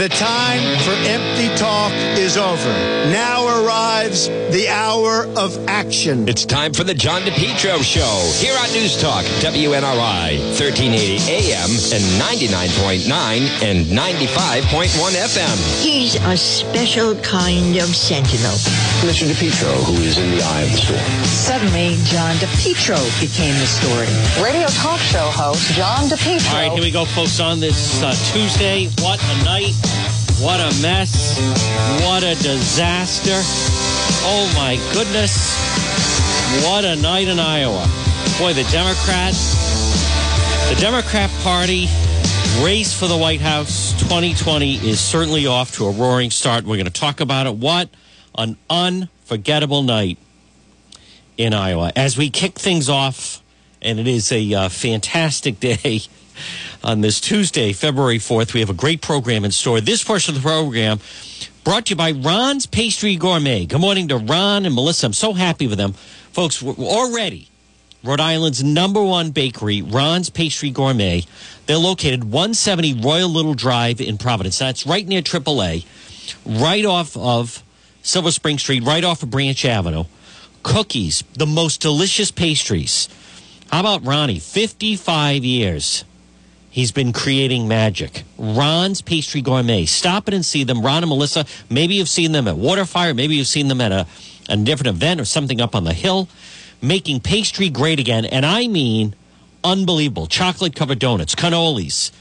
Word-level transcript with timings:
The 0.00 0.08
time 0.08 0.78
for 0.80 0.92
empty 0.92 1.54
talk 1.58 1.92
is 2.16 2.38
over. 2.38 2.72
Now 3.12 3.44
arrives 3.60 4.28
the 4.28 4.66
hour 4.70 5.26
of 5.36 5.68
action. 5.68 6.26
It's 6.26 6.46
time 6.46 6.72
for 6.72 6.84
the 6.84 6.94
John 6.94 7.20
DePetro 7.20 7.84
Show 7.84 8.32
here 8.40 8.56
on 8.56 8.72
News 8.72 8.98
Talk, 8.98 9.26
WNRI, 9.44 10.40
1380 10.56 11.20
AM 11.28 11.68
and 11.92 12.02
99.9 12.16 13.62
and 13.62 13.84
95.1 13.84 14.88
FM. 14.88 15.84
He's 15.84 16.14
a 16.14 16.34
special 16.34 17.14
kind 17.16 17.76
of 17.76 17.94
sentinel. 17.94 18.56
Mr. 19.04 19.28
DePetro, 19.28 19.84
who 19.84 20.00
is 20.00 20.16
in 20.16 20.30
the 20.30 20.40
eye 20.42 20.62
of 20.62 20.70
the 20.72 20.78
storm. 20.78 21.24
Suddenly, 21.26 21.96
John 22.04 22.36
DePetro 22.36 22.96
became 23.20 23.52
the 23.60 23.66
story. 23.66 24.08
Radio 24.42 24.66
talk 24.68 24.98
show 25.00 25.28
host 25.28 25.74
John 25.74 26.08
DePetro. 26.08 26.54
All 26.54 26.62
right, 26.62 26.72
here 26.72 26.82
we 26.82 26.90
go, 26.90 27.04
folks, 27.04 27.38
on 27.38 27.60
this 27.60 28.02
uh, 28.02 28.12
Tuesday. 28.32 28.88
What 29.02 29.20
a 29.22 29.44
night. 29.44 29.89
What 30.40 30.60
a 30.60 30.70
mess. 30.80 31.38
What 32.02 32.22
a 32.22 32.34
disaster. 32.42 33.40
Oh, 34.24 34.52
my 34.56 34.76
goodness. 34.92 35.54
What 36.64 36.84
a 36.84 36.96
night 36.96 37.28
in 37.28 37.38
Iowa. 37.38 37.86
Boy, 38.38 38.54
the 38.54 38.64
Democrats, 38.72 39.54
the 40.68 40.80
Democrat 40.80 41.30
Party 41.42 41.88
race 42.58 42.92
for 42.92 43.06
the 43.06 43.16
White 43.16 43.40
House 43.40 43.92
2020 44.02 44.76
is 44.76 45.00
certainly 45.00 45.46
off 45.46 45.76
to 45.76 45.86
a 45.86 45.90
roaring 45.90 46.30
start. 46.30 46.64
We're 46.64 46.76
going 46.76 46.86
to 46.86 46.92
talk 46.92 47.20
about 47.20 47.46
it. 47.46 47.54
What 47.54 47.88
an 48.36 48.56
unforgettable 48.68 49.82
night 49.82 50.18
in 51.36 51.54
Iowa. 51.54 51.92
As 51.96 52.18
we 52.18 52.30
kick 52.30 52.58
things 52.58 52.88
off, 52.88 53.42
and 53.80 53.98
it 53.98 54.06
is 54.06 54.30
a 54.32 54.54
uh, 54.54 54.68
fantastic 54.68 55.60
day 55.60 56.02
on 56.82 57.00
this 57.00 57.20
Tuesday, 57.20 57.72
February 57.72 58.18
4th. 58.18 58.54
We 58.54 58.60
have 58.60 58.70
a 58.70 58.74
great 58.74 59.02
program 59.02 59.44
in 59.44 59.50
store. 59.50 59.80
This 59.80 60.04
portion 60.04 60.34
of 60.34 60.42
the 60.42 60.48
program 60.48 61.00
brought 61.64 61.86
to 61.86 61.90
you 61.90 61.96
by 61.96 62.12
Ron's 62.12 62.66
Pastry 62.66 63.16
Gourmet. 63.16 63.66
Good 63.66 63.80
morning 63.80 64.08
to 64.08 64.16
Ron 64.16 64.66
and 64.66 64.74
Melissa. 64.74 65.06
I'm 65.06 65.12
so 65.12 65.32
happy 65.32 65.66
with 65.66 65.78
them. 65.78 65.92
Folks, 66.32 66.62
we're 66.62 66.74
already 66.74 67.50
Rhode 68.02 68.20
Island's 68.20 68.64
number 68.64 69.02
one 69.02 69.30
bakery, 69.30 69.82
Ron's 69.82 70.30
Pastry 70.30 70.70
Gourmet. 70.70 71.24
They're 71.66 71.76
located 71.76 72.24
170 72.24 72.94
Royal 72.94 73.28
Little 73.28 73.52
Drive 73.52 74.00
in 74.00 74.16
Providence. 74.16 74.58
That's 74.58 74.86
right 74.86 75.06
near 75.06 75.20
AAA, 75.20 75.84
right 76.46 76.84
off 76.86 77.14
of 77.16 77.62
Silver 78.02 78.30
Spring 78.30 78.58
Street, 78.58 78.84
right 78.84 79.04
off 79.04 79.22
of 79.22 79.30
Branch 79.30 79.62
Avenue. 79.66 80.04
Cookies, 80.62 81.24
the 81.34 81.46
most 81.46 81.82
delicious 81.82 82.30
pastries. 82.30 83.08
How 83.70 83.80
about 83.80 84.04
Ronnie? 84.04 84.38
55 84.38 85.44
years. 85.44 86.04
He's 86.70 86.92
been 86.92 87.12
creating 87.12 87.66
magic. 87.66 88.22
Ron's 88.38 89.02
Pastry 89.02 89.42
Gourmet. 89.42 89.86
Stop 89.86 90.28
it 90.28 90.34
and 90.34 90.46
see 90.46 90.62
them. 90.62 90.82
Ron 90.82 91.02
and 91.02 91.08
Melissa, 91.08 91.44
maybe 91.68 91.94
you've 91.96 92.08
seen 92.08 92.30
them 92.30 92.46
at 92.46 92.54
Waterfire. 92.54 93.14
Maybe 93.14 93.34
you've 93.34 93.48
seen 93.48 93.66
them 93.66 93.80
at 93.80 93.90
a, 93.90 94.06
a 94.48 94.56
different 94.56 94.96
event 94.96 95.20
or 95.20 95.24
something 95.24 95.60
up 95.60 95.74
on 95.74 95.82
the 95.82 95.92
hill. 95.92 96.28
Making 96.80 97.20
pastry 97.20 97.70
great 97.70 97.98
again. 97.98 98.24
And 98.24 98.46
I 98.46 98.68
mean 98.68 99.16
unbelievable. 99.64 100.28
Chocolate 100.28 100.76
covered 100.76 101.00
donuts, 101.00 101.34
cannolis. 101.34 102.12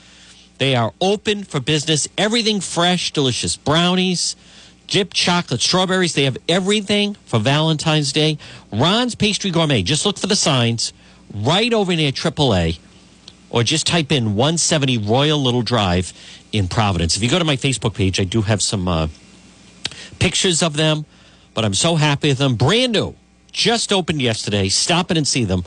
They 0.58 0.76
are 0.76 0.94
open 1.00 1.44
for 1.44 1.60
business. 1.60 2.08
Everything 2.18 2.60
fresh, 2.60 3.14
delicious 3.14 3.56
brownies, 3.56 4.36
dipped 4.88 5.16
chocolate, 5.16 5.62
strawberries. 5.62 6.16
They 6.16 6.26
have 6.26 6.38
everything 6.50 7.16
for 7.28 7.40
Valentine's 7.40 8.12
Day. 8.12 8.40
Ron's 8.74 9.14
Pastry 9.14 9.52
Gourmet. 9.52 9.84
Just 9.84 10.08
look 10.08 10.18
for 10.18 10.28
the 10.28 10.36
signs 10.36 10.92
right 11.34 11.72
over 11.72 11.96
near 11.96 12.12
AAA 12.12 12.80
or 13.50 13.64
just 13.64 13.88
type 13.88 14.12
in 14.12 14.36
170 14.36 14.98
Royal 15.00 15.40
Little 15.40 15.62
Drive 15.62 16.14
in 16.52 16.68
Providence. 16.68 17.16
If 17.18 17.24
you 17.24 17.30
go 17.30 17.40
to 17.40 17.46
my 17.46 17.56
Facebook 17.56 17.96
page, 17.96 18.20
I 18.20 18.24
do 18.24 18.42
have 18.44 18.62
some 18.62 18.88
uh, 18.88 19.08
pictures 20.20 20.62
of 20.62 20.76
them, 20.76 21.06
but 21.54 21.66
I'm 21.66 21.74
so 21.74 21.96
happy 21.96 22.30
with 22.30 22.38
them. 22.38 22.56
Brand 22.56 22.94
new, 22.94 23.16
just 23.52 23.92
opened 23.92 24.22
yesterday. 24.22 24.70
Stop 24.70 25.12
in 25.12 25.18
and 25.18 25.28
see 25.28 25.44
them. 25.44 25.64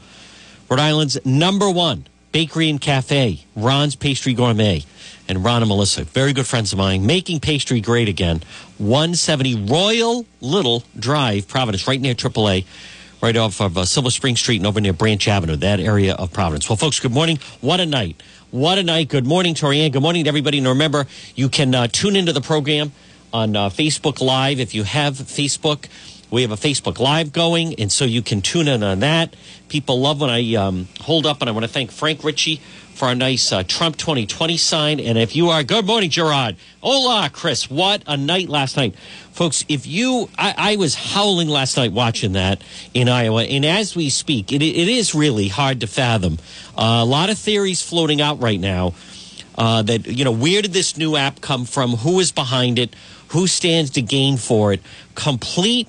Rhode 0.68 0.80
Island's 0.80 1.18
number 1.24 1.70
one 1.70 2.06
bakery 2.32 2.70
and 2.70 2.80
cafe, 2.80 3.44
Ron's 3.54 3.94
Pastry 3.94 4.32
Gourmet. 4.32 4.84
And 5.28 5.44
Ron 5.44 5.62
and 5.62 5.68
Melissa, 5.68 6.04
very 6.04 6.32
good 6.32 6.46
friends 6.46 6.72
of 6.72 6.78
mine, 6.78 7.06
making 7.06 7.40
pastry 7.40 7.80
great 7.80 8.08
again. 8.08 8.42
170 8.78 9.66
Royal 9.66 10.26
Little 10.40 10.82
Drive, 10.98 11.46
Providence, 11.46 11.86
right 11.86 12.00
near 12.00 12.14
AAA 12.14 12.64
right 13.22 13.36
off 13.36 13.60
of 13.60 13.78
uh, 13.78 13.84
Silver 13.84 14.10
Spring 14.10 14.34
Street 14.34 14.56
and 14.56 14.66
over 14.66 14.80
near 14.80 14.92
Branch 14.92 15.26
Avenue, 15.28 15.54
that 15.56 15.78
area 15.78 16.14
of 16.14 16.32
Providence. 16.32 16.68
Well, 16.68 16.76
folks, 16.76 16.98
good 16.98 17.12
morning. 17.12 17.38
What 17.60 17.78
a 17.78 17.86
night. 17.86 18.20
What 18.50 18.78
a 18.78 18.82
night. 18.82 19.08
Good 19.08 19.26
morning, 19.26 19.54
Torianne. 19.54 19.92
Good 19.92 20.02
morning 20.02 20.24
to 20.24 20.28
everybody. 20.28 20.58
And 20.58 20.66
remember, 20.66 21.06
you 21.36 21.48
can 21.48 21.72
uh, 21.72 21.86
tune 21.86 22.16
into 22.16 22.32
the 22.32 22.40
program 22.40 22.90
on 23.32 23.54
uh, 23.54 23.68
Facebook 23.70 24.20
Live 24.20 24.58
if 24.58 24.74
you 24.74 24.82
have 24.82 25.14
Facebook. 25.14 25.86
We 26.32 26.40
have 26.40 26.50
a 26.50 26.56
Facebook 26.56 26.98
Live 26.98 27.30
going, 27.30 27.74
and 27.78 27.92
so 27.92 28.06
you 28.06 28.22
can 28.22 28.40
tune 28.40 28.66
in 28.66 28.82
on 28.82 29.00
that. 29.00 29.36
People 29.68 30.00
love 30.00 30.22
when 30.22 30.30
I 30.30 30.54
um, 30.54 30.88
hold 30.98 31.26
up, 31.26 31.42
and 31.42 31.50
I 31.50 31.52
want 31.52 31.64
to 31.64 31.70
thank 31.70 31.92
Frank 31.92 32.24
Ritchie 32.24 32.56
for 32.94 33.08
our 33.08 33.14
nice 33.14 33.52
uh, 33.52 33.64
Trump 33.64 33.98
2020 33.98 34.56
sign. 34.56 34.98
And 34.98 35.18
if 35.18 35.36
you 35.36 35.50
are, 35.50 35.62
good 35.62 35.84
morning, 35.84 36.08
Gerard. 36.08 36.56
Hola, 36.80 37.28
Chris. 37.30 37.68
What 37.68 38.02
a 38.06 38.16
night 38.16 38.48
last 38.48 38.78
night. 38.78 38.94
Folks, 39.32 39.62
if 39.68 39.86
you, 39.86 40.30
I, 40.38 40.54
I 40.56 40.76
was 40.76 40.94
howling 40.94 41.48
last 41.48 41.76
night 41.76 41.92
watching 41.92 42.32
that 42.32 42.62
in 42.94 43.10
Iowa. 43.10 43.42
And 43.44 43.66
as 43.66 43.94
we 43.94 44.08
speak, 44.08 44.52
it, 44.52 44.62
it 44.62 44.88
is 44.88 45.14
really 45.14 45.48
hard 45.48 45.80
to 45.80 45.86
fathom. 45.86 46.38
Uh, 46.78 47.00
a 47.02 47.04
lot 47.04 47.28
of 47.28 47.36
theories 47.36 47.82
floating 47.82 48.22
out 48.22 48.40
right 48.40 48.60
now 48.60 48.94
uh, 49.58 49.82
that, 49.82 50.06
you 50.06 50.24
know, 50.24 50.32
where 50.32 50.62
did 50.62 50.72
this 50.72 50.96
new 50.96 51.14
app 51.14 51.42
come 51.42 51.66
from? 51.66 51.90
Who 51.90 52.20
is 52.20 52.32
behind 52.32 52.78
it? 52.78 52.96
Who 53.28 53.46
stands 53.46 53.90
to 53.90 54.02
gain 54.02 54.38
for 54.38 54.72
it? 54.72 54.80
Complete, 55.14 55.88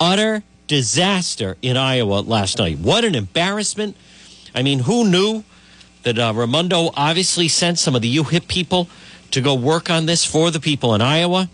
utter 0.00 0.42
disaster 0.66 1.56
in 1.62 1.76
Iowa 1.76 2.20
last 2.20 2.58
night. 2.58 2.78
What 2.78 3.04
an 3.04 3.14
embarrassment. 3.14 3.96
I 4.54 4.62
mean, 4.62 4.80
who 4.80 5.08
knew? 5.08 5.44
that 6.06 6.20
uh, 6.20 6.32
Raimondo 6.32 6.90
obviously 6.94 7.48
sent 7.48 7.80
some 7.80 7.96
of 7.96 8.00
the 8.00 8.16
UHIP 8.18 8.46
people 8.46 8.88
to 9.32 9.40
go 9.40 9.56
work 9.56 9.90
on 9.90 10.06
this 10.06 10.24
for 10.24 10.52
the 10.52 10.60
people 10.60 10.94
in 10.94 11.00
Iowa. 11.00 11.50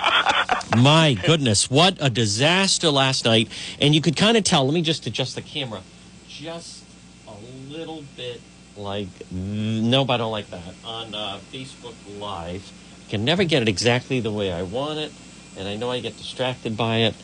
My 0.78 1.14
goodness, 1.26 1.70
what 1.70 1.98
a 2.00 2.08
disaster 2.08 2.90
last 2.90 3.26
night. 3.26 3.50
And 3.82 3.94
you 3.94 4.00
could 4.00 4.16
kind 4.16 4.38
of 4.38 4.44
tell, 4.44 4.64
let 4.64 4.72
me 4.72 4.80
just 4.80 5.06
adjust 5.06 5.34
the 5.34 5.42
camera 5.42 5.82
just 6.26 6.84
a 7.28 7.70
little 7.70 8.02
bit 8.16 8.40
like, 8.78 9.08
nope, 9.30 10.08
I 10.08 10.16
don't 10.16 10.32
like 10.32 10.48
that. 10.48 10.74
On 10.86 11.14
uh, 11.14 11.38
Facebook 11.52 11.94
Live, 12.18 12.72
can 13.10 13.26
never 13.26 13.44
get 13.44 13.60
it 13.60 13.68
exactly 13.68 14.20
the 14.20 14.32
way 14.32 14.50
I 14.50 14.62
want 14.62 14.98
it. 14.98 15.12
And 15.58 15.68
I 15.68 15.76
know 15.76 15.90
I 15.90 16.00
get 16.00 16.16
distracted 16.16 16.78
by 16.78 17.00
it. 17.00 17.14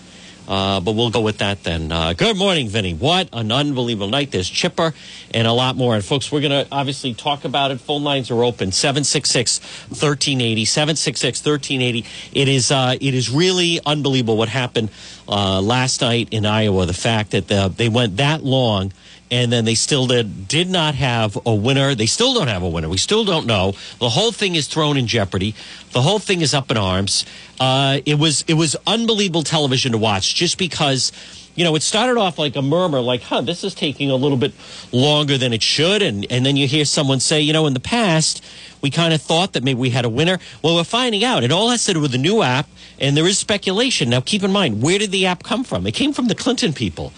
Uh, 0.49 0.81
but 0.81 0.93
we'll 0.93 1.11
go 1.11 1.21
with 1.21 1.39
that 1.39 1.63
then. 1.63 1.93
Uh, 1.93 2.15
good 2.15 2.37
morning, 2.37 2.69
Vinny. 2.69 2.95
What 2.95 3.29
an 3.35 3.53
unbelievable 3.53 4.09
night. 4.09 4.31
There's 4.31 4.49
Chipper 4.49 4.95
and 5.35 5.47
a 5.47 5.53
lot 5.53 5.77
more. 5.77 5.95
And 5.95 6.03
folks, 6.03 6.33
we're 6.33 6.41
going 6.41 6.65
to 6.65 6.67
obviously 6.73 7.13
talk 7.13 7.45
about 7.45 7.71
it. 7.71 7.83
Phone 7.83 8.03
lines 8.03 8.31
are 8.31 8.43
open 8.43 8.73
766 8.73 9.61
1380. 9.91 10.65
766 10.65 11.45
1380. 11.45 12.07
It 12.33 12.49
is, 12.49 12.71
uh, 12.73 12.97
it 12.99 13.13
is 13.13 13.29
really 13.29 13.79
unbelievable 13.85 14.39
what 14.39 14.49
happened 14.49 14.89
uh, 15.29 15.61
last 15.61 16.01
night 16.01 16.29
in 16.31 16.47
Iowa. 16.47 16.87
The 16.87 16.95
fact 16.95 17.33
that 17.33 17.49
the, 17.49 17.69
they 17.69 17.91
went 17.91 18.17
that 18.17 18.43
long 18.43 18.93
and 19.31 19.53
then 19.53 19.65
they 19.65 19.75
still 19.75 20.07
did, 20.07 20.49
did 20.49 20.69
not 20.69 20.95
have 20.95 21.39
a 21.45 21.55
winner. 21.55 21.95
They 21.95 22.07
still 22.07 22.35
don't 22.35 22.49
have 22.49 22.63
a 22.63 22.69
winner. 22.69 22.89
We 22.89 22.99
still 22.99 23.25
don't 23.25 23.47
know. 23.47 23.75
The 23.99 24.09
whole 24.09 24.33
thing 24.33 24.55
is 24.55 24.67
thrown 24.67 24.97
in 24.97 25.07
jeopardy. 25.07 25.55
The 25.93 26.03
whole 26.03 26.19
thing 26.19 26.41
is 26.41 26.55
up 26.55 26.71
in 26.71 26.77
arms. 26.77 27.25
Uh, 27.61 28.01
it 28.07 28.19
was 28.19 28.45
it 28.49 28.55
was 28.55 28.77
unbelievable 28.87 29.43
television 29.43 29.93
to 29.93 29.99
watch, 29.99 30.35
just 30.35 30.59
because 30.59 31.13
you 31.55 31.65
know 31.65 31.75
it 31.75 31.83
started 31.83 32.19
off 32.19 32.39
like 32.39 32.57
a 32.57 32.63
murmur, 32.63 33.01
like, 33.01 33.23
"Huh, 33.23 33.41
this 33.41 33.65
is 33.65 33.75
taking 33.75 34.11
a 34.11 34.17
little 34.17 34.39
bit 34.39 34.53
longer 34.93 35.37
than 35.37 35.53
it 35.53 35.63
should," 35.63 36.03
and 36.03 36.27
and 36.31 36.47
then 36.47 36.57
you 36.57 36.67
hear 36.67 36.85
someone 36.85 37.21
say, 37.21 37.41
"You 37.41 37.53
know, 37.53 37.67
in 37.67 37.75
the 37.75 37.81
past." 37.81 38.43
We 38.81 38.91
kind 38.91 39.13
of 39.13 39.21
thought 39.21 39.55
that 39.55 39.65
maybe 39.65 39.81
we 39.81 39.91
had 39.91 40.05
a 40.05 40.09
winner. 40.09 40.39
Well, 40.63 40.77
we're 40.77 40.85
finding 40.85 41.25
out. 41.25 41.43
It 41.43 41.51
all 41.51 41.71
has 41.71 41.85
to 41.87 41.95
do 41.95 42.01
with 42.01 42.13
the 42.13 42.19
new 42.19 42.43
app, 42.43 42.69
and 43.01 43.17
there 43.17 43.27
is 43.27 43.37
speculation. 43.37 44.09
Now, 44.09 44.21
keep 44.21 44.45
in 44.45 44.53
mind, 44.53 44.83
where 44.83 45.01
did 45.01 45.11
the 45.11 45.27
app 45.27 45.43
come 45.43 45.65
from? 45.65 45.85
It 45.85 45.95
came 45.95 46.13
from 46.13 46.29
the 46.29 46.37
Clinton 46.37 46.73
people. 46.73 47.13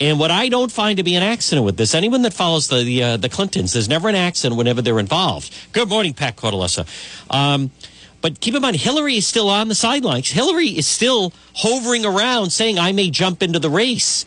And 0.00 0.18
what 0.18 0.30
I 0.30 0.48
don't 0.48 0.70
find 0.70 0.98
to 0.98 1.02
be 1.02 1.16
an 1.16 1.22
accident 1.22 1.64
with 1.64 1.76
this, 1.76 1.94
anyone 1.94 2.22
that 2.22 2.32
follows 2.32 2.68
the 2.68 2.84
the, 2.84 3.02
uh, 3.02 3.16
the 3.16 3.28
Clintons, 3.28 3.72
there's 3.72 3.88
never 3.88 4.08
an 4.08 4.14
accident 4.14 4.56
whenever 4.56 4.80
they're 4.80 5.00
involved. 5.00 5.52
Good 5.72 5.88
morning, 5.88 6.14
Pat 6.14 6.36
Cordelessa. 6.36 6.86
Um, 7.30 7.72
but 8.20 8.40
keep 8.40 8.54
in 8.54 8.62
mind, 8.62 8.76
Hillary 8.76 9.16
is 9.16 9.26
still 9.26 9.48
on 9.48 9.68
the 9.68 9.74
sidelines. 9.74 10.30
Hillary 10.30 10.68
is 10.68 10.86
still 10.86 11.32
hovering 11.54 12.04
around 12.04 12.50
saying, 12.50 12.78
I 12.78 12.92
may 12.92 13.10
jump 13.10 13.42
into 13.42 13.58
the 13.58 13.70
race. 13.70 14.24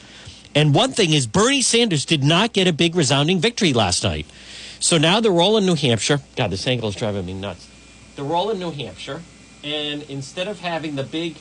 And 0.53 0.73
one 0.73 0.91
thing 0.91 1.13
is, 1.13 1.27
Bernie 1.27 1.61
Sanders 1.61 2.05
did 2.05 2.23
not 2.23 2.53
get 2.53 2.67
a 2.67 2.73
big 2.73 2.95
resounding 2.95 3.39
victory 3.39 3.73
last 3.73 4.03
night. 4.03 4.25
So 4.79 4.97
now 4.97 5.19
they're 5.19 5.39
all 5.39 5.57
in 5.57 5.65
New 5.65 5.75
Hampshire. 5.75 6.19
God, 6.35 6.51
this 6.51 6.67
angle 6.67 6.89
is 6.89 6.95
driving 6.95 7.25
me 7.25 7.33
nuts. 7.33 7.69
They're 8.15 8.25
all 8.25 8.49
in 8.49 8.59
New 8.59 8.71
Hampshire. 8.71 9.21
And 9.63 10.03
instead 10.03 10.47
of 10.47 10.59
having 10.59 10.95
the 10.95 11.03
big, 11.03 11.37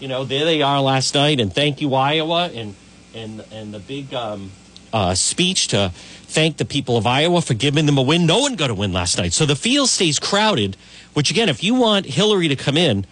you 0.00 0.08
know, 0.08 0.24
there 0.24 0.44
they 0.44 0.62
are 0.62 0.80
last 0.80 1.14
night, 1.14 1.38
and 1.38 1.52
thank 1.52 1.80
you, 1.80 1.94
Iowa, 1.94 2.48
and 2.48 2.74
and 3.14 3.44
and 3.52 3.72
the 3.72 3.78
big 3.78 4.12
um, 4.14 4.50
uh, 4.92 5.14
speech 5.14 5.68
to 5.68 5.92
thank 5.94 6.56
the 6.56 6.64
people 6.64 6.96
of 6.96 7.06
Iowa 7.06 7.42
for 7.42 7.54
giving 7.54 7.86
them 7.86 7.98
a 7.98 8.02
win. 8.02 8.26
No 8.26 8.40
one 8.40 8.56
got 8.56 8.70
a 8.70 8.74
win 8.74 8.92
last 8.92 9.18
night, 9.18 9.32
so 9.32 9.46
the 9.46 9.56
field 9.56 9.88
stays 9.88 10.18
crowded 10.18 10.76
Which 11.14 11.30
again, 11.30 11.48
if 11.48 11.64
you 11.64 11.74
want 11.74 12.06
Hillary 12.06 12.48
to 12.48 12.56
come 12.56 12.76
in, 12.76 13.06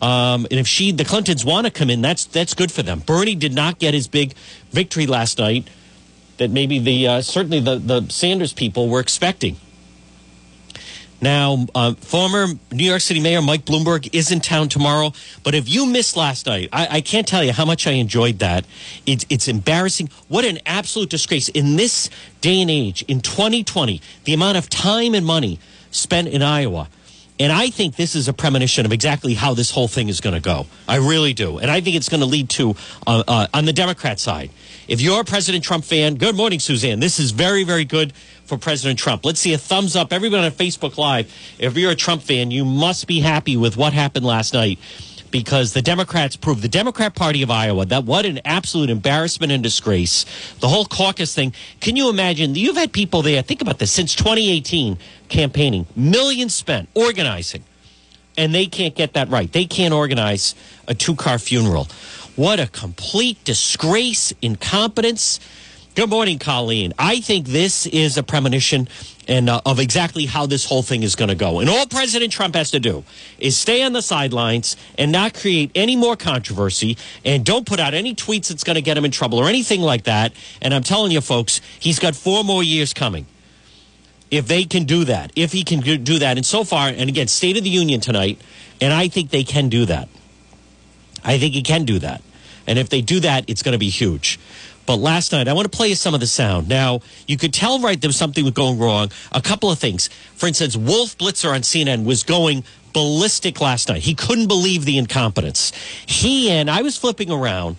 um, 0.00 0.46
and 0.50 0.58
if 0.58 0.66
she, 0.66 0.92
the 0.92 1.04
Clintons 1.04 1.44
want 1.44 1.66
to 1.66 1.70
come 1.70 1.90
in, 1.90 2.00
that's 2.00 2.24
that's 2.24 2.54
good 2.54 2.72
for 2.72 2.82
them. 2.82 3.00
Bernie 3.00 3.34
did 3.34 3.54
not 3.54 3.78
get 3.78 3.92
his 3.92 4.08
big 4.08 4.34
victory 4.70 5.06
last 5.06 5.38
night 5.38 5.68
that 6.38 6.50
maybe 6.50 6.78
the 6.78 7.06
uh, 7.06 7.20
certainly 7.20 7.60
the 7.60 7.76
the 7.76 8.08
Sanders 8.08 8.52
people 8.54 8.88
were 8.88 9.00
expecting. 9.00 9.56
Now, 11.22 11.66
uh, 11.74 11.94
former 11.94 12.46
New 12.72 12.84
York 12.84 13.02
City 13.02 13.20
Mayor 13.20 13.42
Mike 13.42 13.64
Bloomberg 13.64 14.08
is 14.14 14.32
in 14.32 14.40
town 14.40 14.68
tomorrow. 14.68 15.12
But 15.42 15.54
if 15.54 15.68
you 15.68 15.86
missed 15.86 16.16
last 16.16 16.46
night, 16.46 16.70
I, 16.72 16.88
I 16.90 17.00
can't 17.00 17.28
tell 17.28 17.44
you 17.44 17.52
how 17.52 17.64
much 17.64 17.86
I 17.86 17.92
enjoyed 17.92 18.38
that. 18.38 18.64
It's, 19.06 19.26
it's 19.28 19.46
embarrassing. 19.46 20.08
What 20.28 20.44
an 20.44 20.58
absolute 20.64 21.10
disgrace. 21.10 21.48
In 21.50 21.76
this 21.76 22.08
day 22.40 22.62
and 22.62 22.70
age, 22.70 23.02
in 23.02 23.20
2020, 23.20 24.00
the 24.24 24.32
amount 24.32 24.56
of 24.56 24.70
time 24.70 25.14
and 25.14 25.26
money 25.26 25.58
spent 25.90 26.28
in 26.28 26.42
Iowa. 26.42 26.88
And 27.40 27.50
I 27.50 27.70
think 27.70 27.96
this 27.96 28.14
is 28.14 28.28
a 28.28 28.34
premonition 28.34 28.84
of 28.84 28.92
exactly 28.92 29.32
how 29.32 29.54
this 29.54 29.70
whole 29.70 29.88
thing 29.88 30.10
is 30.10 30.20
going 30.20 30.34
to 30.34 30.40
go. 30.40 30.66
I 30.86 30.96
really 30.96 31.32
do. 31.32 31.56
And 31.56 31.70
I 31.70 31.80
think 31.80 31.96
it's 31.96 32.10
going 32.10 32.20
to 32.20 32.26
lead 32.26 32.50
to, 32.50 32.76
uh, 33.06 33.24
uh, 33.26 33.46
on 33.54 33.64
the 33.64 33.72
Democrat 33.72 34.20
side, 34.20 34.50
if 34.88 35.00
you're 35.00 35.22
a 35.22 35.24
President 35.24 35.64
Trump 35.64 35.86
fan, 35.86 36.16
good 36.16 36.36
morning, 36.36 36.60
Suzanne. 36.60 37.00
This 37.00 37.18
is 37.18 37.30
very, 37.30 37.64
very 37.64 37.86
good 37.86 38.12
for 38.44 38.58
President 38.58 38.98
Trump. 38.98 39.24
Let's 39.24 39.40
see 39.40 39.54
a 39.54 39.58
thumbs 39.58 39.96
up. 39.96 40.12
Everyone 40.12 40.40
on 40.40 40.50
Facebook 40.50 40.98
Live, 40.98 41.34
if 41.58 41.78
you're 41.78 41.92
a 41.92 41.96
Trump 41.96 42.22
fan, 42.22 42.50
you 42.50 42.66
must 42.66 43.06
be 43.06 43.20
happy 43.20 43.56
with 43.56 43.74
what 43.74 43.94
happened 43.94 44.26
last 44.26 44.52
night 44.52 44.78
because 45.30 45.72
the 45.72 45.82
Democrats 45.82 46.36
proved 46.36 46.62
the 46.62 46.68
Democrat 46.68 47.14
Party 47.14 47.42
of 47.42 47.50
Iowa 47.50 47.86
that 47.86 48.04
what 48.04 48.26
an 48.26 48.40
absolute 48.44 48.90
embarrassment 48.90 49.52
and 49.52 49.62
disgrace. 49.62 50.24
The 50.60 50.68
whole 50.68 50.84
caucus 50.84 51.34
thing. 51.34 51.54
Can 51.80 51.96
you 51.96 52.10
imagine? 52.10 52.54
You've 52.54 52.76
had 52.76 52.92
people 52.92 53.22
there, 53.22 53.42
think 53.42 53.62
about 53.62 53.78
this, 53.78 53.92
since 53.92 54.14
2018 54.14 54.98
campaigning, 55.28 55.86
millions 55.94 56.54
spent 56.54 56.88
organizing, 56.94 57.64
and 58.36 58.54
they 58.54 58.66
can't 58.66 58.94
get 58.94 59.14
that 59.14 59.28
right. 59.28 59.50
They 59.52 59.64
can't 59.64 59.94
organize 59.94 60.54
a 60.88 60.94
two 60.94 61.14
car 61.14 61.38
funeral. 61.38 61.88
What 62.36 62.60
a 62.60 62.66
complete 62.66 63.42
disgrace, 63.44 64.32
incompetence. 64.40 65.40
Good 66.00 66.08
morning, 66.08 66.38
Colleen. 66.38 66.94
I 66.98 67.20
think 67.20 67.46
this 67.46 67.84
is 67.84 68.16
a 68.16 68.22
premonition 68.22 68.88
and 69.28 69.50
uh, 69.50 69.60
of 69.66 69.78
exactly 69.78 70.24
how 70.24 70.46
this 70.46 70.64
whole 70.64 70.80
thing 70.80 71.02
is 71.02 71.14
going 71.14 71.28
to 71.28 71.34
go. 71.34 71.60
And 71.60 71.68
all 71.68 71.84
President 71.84 72.32
Trump 72.32 72.54
has 72.54 72.70
to 72.70 72.80
do 72.80 73.04
is 73.38 73.58
stay 73.58 73.82
on 73.82 73.92
the 73.92 74.00
sidelines 74.00 74.78
and 74.96 75.12
not 75.12 75.34
create 75.34 75.70
any 75.74 75.96
more 75.96 76.16
controversy 76.16 76.96
and 77.22 77.44
don't 77.44 77.66
put 77.66 77.80
out 77.80 77.92
any 77.92 78.14
tweets 78.14 78.48
that's 78.48 78.64
going 78.64 78.76
to 78.76 78.80
get 78.80 78.96
him 78.96 79.04
in 79.04 79.10
trouble 79.10 79.38
or 79.38 79.46
anything 79.46 79.82
like 79.82 80.04
that. 80.04 80.32
And 80.62 80.72
I'm 80.72 80.82
telling 80.82 81.12
you, 81.12 81.20
folks, 81.20 81.60
he's 81.78 81.98
got 81.98 82.16
four 82.16 82.44
more 82.44 82.62
years 82.62 82.94
coming. 82.94 83.26
If 84.30 84.48
they 84.48 84.64
can 84.64 84.84
do 84.84 85.04
that, 85.04 85.32
if 85.36 85.52
he 85.52 85.64
can 85.64 85.80
do 85.80 86.18
that. 86.18 86.38
And 86.38 86.46
so 86.46 86.64
far, 86.64 86.88
and 86.88 87.10
again, 87.10 87.28
State 87.28 87.58
of 87.58 87.62
the 87.62 87.68
Union 87.68 88.00
tonight, 88.00 88.40
and 88.80 88.94
I 88.94 89.08
think 89.08 89.28
they 89.28 89.44
can 89.44 89.68
do 89.68 89.84
that. 89.84 90.08
I 91.22 91.36
think 91.36 91.52
he 91.52 91.62
can 91.62 91.84
do 91.84 91.98
that. 91.98 92.22
And 92.66 92.78
if 92.78 92.88
they 92.88 93.00
do 93.02 93.20
that, 93.20 93.44
it's 93.48 93.62
going 93.62 93.72
to 93.72 93.78
be 93.78 93.90
huge. 93.90 94.38
But 94.90 94.96
last 94.96 95.30
night, 95.30 95.46
I 95.46 95.52
want 95.52 95.70
to 95.70 95.76
play 95.76 95.86
you 95.86 95.94
some 95.94 96.14
of 96.14 96.20
the 96.20 96.26
sound. 96.26 96.68
Now, 96.68 96.98
you 97.28 97.36
could 97.36 97.54
tell 97.54 97.78
right 97.78 98.00
there 98.00 98.08
was 98.08 98.16
something 98.16 98.42
was 98.42 98.54
going 98.54 98.76
wrong. 98.76 99.12
A 99.30 99.40
couple 99.40 99.70
of 99.70 99.78
things. 99.78 100.08
For 100.34 100.48
instance, 100.48 100.76
Wolf 100.76 101.16
Blitzer 101.16 101.54
on 101.54 101.60
CNN 101.60 102.04
was 102.04 102.24
going 102.24 102.64
ballistic 102.92 103.60
last 103.60 103.88
night. 103.88 104.02
He 104.02 104.16
couldn't 104.16 104.48
believe 104.48 104.86
the 104.86 104.98
incompetence. 104.98 105.70
He 106.06 106.50
and 106.50 106.68
I 106.68 106.82
was 106.82 106.98
flipping 106.98 107.30
around, 107.30 107.76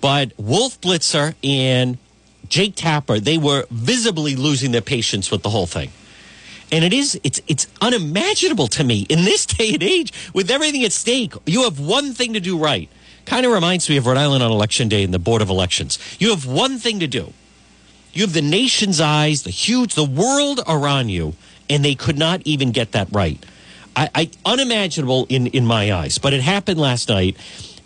but 0.00 0.30
Wolf 0.38 0.80
Blitzer 0.80 1.34
and 1.42 1.98
Jake 2.48 2.76
Tapper, 2.76 3.18
they 3.18 3.36
were 3.36 3.66
visibly 3.72 4.36
losing 4.36 4.70
their 4.70 4.82
patience 4.82 5.32
with 5.32 5.42
the 5.42 5.50
whole 5.50 5.66
thing. 5.66 5.90
And 6.70 6.84
it 6.84 6.92
is, 6.92 7.18
it's, 7.24 7.40
it's 7.48 7.66
unimaginable 7.80 8.68
to 8.68 8.84
me 8.84 9.06
in 9.08 9.24
this 9.24 9.44
day 9.46 9.74
and 9.74 9.82
age 9.82 10.12
with 10.32 10.52
everything 10.52 10.84
at 10.84 10.92
stake. 10.92 11.34
You 11.46 11.64
have 11.64 11.80
one 11.80 12.14
thing 12.14 12.34
to 12.34 12.38
do 12.38 12.56
right. 12.56 12.88
Kind 13.26 13.44
of 13.44 13.52
reminds 13.52 13.88
me 13.90 13.96
of 13.96 14.06
Rhode 14.06 14.16
Island 14.16 14.42
on 14.42 14.50
election 14.50 14.88
day 14.88 15.02
and 15.02 15.12
the 15.12 15.18
Board 15.18 15.42
of 15.42 15.50
Elections. 15.50 15.98
You 16.18 16.30
have 16.30 16.46
one 16.46 16.78
thing 16.78 17.00
to 17.00 17.06
do. 17.06 17.32
You 18.12 18.22
have 18.22 18.32
the 18.32 18.40
nation's 18.40 19.00
eyes, 19.00 19.42
the 19.42 19.50
huge, 19.50 19.94
the 19.94 20.04
world 20.04 20.60
around 20.66 21.10
you, 21.10 21.34
and 21.68 21.84
they 21.84 21.94
could 21.94 22.16
not 22.16 22.40
even 22.44 22.70
get 22.70 22.92
that 22.92 23.08
right. 23.12 23.44
I, 23.94 24.08
I 24.14 24.30
unimaginable 24.44 25.26
in, 25.28 25.48
in 25.48 25.66
my 25.66 25.92
eyes, 25.92 26.18
but 26.18 26.32
it 26.32 26.40
happened 26.40 26.80
last 26.80 27.08
night. 27.08 27.36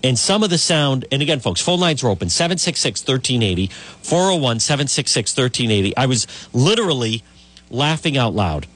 And 0.03 0.19
some 0.19 0.43
of 0.43 0.51
the 0.51 0.59
sound, 0.59 1.05
and 1.11 1.21
again, 1.21 1.41
folks, 1.41 1.61
phone 1.61 1.81
lines 1.81 2.05
are 2.05 2.09
open 2.09 2.29
766 2.29 3.01
1380, 3.01 3.67
401 4.03 4.61
766 4.61 5.37
1380. 5.37 5.97
I 5.97 6.07
was 6.07 6.27
literally 6.53 7.23
laughing 7.71 8.17
out 8.17 8.35
loud 8.35 8.67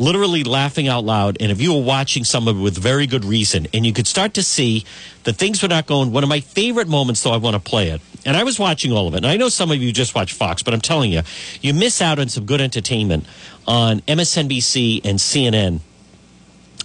literally 0.00 0.42
laughing 0.42 0.88
out 0.88 1.04
loud. 1.04 1.36
And 1.40 1.52
if 1.52 1.60
you 1.60 1.74
were 1.74 1.82
watching 1.82 2.24
someone 2.24 2.62
with 2.62 2.76
very 2.76 3.06
good 3.06 3.24
reason, 3.24 3.66
and 3.72 3.84
you 3.84 3.92
could 3.92 4.06
start 4.06 4.34
to 4.34 4.42
see 4.42 4.84
that 5.24 5.34
things 5.34 5.62
were 5.62 5.68
not 5.68 5.86
going. 5.86 6.10
One 6.10 6.22
of 6.22 6.28
my 6.28 6.40
favorite 6.40 6.88
moments, 6.88 7.22
though, 7.22 7.32
I 7.32 7.36
want 7.36 7.54
to 7.54 7.60
play 7.60 7.90
it. 7.90 8.00
And 8.24 8.36
I 8.36 8.44
was 8.44 8.58
watching 8.58 8.92
all 8.92 9.06
of 9.08 9.14
it. 9.14 9.18
And 9.18 9.26
I 9.26 9.36
know 9.36 9.48
some 9.48 9.70
of 9.70 9.76
you 9.76 9.92
just 9.92 10.14
watch 10.14 10.32
Fox, 10.32 10.62
but 10.62 10.74
I'm 10.74 10.80
telling 10.80 11.12
you, 11.12 11.22
you 11.60 11.74
miss 11.74 12.02
out 12.02 12.18
on 12.18 12.28
some 12.28 12.46
good 12.46 12.60
entertainment 12.60 13.26
on 13.66 14.00
MSNBC 14.00 15.02
and 15.04 15.18
CNN 15.18 15.80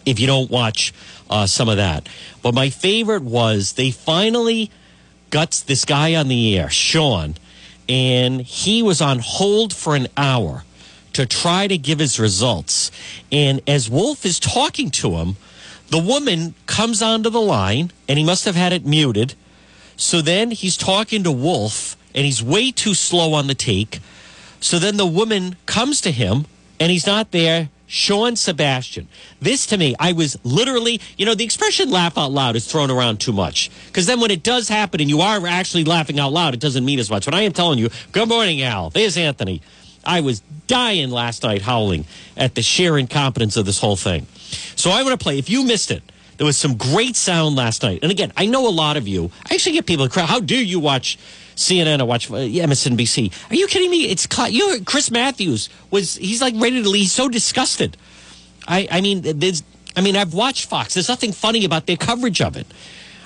if 0.05 0.19
you 0.19 0.27
don't 0.27 0.51
watch 0.51 0.93
uh, 1.29 1.47
some 1.47 1.69
of 1.69 1.77
that. 1.77 2.07
But 2.41 2.53
my 2.53 2.69
favorite 2.69 3.23
was 3.23 3.73
they 3.73 3.91
finally 3.91 4.71
got 5.29 5.63
this 5.67 5.85
guy 5.85 6.15
on 6.15 6.27
the 6.27 6.57
air, 6.57 6.69
Sean, 6.69 7.35
and 7.89 8.41
he 8.41 8.83
was 8.83 9.01
on 9.01 9.19
hold 9.19 9.73
for 9.73 9.95
an 9.95 10.07
hour 10.15 10.63
to 11.15 11.25
try 11.25 11.65
to 11.65 11.77
give 11.77 11.99
his 11.99 12.19
results. 12.19 12.91
And 13.31 13.61
as 13.67 13.89
Wolf 13.89 14.25
is 14.25 14.37
talking 14.37 14.91
to 14.91 15.11
him, 15.11 15.37
the 15.89 15.97
woman 15.97 16.55
comes 16.65 17.01
onto 17.01 17.29
the 17.29 17.41
line 17.41 17.91
and 18.09 18.19
he 18.19 18.25
must 18.25 18.43
have 18.43 18.55
had 18.55 18.73
it 18.73 18.85
muted. 18.85 19.33
So 19.95 20.19
then 20.21 20.51
he's 20.51 20.75
talking 20.75 21.23
to 21.23 21.31
Wolf 21.31 21.95
and 22.13 22.25
he's 22.25 22.43
way 22.43 22.69
too 22.69 22.93
slow 22.93 23.33
on 23.33 23.47
the 23.47 23.55
take. 23.55 23.99
So 24.59 24.77
then 24.77 24.97
the 24.97 25.05
woman 25.05 25.55
comes 25.65 26.01
to 26.01 26.11
him 26.11 26.47
and 26.81 26.91
he's 26.91 27.07
not 27.07 27.31
there. 27.31 27.69
Sean 27.87 28.35
Sebastian. 28.35 29.07
This 29.39 29.67
to 29.67 29.77
me, 29.77 29.95
I 29.99 30.11
was 30.11 30.37
literally, 30.43 30.99
you 31.17 31.25
know, 31.25 31.35
the 31.35 31.45
expression 31.45 31.91
laugh 31.91 32.17
out 32.17 32.31
loud 32.31 32.57
is 32.57 32.69
thrown 32.69 32.91
around 32.91 33.21
too 33.21 33.31
much. 33.31 33.69
Because 33.87 34.07
then 34.07 34.19
when 34.19 34.31
it 34.31 34.43
does 34.43 34.67
happen 34.67 34.99
and 34.99 35.09
you 35.09 35.21
are 35.21 35.45
actually 35.47 35.85
laughing 35.85 36.19
out 36.19 36.33
loud, 36.33 36.55
it 36.55 36.59
doesn't 36.59 36.83
mean 36.83 36.99
as 36.99 37.09
much. 37.09 37.23
But 37.23 37.35
I 37.35 37.43
am 37.43 37.53
telling 37.53 37.79
you, 37.79 37.89
good 38.11 38.27
morning, 38.27 38.61
Al. 38.63 38.89
There's 38.89 39.17
Anthony. 39.17 39.61
I 40.05 40.21
was 40.21 40.41
dying 40.67 41.09
last 41.09 41.43
night 41.43 41.61
howling 41.61 42.05
at 42.37 42.55
the 42.55 42.61
sheer 42.61 42.97
incompetence 42.97 43.57
of 43.57 43.65
this 43.65 43.79
whole 43.79 43.95
thing. 43.95 44.27
So 44.75 44.91
I 44.91 45.03
want 45.03 45.19
to 45.19 45.23
play. 45.23 45.37
If 45.37 45.49
you 45.49 45.63
missed 45.65 45.91
it, 45.91 46.03
there 46.37 46.45
was 46.45 46.57
some 46.57 46.75
great 46.75 47.15
sound 47.15 47.55
last 47.55 47.83
night. 47.83 47.99
And 48.01 48.11
again, 48.11 48.31
I 48.35 48.45
know 48.45 48.67
a 48.67 48.71
lot 48.71 48.97
of 48.97 49.07
you. 49.07 49.31
I 49.49 49.53
actually 49.53 49.73
get 49.73 49.85
people 49.85 50.05
to 50.05 50.11
crowd. 50.11 50.27
How 50.27 50.39
dare 50.39 50.61
you 50.61 50.79
watch 50.79 51.17
CNN 51.55 52.01
or 52.01 52.05
watch 52.05 52.29
uh, 52.29 52.35
MSNBC? 52.35 53.51
Are 53.51 53.55
you 53.55 53.67
kidding 53.67 53.89
me? 53.89 54.05
It's 54.05 54.27
you. 54.49 54.81
Chris 54.85 55.09
Matthews 55.11 55.69
was. 55.91 56.15
He's 56.15 56.41
like 56.41 56.53
ready 56.57 56.83
to 56.83 56.89
leave. 56.89 57.03
He's 57.03 57.11
so 57.11 57.29
disgusted. 57.29 57.97
I. 58.67 58.87
I 58.91 59.01
mean, 59.01 59.21
there's. 59.23 59.63
I 59.95 60.01
mean, 60.01 60.17
I've 60.17 60.33
watched 60.33 60.65
Fox. 60.65 60.93
There's 60.93 61.07
nothing 61.07 61.31
funny 61.31 61.63
about 61.63 61.85
their 61.85 61.95
coverage 61.95 62.41
of 62.41 62.57
it. 62.57 62.67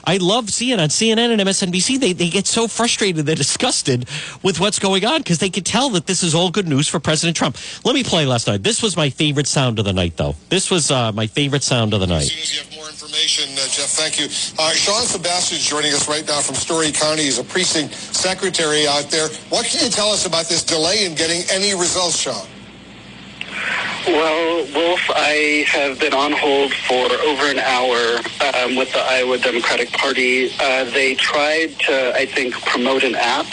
I 0.05 0.17
love 0.17 0.49
seeing 0.49 0.79
on 0.79 0.89
CNN 0.89 1.31
and 1.31 1.41
MSNBC. 1.41 1.99
They, 1.99 2.13
they 2.13 2.29
get 2.29 2.47
so 2.47 2.67
frustrated, 2.67 3.25
they're 3.25 3.35
disgusted 3.35 4.07
with 4.43 4.59
what's 4.59 4.79
going 4.79 5.05
on 5.05 5.19
because 5.19 5.39
they 5.39 5.49
can 5.49 5.63
tell 5.63 5.89
that 5.91 6.07
this 6.07 6.23
is 6.23 6.33
all 6.33 6.49
good 6.51 6.67
news 6.67 6.87
for 6.87 6.99
President 6.99 7.35
Trump. 7.35 7.57
Let 7.83 7.95
me 7.95 8.03
play 8.03 8.25
last 8.25 8.47
night. 8.47 8.63
This 8.63 8.81
was 8.81 8.95
my 8.95 9.09
favorite 9.09 9.47
sound 9.47 9.79
of 9.79 9.85
the 9.85 9.93
night, 9.93 10.17
though. 10.17 10.35
This 10.49 10.69
was 10.71 10.91
uh, 10.91 11.11
my 11.11 11.27
favorite 11.27 11.63
sound 11.63 11.93
of 11.93 11.99
the 11.99 12.07
night. 12.07 12.23
As 12.23 12.31
soon 12.31 12.39
as 12.41 12.53
you 12.53 12.63
have 12.63 12.75
more 12.75 12.87
information, 12.87 13.53
uh, 13.53 13.67
Jeff, 13.67 13.89
thank 13.89 14.19
you. 14.19 14.25
Uh, 14.57 14.71
Sean 14.71 15.03
Sebastian 15.05 15.57
is 15.57 15.65
joining 15.65 15.93
us 15.93 16.07
right 16.07 16.25
now 16.27 16.39
from 16.41 16.55
Story 16.55 16.91
County. 16.91 17.23
He's 17.23 17.39
a 17.39 17.43
precinct 17.43 17.93
secretary 17.93 18.87
out 18.87 19.09
there. 19.09 19.27
What 19.49 19.65
can 19.65 19.83
you 19.83 19.89
tell 19.89 20.09
us 20.09 20.25
about 20.25 20.47
this 20.47 20.63
delay 20.63 21.05
in 21.05 21.15
getting 21.15 21.41
any 21.51 21.73
results, 21.73 22.17
Sean? 22.17 22.47
Well, 24.07 24.65
Wolf, 24.73 25.01
I 25.13 25.65
have 25.67 25.99
been 25.99 26.13
on 26.13 26.31
hold 26.31 26.73
for 26.73 27.05
over 27.27 27.43
an 27.43 27.59
hour 27.59 28.17
um, 28.55 28.75
with 28.75 28.91
the 28.93 28.99
Iowa 28.99 29.37
Democratic 29.37 29.91
Party. 29.91 30.49
Uh, 30.59 30.85
they 30.85 31.15
tried 31.15 31.77
to, 31.81 32.13
I 32.15 32.25
think, 32.25 32.53
promote 32.65 33.03
an 33.03 33.15
app 33.15 33.45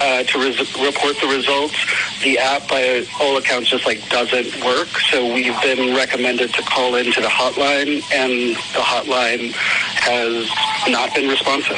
uh, 0.00 0.22
to 0.22 0.38
res- 0.38 0.74
report 0.78 1.16
the 1.20 1.26
results. 1.26 1.76
The 2.22 2.38
app, 2.38 2.68
by 2.68 3.04
all 3.20 3.36
accounts, 3.36 3.68
just 3.70 3.84
like 3.84 4.08
doesn't 4.08 4.64
work. 4.64 4.88
So 5.10 5.32
we've 5.34 5.60
been 5.60 5.94
recommended 5.94 6.54
to 6.54 6.62
call 6.62 6.94
into 6.94 7.20
the 7.20 7.28
hotline, 7.28 8.02
and 8.12 8.56
the 8.56 8.80
hotline 8.80 9.52
has 9.52 10.48
not 10.88 11.14
been 11.14 11.28
responsive. 11.28 11.76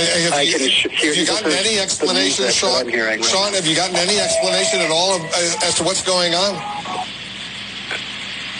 Have, 0.00 0.32
I 0.34 0.42
you, 0.42 0.58
can 0.58 0.68
sh- 0.68 0.86
hear- 0.90 1.14
have 1.14 1.16
you 1.16 1.26
gotten 1.26 1.52
any 1.52 1.78
explanation, 1.78 2.50
Sean? 2.50 2.88
Hearing 2.88 3.20
right 3.20 3.24
Sean, 3.24 3.52
have 3.54 3.66
you 3.66 3.74
gotten 3.76 3.96
any 3.96 4.18
explanation 4.18 4.80
at 4.80 4.90
all 4.90 5.14
of, 5.16 5.22
uh, 5.22 5.66
as 5.66 5.74
to 5.76 5.84
what's 5.84 6.02
going 6.02 6.34
on? 6.34 6.54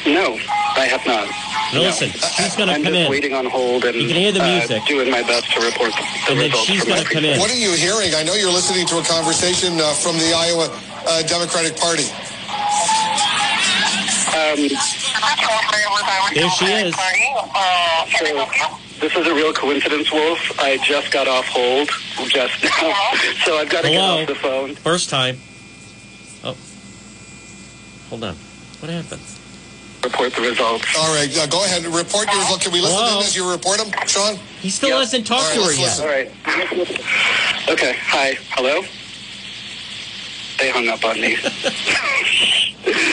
No, 0.07 0.37
I 0.77 0.85
have 0.87 1.05
not. 1.07 1.29
Now 1.73 1.81
listen, 1.91 2.11
she's 2.11 2.55
going 2.55 2.69
to 2.69 2.75
I'm 2.77 2.83
come 2.85 2.93
just 2.93 3.07
in. 3.07 3.11
waiting 3.11 3.33
on 3.35 3.47
hold 3.47 3.85
and 3.85 3.97
You 3.97 4.07
can 4.07 4.17
hear 4.17 4.31
the 4.33 4.43
uh, 4.45 4.59
music. 4.59 4.85
doing 4.85 5.11
my 5.11 5.23
best 5.23 5.51
to 5.55 5.61
report 5.65 5.91
the, 5.97 6.03
the 6.03 6.33
And 6.33 6.39
then 6.41 6.51
results 6.51 6.67
she's 6.69 6.85
gonna 6.85 7.05
come 7.05 7.25
in. 7.25 7.41
What 7.41 7.51
are 7.51 7.57
you 7.57 7.73
hearing? 7.73 8.15
I 8.15 8.23
know 8.23 8.35
you're 8.35 8.53
listening 8.53 8.87
to 8.89 8.99
a 8.99 9.03
conversation 9.05 9.81
uh, 9.81 9.95
from 9.95 10.19
the 10.19 10.31
Iowa 10.37 10.69
uh, 11.09 11.23
Democratic 11.27 11.75
Party. 11.81 12.05
Um, 14.35 14.69
There 16.35 16.51
she 16.51 16.67
is. 16.67 16.95
This 19.01 19.15
is 19.17 19.27
a 19.27 19.35
real 19.35 19.53
coincidence, 19.53 20.11
Wolf. 20.13 20.39
I 20.61 20.79
just 20.79 21.11
got 21.13 21.29
off 21.29 21.47
hold 21.47 21.89
just 22.29 22.63
now, 22.63 22.71
so 23.45 23.57
I've 23.59 23.69
got 23.69 23.83
to 23.83 23.91
get 23.91 24.01
off 24.01 24.27
the 24.27 24.35
phone. 24.35 24.75
First 24.77 25.11
time. 25.11 25.39
Oh. 26.43 26.57
Hold 28.09 28.25
on. 28.25 28.35
What 28.81 28.91
happened? 28.91 29.21
Report 30.03 30.33
the 30.35 30.43
results. 30.43 30.85
All 30.99 31.15
right, 31.15 31.29
uh, 31.39 31.47
go 31.47 31.65
ahead 31.65 31.85
and 31.85 31.95
report 31.95 32.31
your 32.31 32.39
result. 32.41 32.61
Can 32.61 32.73
we 32.73 32.81
listen 32.81 32.97
Hello? 32.99 33.21
in 33.21 33.25
as 33.27 33.35
you 33.37 33.51
report 33.51 33.79
them, 33.79 33.91
Sean? 34.07 34.37
He 34.61 34.69
still 34.71 34.91
Yep. 34.91 34.99
hasn't 34.99 35.27
talked 35.27 35.45
All 35.45 35.55
to 35.55 35.61
her 35.63 35.69
right, 35.71 35.79
let's 35.79 35.99
yet. 35.99 36.07
All 36.07 36.13
right. 36.13 37.71
Okay. 37.71 37.97
Hi. 38.01 38.39
Hello. 38.51 38.83
They 40.59 40.71
hung 40.71 40.89
up 40.89 41.05
on 41.05 41.21
me. 41.21 41.37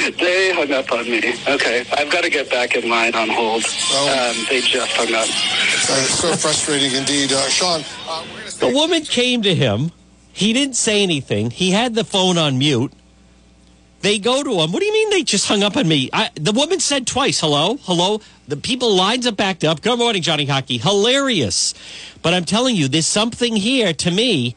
they 0.10 0.53
hung 0.53 0.72
up 0.72 0.91
on 0.91 1.05
me. 1.05 1.34
Okay. 1.48 1.86
I've 1.93 2.12
got 2.12 2.24
to 2.24 2.29
get 2.29 2.50
back 2.50 2.75
in 2.75 2.89
line 2.89 3.13
on 3.15 3.29
hold. 3.29 3.63
Oh. 3.67 4.31
Um, 4.36 4.46
they 4.50 4.62
just 4.62 4.91
hung 4.96 5.13
up. 5.13 5.27
Uh, 5.27 6.03
so 6.08 6.36
frustrating 6.36 6.93
indeed. 6.93 7.31
Uh, 7.31 7.48
Sean, 7.50 7.81
uh, 8.08 8.25
we're 8.34 8.50
The 8.50 8.74
woman 8.74 9.03
came 9.03 9.41
to 9.43 9.53
him. 9.53 9.91
He 10.34 10.53
didn't 10.53 10.75
say 10.75 11.03
anything. 11.03 11.51
He 11.51 11.72
had 11.72 11.93
the 11.93 12.03
phone 12.03 12.38
on 12.38 12.58
mute. 12.58 12.93
They 14.01 14.17
go 14.17 14.41
to 14.43 14.50
him. 14.50 14.72
What 14.72 14.79
do 14.79 14.86
you 14.86 14.93
mean 14.93 15.10
they 15.12 15.24
just 15.24 15.48
hung 15.48 15.62
up 15.62 15.77
on 15.77 15.88
me? 15.88 16.10
I, 16.12 16.29
the 16.34 16.51
woman 16.51 16.79
said 16.79 17.05
twice, 17.05 17.39
hello, 17.39 17.77
hello. 17.84 18.22
The 18.48 18.58
people 18.58 18.96
lines 18.96 19.27
up 19.27 19.38
backed 19.38 19.63
up. 19.63 19.81
Good 19.81 20.00
morning, 20.00 20.24
Johnny 20.24 20.46
Hockey. 20.46 20.79
Hilarious. 20.79 21.75
But 22.24 22.34
I'm 22.34 22.46
telling 22.46 22.75
you, 22.75 22.88
there's 22.88 23.05
something 23.05 23.55
here 23.55 23.93
to 23.93 24.10
me 24.10 24.55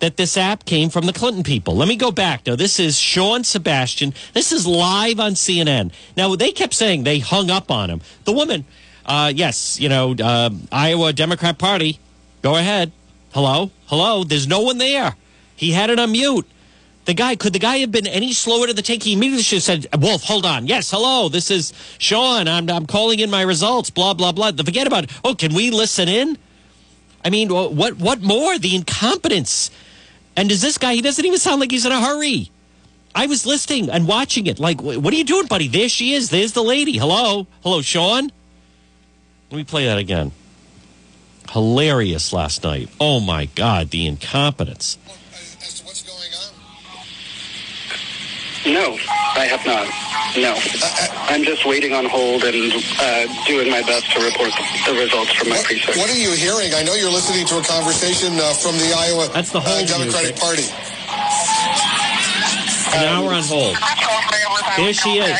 that 0.00 0.16
this 0.16 0.36
app 0.36 0.64
came 0.64 0.90
from 0.90 1.06
the 1.06 1.12
Clinton 1.12 1.42
people. 1.42 1.76
Let 1.76 1.88
me 1.88 1.96
go 1.96 2.10
back. 2.10 2.46
Now, 2.46 2.56
this 2.56 2.78
is 2.78 2.98
Sean 2.98 3.44
Sebastian. 3.44 4.14
This 4.32 4.52
is 4.52 4.66
live 4.66 5.18
on 5.20 5.32
CNN. 5.32 5.92
Now, 6.16 6.36
they 6.36 6.52
kept 6.52 6.74
saying 6.74 7.04
they 7.04 7.18
hung 7.18 7.50
up 7.50 7.70
on 7.70 7.90
him. 7.90 8.00
The 8.24 8.32
woman, 8.32 8.64
uh, 9.06 9.32
yes, 9.34 9.80
you 9.80 9.88
know, 9.88 10.14
uh, 10.14 10.50
Iowa 10.70 11.12
Democrat 11.12 11.58
Party, 11.58 11.98
go 12.42 12.56
ahead. 12.56 12.92
Hello? 13.32 13.70
Hello? 13.86 14.24
There's 14.24 14.46
no 14.46 14.60
one 14.60 14.78
there. 14.78 15.16
He 15.56 15.72
had 15.72 15.90
it 15.90 15.98
on 15.98 16.12
mute. 16.12 16.46
The 17.04 17.14
guy, 17.14 17.36
could 17.36 17.54
the 17.54 17.58
guy 17.58 17.78
have 17.78 17.90
been 17.90 18.06
any 18.06 18.34
slower 18.34 18.66
to 18.66 18.74
the 18.74 18.82
take? 18.82 19.02
He 19.02 19.14
immediately 19.14 19.42
should 19.42 19.56
have 19.56 19.62
said, 19.62 19.86
Wolf, 19.98 20.22
hold 20.24 20.44
on. 20.44 20.66
Yes, 20.66 20.90
hello, 20.90 21.30
this 21.30 21.50
is 21.50 21.72
Sean. 21.96 22.46
I'm, 22.46 22.68
I'm 22.68 22.84
calling 22.84 23.18
in 23.18 23.30
my 23.30 23.40
results, 23.40 23.88
blah, 23.88 24.12
blah, 24.12 24.30
blah. 24.30 24.52
Forget 24.52 24.86
about, 24.86 25.04
it. 25.04 25.10
oh, 25.24 25.34
can 25.34 25.54
we 25.54 25.70
listen 25.70 26.06
in? 26.06 26.36
I 27.24 27.30
mean, 27.30 27.48
what, 27.48 27.96
what 27.96 28.20
more? 28.20 28.58
The 28.58 28.76
incompetence. 28.76 29.70
And 30.38 30.48
does 30.48 30.62
this 30.62 30.78
guy, 30.78 30.94
he 30.94 31.02
doesn't 31.02 31.24
even 31.24 31.40
sound 31.40 31.58
like 31.58 31.72
he's 31.72 31.84
in 31.84 31.90
a 31.90 32.00
hurry. 32.00 32.52
I 33.12 33.26
was 33.26 33.44
listening 33.44 33.90
and 33.90 34.06
watching 34.06 34.46
it. 34.46 34.60
Like, 34.60 34.80
what 34.80 35.12
are 35.12 35.16
you 35.16 35.24
doing, 35.24 35.48
buddy? 35.48 35.66
There 35.66 35.88
she 35.88 36.12
is. 36.12 36.30
There's 36.30 36.52
the 36.52 36.62
lady. 36.62 36.96
Hello? 36.96 37.48
Hello, 37.64 37.82
Sean? 37.82 38.30
Let 39.50 39.56
me 39.56 39.64
play 39.64 39.86
that 39.86 39.98
again. 39.98 40.30
Hilarious 41.50 42.32
last 42.32 42.62
night. 42.62 42.88
Oh, 43.00 43.18
my 43.18 43.46
God, 43.46 43.90
the 43.90 44.06
incompetence. 44.06 44.96
No, 48.68 48.98
I 49.34 49.48
have 49.48 49.64
not. 49.64 49.88
No. 50.36 50.52
I'm 51.32 51.42
just 51.42 51.64
waiting 51.64 51.94
on 51.94 52.04
hold 52.04 52.44
and 52.44 52.72
uh, 53.00 53.26
doing 53.46 53.70
my 53.70 53.80
best 53.82 54.12
to 54.12 54.20
report 54.20 54.52
the, 54.52 54.92
the 54.92 54.98
results 55.00 55.32
from 55.32 55.48
my 55.48 55.56
What, 55.56 55.64
precinct. 55.64 55.96
what 55.96 56.10
are 56.10 56.18
you 56.18 56.32
hearing? 56.36 56.74
I 56.74 56.82
know 56.84 56.92
you're 56.94 57.10
listening 57.10 57.46
to 57.46 57.58
a 57.58 57.64
conversation 57.64 58.34
uh, 58.36 58.52
from 58.52 58.76
the 58.76 58.92
Iowa 58.92 59.28
That's 59.32 59.52
the 59.52 59.58
uh, 59.58 59.64
hold 59.64 59.88
Democratic 59.88 60.36
music. 60.36 60.68
Party. 60.68 60.68
An 62.92 63.04
hour 63.08 63.32
on 63.32 63.42
hold. 63.42 63.76
There 64.76 64.92
she 64.92 65.18
is. 65.18 65.38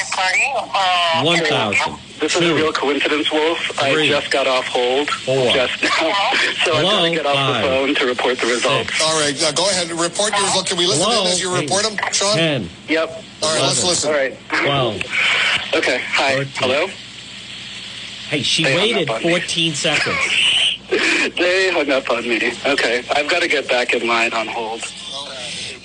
1,000. 1.23 2.08
This 2.21 2.35
is 2.35 2.43
a 2.51 2.55
real 2.55 2.73
coincidence, 2.73 3.31
Wolf. 3.33 3.59
Three. 3.59 4.05
I 4.15 4.21
just 4.21 4.31
got 4.33 4.47
off 4.47 4.67
hold 4.67 5.09
Four. 5.11 5.53
just 5.53 5.83
now, 5.83 5.89
so 6.65 6.75
I've 6.75 6.83
got 6.83 7.03
to 7.05 7.11
get 7.11 7.27
off 7.27 7.35
Five. 7.35 7.63
the 7.63 7.69
phone 7.69 7.95
to 7.95 8.07
report 8.07 8.39
the 8.39 8.47
results. 8.49 8.89
Six. 8.91 9.03
All 9.03 9.21
right, 9.21 9.43
uh, 9.45 9.53
go 9.53 9.69
ahead 9.71 9.89
and 9.91 10.01
report 10.01 10.33
your 10.33 10.43
results. 10.45 10.69
Can 10.69 10.79
we 10.79 10.87
listen 10.87 11.05
Hello? 11.09 11.23
in 11.27 11.29
as 11.29 11.41
you 11.41 11.55
report 11.55 11.85
them, 11.85 11.97
Sean? 12.13 12.37
10, 12.37 12.69
Yep. 12.89 13.25
All 13.43 13.55
right, 13.55 13.63
let's 13.63 13.85
listen. 13.85 14.11
All 14.11 14.17
right. 14.17 14.37
12. 14.49 15.03
Okay. 15.77 16.01
Hi. 16.07 16.35
Thirteen. 16.37 16.53
Hello. 16.57 16.87
Hey, 18.29 18.43
she 18.43 18.65
They 18.65 18.75
waited 18.77 19.09
up 19.09 19.17
on 19.17 19.23
me. 19.23 19.31
14 19.31 19.75
seconds. 19.75 20.17
They 20.89 21.71
hung 21.71 21.91
up 21.91 22.11
on 22.11 22.27
me. 22.27 22.51
Okay. 22.65 23.05
I've 23.15 23.29
got 23.29 23.43
to 23.43 23.49
get 23.49 23.69
back 23.69 23.93
in 23.93 24.09
line 24.09 24.33
on 24.33 24.47
hold. 24.47 24.81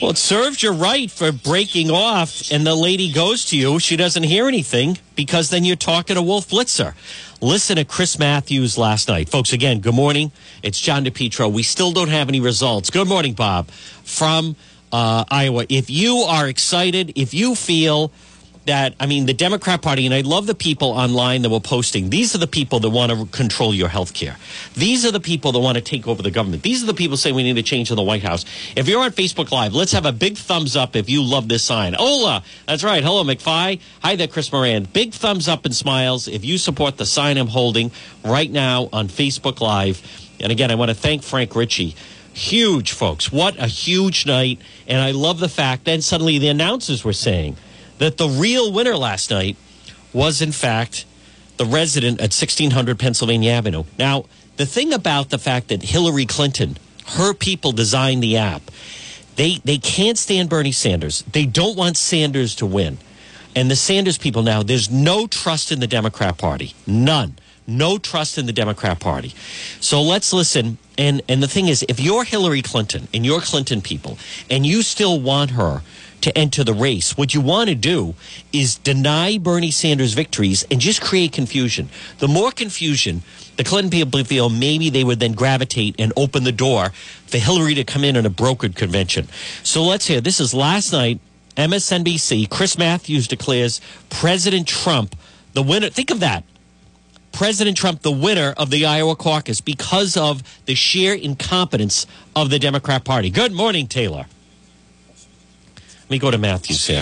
Well, 0.03 0.12
it 0.12 0.17
serves 0.17 0.62
you 0.62 0.72
right 0.72 1.10
for 1.10 1.31
breaking 1.31 1.89
off, 1.89 2.51
and 2.51 2.67
the 2.67 2.75
lady 2.75 3.13
goes 3.13 3.45
to 3.45 3.57
you. 3.57 3.79
She 3.79 3.95
doesn't 3.95 4.24
hear 4.24 4.50
anything 4.50 4.98
because 5.15 5.50
then 5.50 5.63
you're 5.63 5.77
talking 5.77 6.17
to 6.17 6.22
Wolf 6.22 6.50
Blitzer. 6.50 6.93
Listen 7.39 7.77
to 7.77 7.86
Chris 7.86 8.19
Matthews 8.19 8.77
last 8.77 9.07
night. 9.07 9.29
Folks, 9.29 9.53
again, 9.53 9.79
good 9.79 9.95
morning. 9.95 10.33
It's 10.62 10.77
John 10.77 11.05
DePetro. 11.05 11.50
We 11.50 11.63
still 11.63 11.93
don't 11.93 12.10
have 12.10 12.27
any 12.27 12.41
results. 12.41 12.89
Good 12.89 13.07
morning, 13.07 13.31
Bob, 13.31 13.72
from 13.72 14.57
uh, 14.91 15.24
Iowa. 15.31 15.65
If 15.69 15.89
you 15.89 16.17
are 16.17 16.50
excited, 16.50 17.13
if 17.15 17.33
you 17.33 17.55
feel 17.55 18.12
that 18.65 18.96
I 19.00 19.05
mean 19.05 19.25
the 19.25 19.34
Democrat 19.34 19.82
Party, 19.82 20.05
and 20.05 20.13
I 20.13 20.22
love 20.22 20.48
the 20.48 20.55
people 20.55 20.89
online 20.89 21.41
that 21.41 21.50
were 21.50 21.60
posting. 21.60 22.10
These 22.10 22.36
are 22.36 22.38
the 22.38 22.48
people 22.48 22.79
that 22.79 22.89
want 22.89 23.12
to 23.12 23.25
control 23.38 23.74
your 23.74 23.89
health 23.89 24.13
care. 24.13 24.38
These 24.74 25.05
are 25.05 25.12
the 25.12 25.20
people 25.20 25.51
that 25.51 25.60
want 25.60 25.75
to 25.75 25.82
take 25.82 26.08
over 26.08 26.22
the 26.22 26.32
government. 26.32 26.63
These 26.63 26.84
are 26.84 26.86
the 26.86 26.93
people 26.93 27.17
saying 27.17 27.36
we 27.36 27.43
need 27.43 27.58
a 27.58 27.63
change 27.63 27.89
in 27.89 27.96
the 27.96 28.03
White 28.03 28.24
House. 28.24 28.46
If 28.75 28.88
you're 28.88 29.01
on 29.01 29.12
Facebook 29.12 29.51
Live, 29.51 29.74
let's 29.74 29.91
have 29.91 30.05
a 30.05 30.12
big 30.12 30.38
thumbs 30.38 30.75
up 30.75 30.96
if 30.96 31.10
you 31.10 31.24
love 31.24 31.48
this 31.48 31.63
sign. 31.63 31.96
Ola, 31.96 32.43
that's 32.67 32.84
right. 32.84 33.03
Hello, 33.03 33.24
McFly. 33.24 33.79
Hi 34.01 34.15
there, 34.15 34.27
Chris 34.27 34.51
Moran. 34.51 34.86
Big 34.86 35.13
thumbs 35.13 35.48
up 35.48 35.65
and 35.65 35.75
smiles 35.75 36.27
if 36.27 36.46
you 36.46 36.58
support 36.58 36.98
the 36.98 37.05
sign 37.05 37.38
I'm 37.38 37.48
holding 37.48 37.91
right 38.24 38.50
now 38.50 38.89
on 38.93 39.08
Facebook 39.08 39.60
Live. 39.62 40.01
And 40.39 40.51
again, 40.51 40.72
I 40.72 40.75
want 40.75 40.89
to 40.89 40.96
thank 40.96 41.24
Frank 41.24 41.55
Ritchie. 41.55 41.96
Huge, 42.34 42.93
folks. 42.93 43.32
What 43.32 43.58
a 43.60 43.67
huge 43.67 44.25
night. 44.25 44.60
And 44.88 45.00
I 45.00 45.12
love 45.12 45.39
the 45.39 45.50
fact 45.50 45.86
then 45.86 46.01
suddenly 46.01 46.39
the 46.39 46.48
announcers 46.48 47.03
were 47.03 47.13
saying 47.13 47.58
that 48.03 48.17
the 48.17 48.27
real 48.27 48.69
winner 48.69 48.98
last 48.98 49.31
night 49.31 49.55
was, 50.12 50.41
in 50.41 50.51
fact, 50.51 51.05
the 51.55 51.63
resident 51.63 52.19
at 52.19 52.33
1600 52.33 53.00
Pennsylvania 53.00 53.51
Avenue. 53.51 53.86
Now, 53.98 54.25
the 54.57 54.65
thing 54.65 54.91
about 54.91 55.29
the 55.29 55.38
fact 55.38 55.69
that 55.69 55.81
Hillary 55.81 56.25
Clinton, 56.25 56.75
her 57.15 57.33
people 57.33 57.72
designed 57.72 58.22
the 58.22 58.36
app, 58.36 58.63
they, 59.38 59.62
they 59.63 59.77
can't 59.77 60.17
stand 60.17 60.50
Bernie 60.50 60.74
Sanders. 60.74 61.24
They 61.31 61.45
don't 61.45 61.77
want 61.77 61.95
Sanders 61.95 62.55
to 62.55 62.65
win. 62.65 62.98
And 63.55 63.72
the 63.72 63.75
Sanders 63.77 64.17
people 64.17 64.43
now, 64.43 64.63
there's 64.63 64.91
no 64.91 65.25
trust 65.25 65.72
in 65.72 65.79
the 65.79 65.88
Democrat 65.88 66.38
Party. 66.38 66.74
None. 66.86 67.38
No 67.65 67.98
trust 67.98 68.38
in 68.38 68.48
the 68.48 68.51
Democrat 68.51 69.00
Party. 69.00 69.33
So 69.79 70.01
let's 70.01 70.33
listen. 70.33 70.77
And, 70.98 71.22
and 71.29 71.41
the 71.41 71.48
thing 71.48 71.69
is, 71.69 71.86
if 71.88 72.01
you're 72.01 72.25
Hillary 72.25 72.63
Clinton 72.63 73.07
and 73.13 73.25
you're 73.25 73.39
Clinton 73.39 73.81
people 73.81 74.17
and 74.50 74.65
you 74.65 74.81
still 74.81 75.22
want 75.22 75.51
her 75.51 75.81
to 76.24 76.38
enter 76.38 76.63
the 76.63 76.74
race, 76.74 77.18
what 77.18 77.34
you 77.34 77.42
want 77.42 77.70
to 77.70 77.75
do 77.75 78.15
is 78.53 78.75
deny 78.75 79.38
Bernie 79.38 79.72
Sanders 79.72 80.13
victories 80.13 80.65
and 80.72 80.80
just 80.80 81.01
create 81.01 81.34
confusion. 81.34 81.89
The 82.20 82.30
more 82.30 82.51
confusion, 82.51 83.24
the 83.58 83.63
Clinton 83.65 83.92
people 83.92 84.24
feel 84.24 84.50
maybe 84.50 84.89
they 84.89 85.03
would 85.03 85.20
then 85.20 85.34
gravitate 85.34 85.96
and 86.00 86.13
open 86.15 86.46
the 86.46 86.53
door 86.53 86.92
for 87.27 87.38
Hillary 87.38 87.75
to 87.75 87.84
come 87.84 88.06
in 88.06 88.15
on 88.15 88.25
a 88.25 88.30
brokered 88.30 88.75
convention. 88.75 89.27
So 89.63 89.84
let's 89.84 90.08
hear. 90.08 90.22
This 90.22 90.39
is 90.39 90.53
last 90.53 90.94
night. 90.94 91.20
MSNBC, 91.58 92.50
Chris 92.50 92.77
Matthews 92.77 93.27
declares 93.27 93.80
President 94.10 94.68
Trump 94.68 95.15
the 95.51 95.62
winner. 95.62 95.89
Think 95.89 96.10
of 96.10 96.22
that. 96.22 96.46
President 97.34 97.75
Trump 97.75 98.01
the 98.01 98.12
winner 98.12 98.53
of 98.58 98.70
the 98.70 98.86
Iowa 98.86 99.15
caucus 99.15 99.60
because 99.60 100.15
of 100.15 100.42
the 100.65 100.74
sheer 100.74 101.13
incompetence 101.13 102.08
of 102.36 102.50
the 102.50 102.60
Democrat 102.60 103.03
Party. 103.03 103.30
Good 103.30 103.51
morning, 103.51 103.88
Taylor. 103.88 104.25
Let 106.13 106.17
me 106.22 106.27
go 106.27 106.29
to 106.29 106.38
Matthews 106.38 106.86
here. 106.86 107.01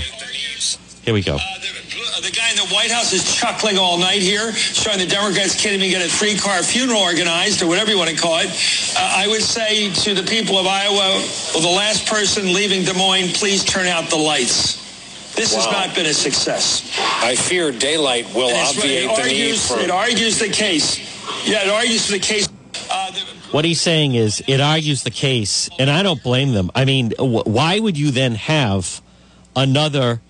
Here 1.03 1.13
we 1.13 1.21
go. 1.21 1.35
Uh, 1.35 1.39
the, 1.59 2.29
the 2.29 2.31
guy 2.31 2.49
in 2.49 2.55
the 2.55 2.73
White 2.73 2.91
House 2.91 3.11
is 3.11 3.35
chuckling 3.35 3.77
all 3.77 3.97
night 3.97 4.21
here, 4.21 4.53
showing 4.53 4.99
the 4.99 5.05
Democrats 5.05 5.61
can't 5.61 5.75
even 5.75 5.89
get 5.89 6.01
a 6.01 6.07
three-car 6.07 6.63
funeral 6.63 7.01
organized 7.01 7.61
or 7.61 7.67
whatever 7.67 7.91
you 7.91 7.97
want 7.97 8.09
to 8.09 8.15
call 8.15 8.39
it. 8.39 8.47
Uh, 8.95 9.15
I 9.17 9.27
would 9.27 9.41
say 9.41 9.91
to 10.05 10.13
the 10.13 10.23
people 10.23 10.57
of 10.57 10.65
Iowa, 10.65 10.95
well, 10.95 11.61
the 11.61 11.75
last 11.75 12.07
person 12.07 12.53
leaving 12.53 12.85
Des 12.85 12.93
Moines, 12.93 13.33
please 13.33 13.65
turn 13.65 13.85
out 13.85 14.09
the 14.09 14.15
lights. 14.15 14.79
This 15.35 15.53
has 15.55 15.65
not 15.65 15.93
been 15.93 16.05
a 16.05 16.13
success. 16.13 16.97
I 17.21 17.35
fear 17.35 17.73
daylight 17.73 18.33
will 18.33 18.55
obviate 18.55 19.09
it 19.11 19.15
the 19.17 19.23
need 19.23 19.49
argues, 19.49 19.67
for. 19.67 19.77
it 19.77 19.91
argues 19.91 20.39
the 20.39 20.47
case. 20.47 20.99
Yeah, 21.45 21.65
it 21.65 21.69
argues 21.69 22.05
for 22.05 22.13
the 22.13 22.19
case. 22.19 22.47
Uh, 22.89 23.11
the, 23.11 23.40
What 23.51 23.65
he's 23.65 23.81
saying 23.81 24.15
is 24.15 24.41
it 24.47 24.61
argues 24.61 25.03
the 25.03 25.11
case, 25.11 25.69
and 25.77 25.89
I 25.89 26.03
don't 26.03 26.23
blame 26.23 26.53
them. 26.53 26.71
I 26.73 26.85
mean, 26.85 27.11
wh- 27.17 27.45
why 27.45 27.79
would 27.79 27.97
you 27.97 28.11
then 28.11 28.35
have 28.35 29.01
another 29.57 30.21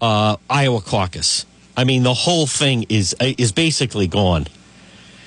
uh, 0.00 0.36
Iowa 0.48 0.80
caucus? 0.80 1.44
I 1.76 1.84
mean, 1.84 2.02
the 2.02 2.14
whole 2.14 2.46
thing 2.46 2.86
is 2.88 3.14
is 3.20 3.52
basically 3.52 4.06
gone. 4.06 4.46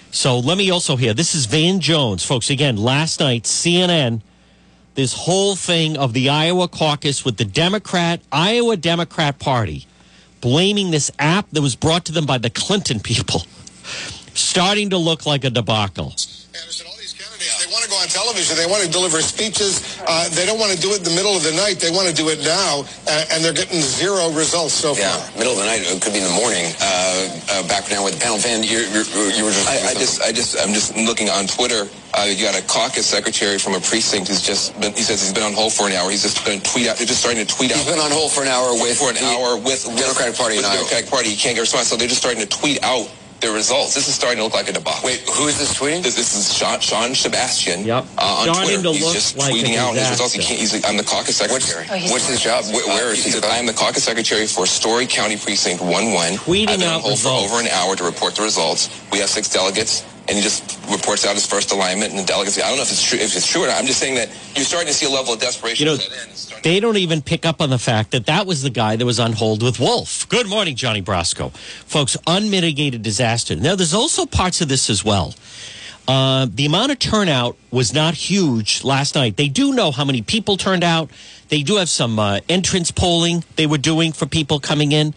So 0.10 0.40
let 0.40 0.58
me 0.58 0.72
also 0.72 0.96
hear 0.96 1.14
this 1.14 1.36
is 1.36 1.46
Van 1.46 1.80
Jones, 1.80 2.24
folks. 2.24 2.50
Again, 2.50 2.78
last 2.78 3.20
night 3.20 3.44
CNN, 3.44 4.22
this 4.96 5.14
whole 5.14 5.56
thing 5.56 5.98
of 5.98 6.14
the 6.14 6.30
Iowa 6.30 6.68
caucus 6.68 7.24
with 7.24 7.38
the 7.38 7.46
Democrat 7.46 8.22
Iowa 8.32 8.76
Democrat 8.76 9.38
Party 9.38 9.86
blaming 10.42 10.92
this 10.92 11.10
app 11.20 11.50
that 11.52 11.62
was 11.62 11.76
brought 11.76 12.06
to 12.06 12.12
them 12.12 12.26
by 12.26 12.38
the 12.38 12.50
Clinton 12.50 13.00
people. 13.00 13.42
Starting 14.34 14.90
to 14.90 14.98
look 14.98 15.26
like 15.26 15.44
a 15.44 15.50
debacle. 15.50 16.14
Go 16.52 16.93
on 18.04 18.12
television. 18.12 18.60
They 18.60 18.68
want 18.68 18.84
to 18.84 18.92
deliver 18.92 19.24
speeches. 19.24 19.98
Uh, 20.04 20.28
they 20.36 20.46
don't 20.46 20.60
want 20.60 20.76
to 20.76 20.80
do 20.80 20.92
it 20.92 21.00
in 21.00 21.08
the 21.08 21.16
middle 21.16 21.32
of 21.32 21.44
the 21.44 21.56
night. 21.56 21.80
They 21.80 21.90
want 21.90 22.12
to 22.12 22.16
do 22.16 22.28
it 22.28 22.44
now, 22.44 22.84
uh, 23.08 23.32
and 23.32 23.40
they're 23.40 23.56
getting 23.56 23.80
zero 23.80 24.28
results 24.36 24.76
so 24.76 24.92
Yeah, 24.94 25.16
middle 25.40 25.56
of 25.56 25.64
the 25.64 25.66
night. 25.66 25.88
It 25.88 26.04
could 26.04 26.12
be 26.12 26.20
in 26.20 26.28
the 26.28 26.36
morning. 26.36 26.68
Uh, 26.84 27.32
uh, 27.50 27.68
back 27.72 27.88
now 27.88 28.04
with 28.04 28.20
the 28.20 28.22
panel 28.22 28.38
Van, 28.44 28.62
you're, 28.62 28.84
you're, 28.92 29.08
you 29.32 29.48
were 29.48 29.56
just. 29.56 29.72
I, 29.72 29.92
I 29.92 29.94
just, 29.96 30.22
I 30.22 30.32
just, 30.36 30.60
I'm 30.60 30.76
just 30.76 30.92
looking 31.00 31.32
on 31.32 31.48
Twitter. 31.48 31.88
Uh, 32.14 32.30
you 32.30 32.38
got 32.44 32.54
a 32.54 32.62
caucus 32.68 33.08
secretary 33.08 33.58
from 33.58 33.74
a 33.74 33.82
precinct 33.82 34.28
who's 34.28 34.44
just 34.44 34.76
been. 34.84 34.92
He 34.94 35.02
says 35.02 35.24
he's 35.24 35.34
been 35.34 35.48
on 35.48 35.54
hold 35.56 35.72
for 35.72 35.88
an 35.88 35.94
hour. 35.96 36.12
He's 36.12 36.22
just 36.22 36.44
going 36.46 36.60
to 36.60 36.66
tweet 36.68 36.92
out. 36.92 37.00
They're 37.00 37.08
just 37.08 37.24
starting 37.24 37.42
to 37.42 37.48
tweet 37.50 37.72
out. 37.72 37.80
He's 37.80 37.90
been 37.90 38.04
on 38.04 38.12
hold 38.12 38.32
for 38.36 38.44
an 38.44 38.52
hour 38.52 38.76
with 38.76 39.00
for 39.00 39.10
an 39.10 39.16
the 39.16 39.26
hour 39.26 39.56
with 39.58 39.88
Democratic 39.96 40.36
Party 40.36 40.58
With 40.60 40.68
in. 40.68 40.76
Democratic 40.76 41.10
Party, 41.10 41.30
he 41.32 41.38
can't 41.40 41.56
get 41.56 41.64
a 41.64 41.66
response. 41.66 41.88
So 41.88 41.96
they're 41.96 42.12
just 42.12 42.22
starting 42.22 42.42
to 42.44 42.50
tweet 42.52 42.84
out 42.84 43.08
their 43.44 43.54
results. 43.54 43.94
This 43.94 44.08
is 44.08 44.16
starting 44.16 44.38
to 44.38 44.44
look 44.44 44.54
like 44.56 44.70
a 44.70 44.74
debacle. 44.74 45.04
Wait, 45.06 45.20
who 45.36 45.48
is 45.48 45.60
this 45.60 45.78
tweeting? 45.78 46.02
This, 46.02 46.16
this 46.16 46.34
is 46.34 46.56
Sean, 46.56 46.80
Sean 46.80 47.14
Sebastian. 47.14 47.84
Yep. 47.86 48.06
Uh, 48.18 48.48
on 48.48 48.54
Starting 48.54 48.82
Twitter. 48.82 48.82
to 48.84 48.94
he's 48.94 49.14
just 49.14 49.38
like 49.38 49.54
tweeting 49.54 49.76
out 49.78 49.94
his 49.94 50.10
results. 50.10 50.34
He 50.34 50.42
can't. 50.42 50.60
He's 50.60 50.74
like, 50.74 50.88
I'm 50.88 50.98
the 50.98 51.04
caucus 51.04 51.36
secretary. 51.38 51.86
What's, 51.88 52.12
what's 52.12 52.28
his 52.28 52.42
job? 52.42 52.64
Where, 52.72 52.88
where 52.88 53.12
is 53.12 53.20
he 53.20 53.30
he? 53.30 53.32
said, 53.32 53.44
I 53.44 53.58
am 53.58 53.66
the 53.68 53.74
caucus 53.74 54.04
secretary 54.04 54.48
for 54.48 54.66
Story 54.66 55.06
County 55.06 55.36
Precinct 55.36 55.84
1-1. 55.84 56.40
Tweeting 56.40 56.70
I've 56.70 56.80
been 56.80 56.88
on 56.88 56.96
out 56.96 57.02
hold 57.02 57.20
for 57.20 57.30
results. 57.30 57.52
over 57.52 57.62
an 57.62 57.68
hour 57.68 57.96
to 57.96 58.04
report 58.04 58.36
the 58.36 58.44
results. 58.44 58.90
We 59.12 59.20
have 59.20 59.30
six 59.30 59.50
delegates, 59.50 60.02
and 60.28 60.38
he 60.38 60.42
just 60.42 60.80
reports 60.90 61.26
out 61.26 61.36
his 61.36 61.46
first 61.46 61.72
alignment, 61.72 62.12
and 62.12 62.20
the 62.20 62.26
delegates. 62.26 62.58
I 62.58 62.68
don't 62.68 62.78
know 62.78 62.84
if 62.84 62.92
it's 62.92 63.04
true. 63.04 63.20
If 63.20 63.36
it's 63.36 63.48
true 63.48 63.64
or 63.64 63.68
not. 63.68 63.78
I'm 63.78 63.86
just 63.86 64.00
saying 64.00 64.16
that 64.16 64.30
you're 64.56 64.66
starting 64.66 64.88
to 64.88 64.94
see 64.94 65.06
a 65.06 65.10
level 65.10 65.34
of 65.34 65.40
desperation. 65.40 65.86
You 65.86 65.92
know, 65.92 65.98
set 65.98 66.58
in. 66.58 66.62
They 66.64 66.80
don't 66.80 66.98
even 66.98 67.22
pick 67.22 67.46
up 67.46 67.62
on 67.62 67.70
the 67.70 67.78
fact 67.78 68.12
that 68.12 68.26
that 68.28 68.46
was 68.46 68.62
the 68.62 68.70
guy 68.70 68.96
that 68.96 69.06
was 69.06 69.20
on 69.20 69.34
hold 69.34 69.62
with 69.62 69.80
Wolf. 69.80 70.28
Good 70.30 70.48
morning, 70.48 70.78
Johnny 70.78 71.02
Brasco. 71.02 71.52
Folks, 71.54 72.16
unmitigated 72.26 73.02
disaster. 73.02 73.56
Now, 73.58 73.76
there's 73.76 73.94
also 73.94 74.26
parts 74.26 74.62
of 74.62 74.70
this 74.70 74.90
as 74.90 75.04
well. 75.04 75.36
Uh, 76.08 76.48
the 76.50 76.66
amount 76.66 76.92
of 76.92 77.00
turnout 77.00 77.58
was 77.72 77.94
not 77.94 78.14
huge 78.14 78.84
last 78.84 79.16
night. 79.16 79.36
They 79.36 79.50
do 79.50 79.74
know 79.74 79.92
how 79.92 80.06
many 80.06 80.22
people 80.22 80.56
turned 80.56 80.84
out. 80.84 81.10
They 81.50 81.64
do 81.64 81.78
have 81.78 81.90
some 81.90 82.18
uh, 82.18 82.40
entrance 82.48 82.92
polling 82.92 83.44
they 83.58 83.68
were 83.68 83.78
doing 83.78 84.14
for 84.14 84.26
people 84.26 84.60
coming 84.60 84.92
in. 84.92 85.14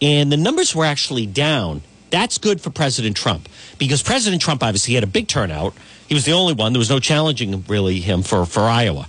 And 0.00 0.30
the 0.30 0.36
numbers 0.36 0.74
were 0.74 0.84
actually 0.84 1.26
down. 1.26 1.82
That's 2.10 2.38
good 2.38 2.60
for 2.60 2.70
President 2.70 3.16
Trump 3.16 3.48
because 3.78 4.02
President 4.02 4.40
Trump 4.40 4.62
obviously 4.62 4.94
had 4.94 5.04
a 5.04 5.08
big 5.08 5.28
turnout. 5.28 5.74
He 6.08 6.14
was 6.14 6.24
the 6.24 6.32
only 6.32 6.54
one. 6.54 6.72
There 6.72 6.78
was 6.78 6.90
no 6.90 7.00
challenging 7.00 7.64
really 7.68 8.00
him 8.00 8.22
for, 8.22 8.46
for 8.46 8.62
Iowa. 8.62 9.08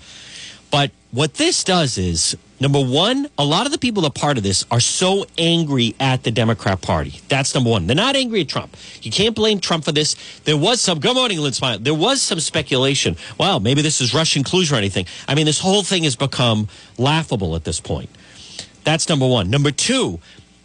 But 0.72 0.92
what 1.12 1.36
this 1.36 1.64
does 1.64 1.98
is 1.98 2.36
number 2.60 2.84
one, 2.84 3.30
a 3.38 3.46
lot 3.46 3.66
of 3.66 3.72
the 3.72 3.78
people 3.78 4.02
that 4.02 4.10
are 4.10 4.20
part 4.20 4.38
of 4.38 4.44
this 4.44 4.66
are 4.70 4.80
so 4.80 5.26
angry 5.38 5.96
at 6.00 6.24
the 6.24 6.32
Democrat 6.32 6.82
Party. 6.82 7.22
That's 7.30 7.54
number 7.56 7.70
one. 7.70 7.88
They're 7.88 7.96
not 7.96 8.16
angry 8.16 8.42
at 8.42 8.50
Trump. 8.50 8.76
You 9.02 9.12
can't 9.12 9.36
blame 9.36 9.60
Trump 9.60 9.86
for 9.86 9.92
this. 9.92 10.16
There 10.44 10.58
was 10.58 10.82
some, 10.82 11.00
good 11.00 11.16
morning, 11.16 11.40
Lynn 11.40 11.54
Smile. 11.54 11.80
There 11.80 11.94
was 11.94 12.22
some 12.22 12.40
speculation. 12.40 13.16
Wow, 13.38 13.60
maybe 13.60 13.82
this 13.82 14.02
is 14.02 14.14
Russian 14.14 14.44
collusion 14.44 14.76
or 14.76 14.80
anything. 14.80 15.06
I 15.28 15.36
mean, 15.36 15.46
this 15.46 15.60
whole 15.60 15.84
thing 15.84 16.04
has 16.04 16.16
become 16.16 16.68
laughable 16.98 17.56
at 17.56 17.64
this 17.64 17.80
point. 17.80 18.10
That's 18.84 19.08
number 19.08 19.28
one. 19.28 19.50
Number 19.50 19.72
two, 19.72 20.20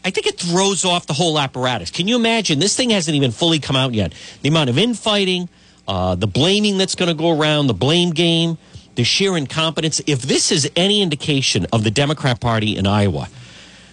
I 0.04 0.10
think 0.10 0.26
it 0.26 0.38
throws 0.38 0.84
off 0.84 1.06
the 1.06 1.12
whole 1.12 1.38
apparatus. 1.38 1.90
Can 1.90 2.08
you 2.08 2.16
imagine? 2.16 2.58
This 2.58 2.76
thing 2.76 2.90
hasn't 2.90 3.14
even 3.14 3.30
fully 3.30 3.60
come 3.60 3.76
out 3.76 3.94
yet. 3.94 4.12
The 4.42 4.48
amount 4.48 4.70
of 4.70 4.78
infighting, 4.78 5.48
uh, 5.86 6.16
the 6.16 6.26
blaming 6.26 6.76
that's 6.78 6.94
going 6.94 7.08
to 7.08 7.14
go 7.14 7.38
around, 7.38 7.68
the 7.68 7.74
blame 7.74 8.10
game, 8.10 8.58
the 8.96 9.04
sheer 9.04 9.36
incompetence. 9.36 10.00
If 10.06 10.22
this 10.22 10.50
is 10.50 10.70
any 10.76 11.02
indication 11.02 11.66
of 11.72 11.84
the 11.84 11.90
Democrat 11.90 12.40
Party 12.40 12.76
in 12.76 12.86
Iowa, 12.86 13.28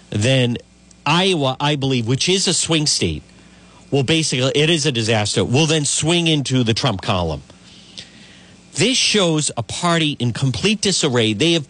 then 0.09 0.57
Iowa, 1.05 1.55
I 1.59 1.75
believe, 1.75 2.07
which 2.07 2.27
is 2.27 2.47
a 2.47 2.53
swing 2.53 2.87
state, 2.87 3.23
will 3.91 4.03
basically, 4.03 4.51
it 4.55 4.69
is 4.69 4.85
a 4.85 4.91
disaster, 4.91 5.45
will 5.45 5.65
then 5.65 5.85
swing 5.85 6.27
into 6.27 6.63
the 6.63 6.73
Trump 6.73 7.01
column. 7.01 7.43
This 8.73 8.97
shows 8.97 9.51
a 9.57 9.63
party 9.63 10.15
in 10.19 10.31
complete 10.33 10.81
disarray. 10.81 11.33
They 11.33 11.53
have 11.53 11.67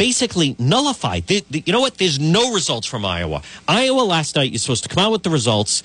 basically 0.00 0.56
nullified. 0.58 1.26
The- 1.26 1.44
the- 1.50 1.62
you 1.66 1.74
know 1.74 1.80
what? 1.82 1.98
There's 1.98 2.18
no 2.18 2.54
results 2.54 2.86
from 2.86 3.04
Iowa. 3.04 3.42
Iowa 3.68 4.00
last 4.00 4.34
night, 4.34 4.50
you're 4.50 4.58
supposed 4.58 4.82
to 4.84 4.88
come 4.88 5.04
out 5.04 5.12
with 5.12 5.24
the 5.24 5.28
results. 5.28 5.82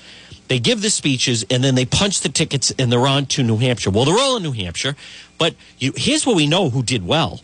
They 0.47 0.57
give 0.57 0.81
the 0.81 0.89
speeches 0.89 1.43
and 1.49 1.61
then 1.61 1.75
they 1.75 1.83
punch 1.83 2.21
the 2.21 2.29
tickets 2.29 2.71
and 2.79 2.89
they're 2.89 3.07
on 3.07 3.25
to 3.25 3.43
New 3.43 3.57
Hampshire. 3.57 3.89
Well, 3.89 4.05
they're 4.05 4.17
all 4.17 4.37
in 4.37 4.43
New 4.43 4.53
Hampshire, 4.53 4.95
but 5.37 5.55
you, 5.79 5.91
here's 5.97 6.25
what 6.25 6.37
we 6.37 6.47
know 6.47 6.69
who 6.69 6.81
did 6.81 7.05
well 7.05 7.41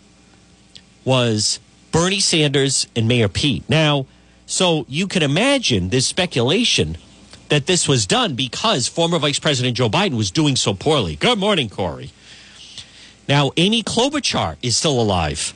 was 1.03 1.59
Bernie 1.91 2.21
Sanders 2.21 2.87
and 2.95 3.05
Mayor 3.05 3.27
Pete. 3.27 3.65
Now, 3.67 4.05
so 4.45 4.85
you 4.87 5.07
can 5.07 5.23
imagine 5.23 5.89
this 5.89 6.05
speculation 6.05 6.97
that 7.49 7.65
this 7.65 7.85
was 7.85 8.05
done 8.05 8.35
because 8.35 8.87
former 8.87 9.19
Vice 9.19 9.39
President 9.39 9.75
Joe 9.75 9.89
Biden 9.89 10.15
was 10.15 10.31
doing 10.31 10.55
so 10.55 10.73
poorly. 10.73 11.17
Good 11.17 11.37
morning, 11.37 11.67
Corey. 11.67 12.11
Now, 13.27 13.51
Amy 13.57 13.83
Klobuchar 13.83 14.55
is 14.61 14.77
still 14.77 15.01
alive 15.01 15.53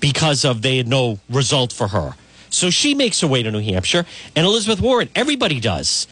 because 0.00 0.44
of 0.44 0.62
they 0.62 0.78
had 0.78 0.88
no 0.88 1.20
result 1.28 1.72
for 1.72 1.88
her. 1.88 2.14
So 2.48 2.70
she 2.70 2.94
makes 2.94 3.20
her 3.20 3.28
way 3.28 3.42
to 3.42 3.50
New 3.50 3.60
Hampshire, 3.60 4.04
and 4.34 4.44
Elizabeth 4.44 4.80
Warren, 4.80 5.08
everybody 5.14 5.60
does. 5.60 6.08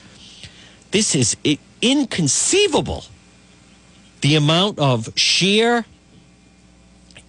This 0.92 1.14
is 1.14 1.36
inconceivable. 1.82 3.04
The 4.20 4.36
amount 4.36 4.78
of 4.78 5.10
sheer 5.18 5.84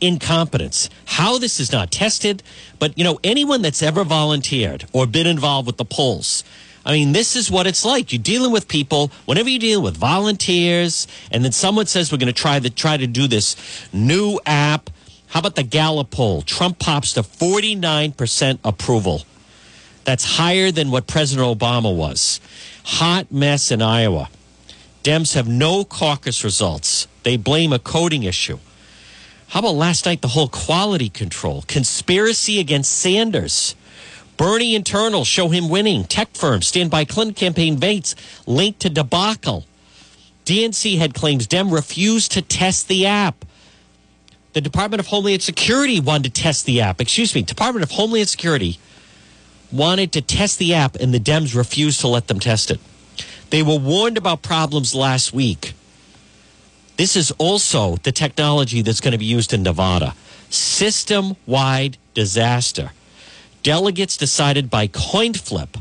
incompetence. 0.02 0.90
How 1.06 1.38
this 1.38 1.60
is 1.60 1.72
not 1.72 1.92
tested, 1.92 2.44
but 2.80 2.98
you 2.98 3.04
know, 3.04 3.20
anyone 3.24 3.62
that's 3.62 3.84
ever 3.84 4.04
volunteered 4.04 4.86
or 4.94 5.06
been 5.06 5.28
involved 5.28 5.68
with 5.68 5.78
the 5.78 5.86
polls, 5.86 6.44
I 6.86 6.94
mean, 6.94 7.12
this 7.12 7.36
is 7.36 7.52
what 7.52 7.68
it's 7.68 7.84
like. 7.84 8.12
You're 8.12 8.22
dealing 8.22 8.52
with 8.52 8.68
people. 8.68 9.12
Whenever 9.26 9.50
you 9.50 9.60
deal 9.60 9.82
with 9.82 9.98
volunteers, 9.98 11.08
and 11.32 11.44
then 11.44 11.52
someone 11.52 11.86
says 11.86 12.12
we're 12.12 12.18
going 12.18 12.34
to 12.34 12.42
try 12.42 12.60
to 12.60 12.70
try 12.70 12.98
to 12.98 13.08
do 13.08 13.28
this 13.28 13.56
new 13.94 14.40
app. 14.46 14.90
How 15.30 15.40
about 15.40 15.56
the 15.56 15.64
Gallup 15.64 16.12
poll? 16.12 16.42
Trump 16.42 16.80
pops 16.80 17.14
to 17.14 17.22
49% 17.22 18.60
approval. 18.64 19.24
That's 20.04 20.38
higher 20.38 20.72
than 20.72 20.90
what 20.90 21.08
President 21.08 21.48
Obama 21.48 21.96
was. 21.96 22.40
Hot 22.84 23.32
mess 23.32 23.72
in 23.72 23.82
Iowa. 23.82 24.30
Dems 25.04 25.36
have 25.36 25.48
no 25.48 25.84
caucus 25.84 26.44
results. 26.44 27.08
They 27.24 27.38
blame 27.38 27.72
a 27.72 27.80
coding 27.80 28.24
issue. 28.24 28.60
How 29.50 29.60
about 29.60 29.76
last 29.76 30.06
night, 30.06 30.22
the 30.22 30.30
whole 30.30 30.48
quality 30.48 31.10
control? 31.10 31.64
Conspiracy 31.68 32.60
against 32.60 32.92
Sanders. 32.92 33.76
Bernie 34.38 34.74
internal 34.74 35.26
show 35.26 35.50
him 35.50 35.70
winning. 35.70 36.06
Tech 36.06 36.30
firms 36.34 36.68
stand 36.68 36.90
by 36.90 37.06
Clinton 37.06 37.34
campaign 37.34 37.76
Bates 37.78 38.16
linked 38.48 38.80
to 38.82 38.90
debacle. 38.90 39.66
DNC 40.46 40.98
head 40.98 41.14
claims 41.14 41.46
Dem 41.46 41.72
refused 41.72 42.32
to 42.32 42.42
test 42.42 42.88
the 42.88 43.06
app. 43.06 43.46
The 44.54 44.62
Department 44.62 45.00
of 45.00 45.08
Homeland 45.08 45.44
Security 45.44 46.00
wanted 46.00 46.34
to 46.34 46.42
test 46.42 46.66
the 46.66 46.82
app. 46.82 47.00
Excuse 47.00 47.36
me, 47.36 47.44
Department 47.44 47.84
of 47.84 47.92
Homeland 47.92 48.30
Security 48.30 48.80
wanted 49.72 50.12
to 50.14 50.22
test 50.22 50.58
the 50.58 50.74
app, 50.74 50.96
and 50.96 51.14
the 51.14 51.20
Dems 51.20 51.56
refused 51.56 52.02
to 52.02 52.08
let 52.08 52.28
them 52.28 52.40
test 52.40 52.72
it. 52.72 52.80
They 53.52 53.62
were 53.62 53.78
warned 53.78 54.18
about 54.18 54.42
problems 54.42 54.96
last 54.96 55.34
week. 55.34 55.74
This 56.98 57.16
is 57.16 57.32
also 57.38 57.96
the 57.98 58.12
technology 58.12 58.82
that's 58.82 59.00
going 59.00 59.12
to 59.12 59.18
be 59.18 59.26
used 59.26 59.54
in 59.54 59.64
Nevada. 59.64 60.16
System 60.50 61.36
wide 61.46 61.98
disaster. 62.14 62.92
Delegates 63.62 64.18
decided 64.18 64.70
by 64.70 64.88
coin 64.88 65.34
flip. 65.34 65.78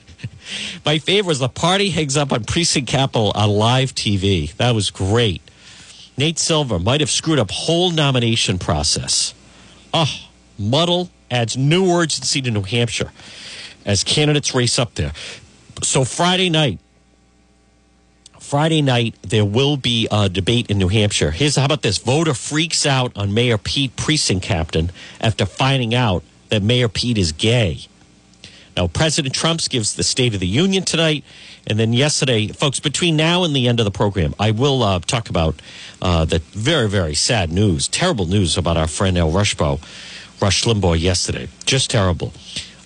My 0.84 0.98
favorite 0.98 1.28
was 1.28 1.38
the 1.38 1.48
party 1.48 1.90
hangs 1.90 2.16
up 2.16 2.32
on 2.32 2.44
Precinct 2.44 2.88
Capital 2.88 3.32
on 3.34 3.50
live 3.50 3.94
TV. 3.94 4.54
That 4.56 4.74
was 4.74 4.90
great. 4.90 5.40
Nate 6.22 6.38
Silver 6.38 6.78
might 6.78 7.00
have 7.00 7.10
screwed 7.10 7.40
up 7.40 7.50
whole 7.50 7.90
nomination 7.90 8.56
process. 8.56 9.34
Oh, 9.92 10.08
muddle 10.56 11.10
adds 11.28 11.56
new 11.56 11.90
urgency 11.90 12.40
to 12.42 12.50
New 12.52 12.62
Hampshire 12.62 13.10
as 13.84 14.04
candidates 14.04 14.54
race 14.54 14.78
up 14.78 14.94
there. 14.94 15.14
So 15.82 16.04
Friday 16.04 16.48
night, 16.48 16.78
Friday 18.38 18.82
night 18.82 19.16
there 19.22 19.44
will 19.44 19.76
be 19.76 20.06
a 20.12 20.28
debate 20.28 20.70
in 20.70 20.78
New 20.78 20.86
Hampshire. 20.86 21.32
Here's 21.32 21.56
how 21.56 21.64
about 21.64 21.82
this: 21.82 21.98
voter 21.98 22.34
freaks 22.34 22.86
out 22.86 23.10
on 23.16 23.34
Mayor 23.34 23.58
Pete 23.58 23.96
precinct 23.96 24.44
captain 24.44 24.92
after 25.20 25.44
finding 25.44 25.92
out 25.92 26.22
that 26.50 26.62
Mayor 26.62 26.88
Pete 26.88 27.18
is 27.18 27.32
gay. 27.32 27.88
Now, 28.76 28.86
President 28.86 29.34
Trump's 29.34 29.68
gives 29.68 29.94
the 29.94 30.02
State 30.02 30.34
of 30.34 30.40
the 30.40 30.46
Union 30.46 30.82
tonight, 30.82 31.24
and 31.66 31.78
then 31.78 31.92
yesterday, 31.92 32.48
folks. 32.48 32.80
Between 32.80 33.16
now 33.16 33.44
and 33.44 33.54
the 33.54 33.68
end 33.68 33.80
of 33.80 33.84
the 33.84 33.90
program, 33.90 34.34
I 34.38 34.50
will 34.50 34.82
uh, 34.82 34.98
talk 35.00 35.28
about 35.28 35.60
uh, 36.00 36.24
the 36.24 36.38
very, 36.38 36.88
very 36.88 37.14
sad 37.14 37.52
news, 37.52 37.86
terrible 37.88 38.26
news 38.26 38.56
about 38.56 38.76
our 38.76 38.86
friend 38.86 39.18
El 39.18 39.30
Rushbo, 39.30 39.80
Rush 40.40 40.64
Limbaugh 40.64 40.98
yesterday. 40.98 41.48
Just 41.66 41.90
terrible. 41.90 42.32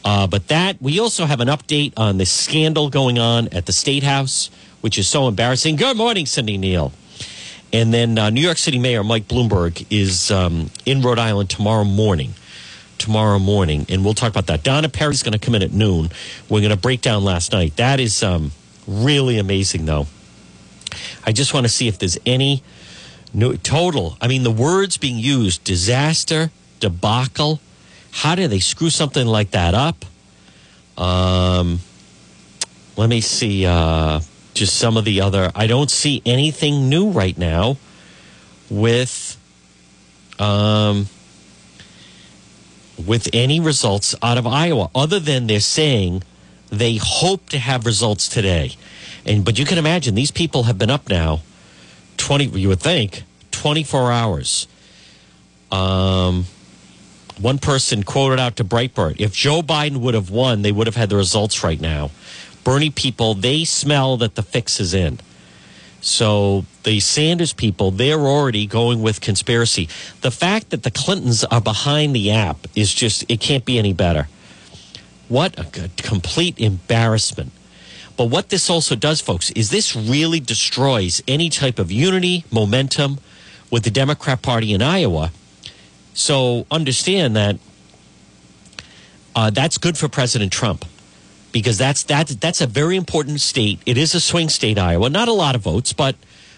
Uh, 0.04 0.26
but 0.26 0.48
that 0.48 0.80
we 0.80 0.98
also 0.98 1.24
have 1.24 1.40
an 1.40 1.48
update 1.48 1.92
on 1.96 2.18
the 2.18 2.26
scandal 2.26 2.90
going 2.90 3.18
on 3.18 3.48
at 3.48 3.66
the 3.66 3.72
State 3.72 4.02
House, 4.02 4.50
which 4.80 4.98
is 4.98 5.08
so 5.08 5.28
embarrassing. 5.28 5.76
Good 5.76 5.96
morning, 5.96 6.26
Cindy 6.26 6.58
Neal. 6.58 6.92
And 7.72 7.92
then 7.92 8.18
uh, 8.18 8.30
New 8.30 8.40
York 8.40 8.58
City 8.58 8.78
Mayor 8.78 9.02
Mike 9.02 9.26
Bloomberg 9.26 9.86
is 9.90 10.30
um, 10.30 10.70
in 10.84 11.02
Rhode 11.02 11.18
Island 11.18 11.50
tomorrow 11.50 11.84
morning 11.84 12.34
tomorrow 12.98 13.38
morning, 13.38 13.86
and 13.88 14.04
we'll 14.04 14.14
talk 14.14 14.30
about 14.30 14.46
that. 14.46 14.62
Donna 14.62 14.88
Perry's 14.88 15.22
going 15.22 15.32
to 15.32 15.38
come 15.38 15.54
in 15.54 15.62
at 15.62 15.72
noon. 15.72 16.10
We're 16.48 16.60
going 16.60 16.70
to 16.70 16.76
break 16.76 17.00
down 17.00 17.24
last 17.24 17.52
night. 17.52 17.76
That 17.76 18.00
is 18.00 18.22
um, 18.22 18.52
really 18.86 19.38
amazing, 19.38 19.86
though. 19.86 20.06
I 21.24 21.32
just 21.32 21.52
want 21.52 21.66
to 21.66 21.72
see 21.72 21.88
if 21.88 21.98
there's 21.98 22.18
any 22.24 22.62
new 23.34 23.56
total. 23.56 24.16
I 24.20 24.28
mean, 24.28 24.42
the 24.42 24.50
words 24.50 24.96
being 24.96 25.18
used 25.18 25.64
disaster, 25.64 26.50
debacle. 26.80 27.60
How 28.12 28.34
do 28.34 28.48
they 28.48 28.60
screw 28.60 28.90
something 28.90 29.26
like 29.26 29.50
that 29.50 29.74
up? 29.74 30.04
Um, 30.96 31.80
let 32.96 33.08
me 33.08 33.20
see. 33.20 33.66
Uh, 33.66 34.20
just 34.54 34.76
some 34.76 34.96
of 34.96 35.04
the 35.04 35.20
other. 35.20 35.52
I 35.54 35.66
don't 35.66 35.90
see 35.90 36.22
anything 36.24 36.88
new 36.88 37.10
right 37.10 37.36
now 37.36 37.76
with 38.70 39.36
um, 40.38 41.06
with 43.04 43.28
any 43.32 43.60
results 43.60 44.14
out 44.22 44.38
of 44.38 44.46
Iowa, 44.46 44.90
other 44.94 45.20
than 45.20 45.46
they're 45.46 45.60
saying 45.60 46.22
they 46.70 46.98
hope 47.00 47.48
to 47.50 47.58
have 47.58 47.86
results 47.86 48.28
today. 48.28 48.76
And 49.24 49.44
but 49.44 49.58
you 49.58 49.64
can 49.64 49.78
imagine 49.78 50.14
these 50.14 50.30
people 50.30 50.64
have 50.64 50.78
been 50.78 50.90
up 50.90 51.08
now 51.08 51.40
twenty. 52.16 52.46
You 52.46 52.68
would 52.68 52.80
think 52.80 53.24
twenty 53.50 53.82
four 53.82 54.12
hours. 54.12 54.66
Um, 55.70 56.46
one 57.38 57.58
person 57.58 58.02
quoted 58.02 58.40
out 58.40 58.56
to 58.56 58.64
Breitbart: 58.64 59.16
"If 59.20 59.32
Joe 59.34 59.62
Biden 59.62 59.98
would 59.98 60.14
have 60.14 60.30
won, 60.30 60.62
they 60.62 60.72
would 60.72 60.86
have 60.86 60.96
had 60.96 61.10
the 61.10 61.16
results 61.16 61.62
right 61.62 61.80
now." 61.80 62.10
Bernie 62.64 62.90
people, 62.90 63.34
they 63.34 63.64
smell 63.64 64.16
that 64.16 64.34
the 64.34 64.42
fix 64.42 64.80
is 64.80 64.92
in. 64.92 65.20
So 66.06 66.64
the 66.84 67.00
Sanders 67.00 67.52
people, 67.52 67.90
they're 67.90 68.20
already 68.20 68.64
going 68.64 69.02
with 69.02 69.20
conspiracy. 69.20 69.88
The 70.20 70.30
fact 70.30 70.70
that 70.70 70.84
the 70.84 70.90
Clintons 70.92 71.42
are 71.42 71.60
behind 71.60 72.14
the 72.14 72.30
app 72.30 72.58
is 72.76 72.94
just, 72.94 73.28
it 73.28 73.40
can't 73.40 73.64
be 73.64 73.76
any 73.76 73.92
better. 73.92 74.28
What 75.28 75.58
a 75.58 75.90
complete 76.00 76.60
embarrassment. 76.60 77.50
But 78.16 78.26
what 78.26 78.50
this 78.50 78.70
also 78.70 78.94
does, 78.94 79.20
folks, 79.20 79.50
is 79.50 79.70
this 79.70 79.96
really 79.96 80.38
destroys 80.38 81.24
any 81.26 81.50
type 81.50 81.80
of 81.80 81.90
unity, 81.90 82.44
momentum 82.52 83.18
with 83.72 83.82
the 83.82 83.90
Democrat 83.90 84.42
Party 84.42 84.72
in 84.72 84.82
Iowa. 84.82 85.32
So 86.14 86.66
understand 86.70 87.34
that 87.34 87.58
uh, 89.34 89.50
that's 89.50 89.76
good 89.76 89.98
for 89.98 90.08
President 90.08 90.52
Trump 90.52 90.84
because 91.52 91.78
that's 91.78 92.02
that 92.04 92.28
that's 92.40 92.60
a 92.60 92.66
very 92.66 92.96
important 92.96 93.40
state. 93.40 93.80
It 93.86 93.96
is 93.96 94.14
a 94.14 94.20
swing 94.20 94.48
state, 94.48 94.78
Iowa. 94.78 95.08
Not 95.08 95.28
a 95.28 95.32
lot 95.32 95.54
of 95.54 95.62
votes, 95.62 95.92
but 95.92 96.16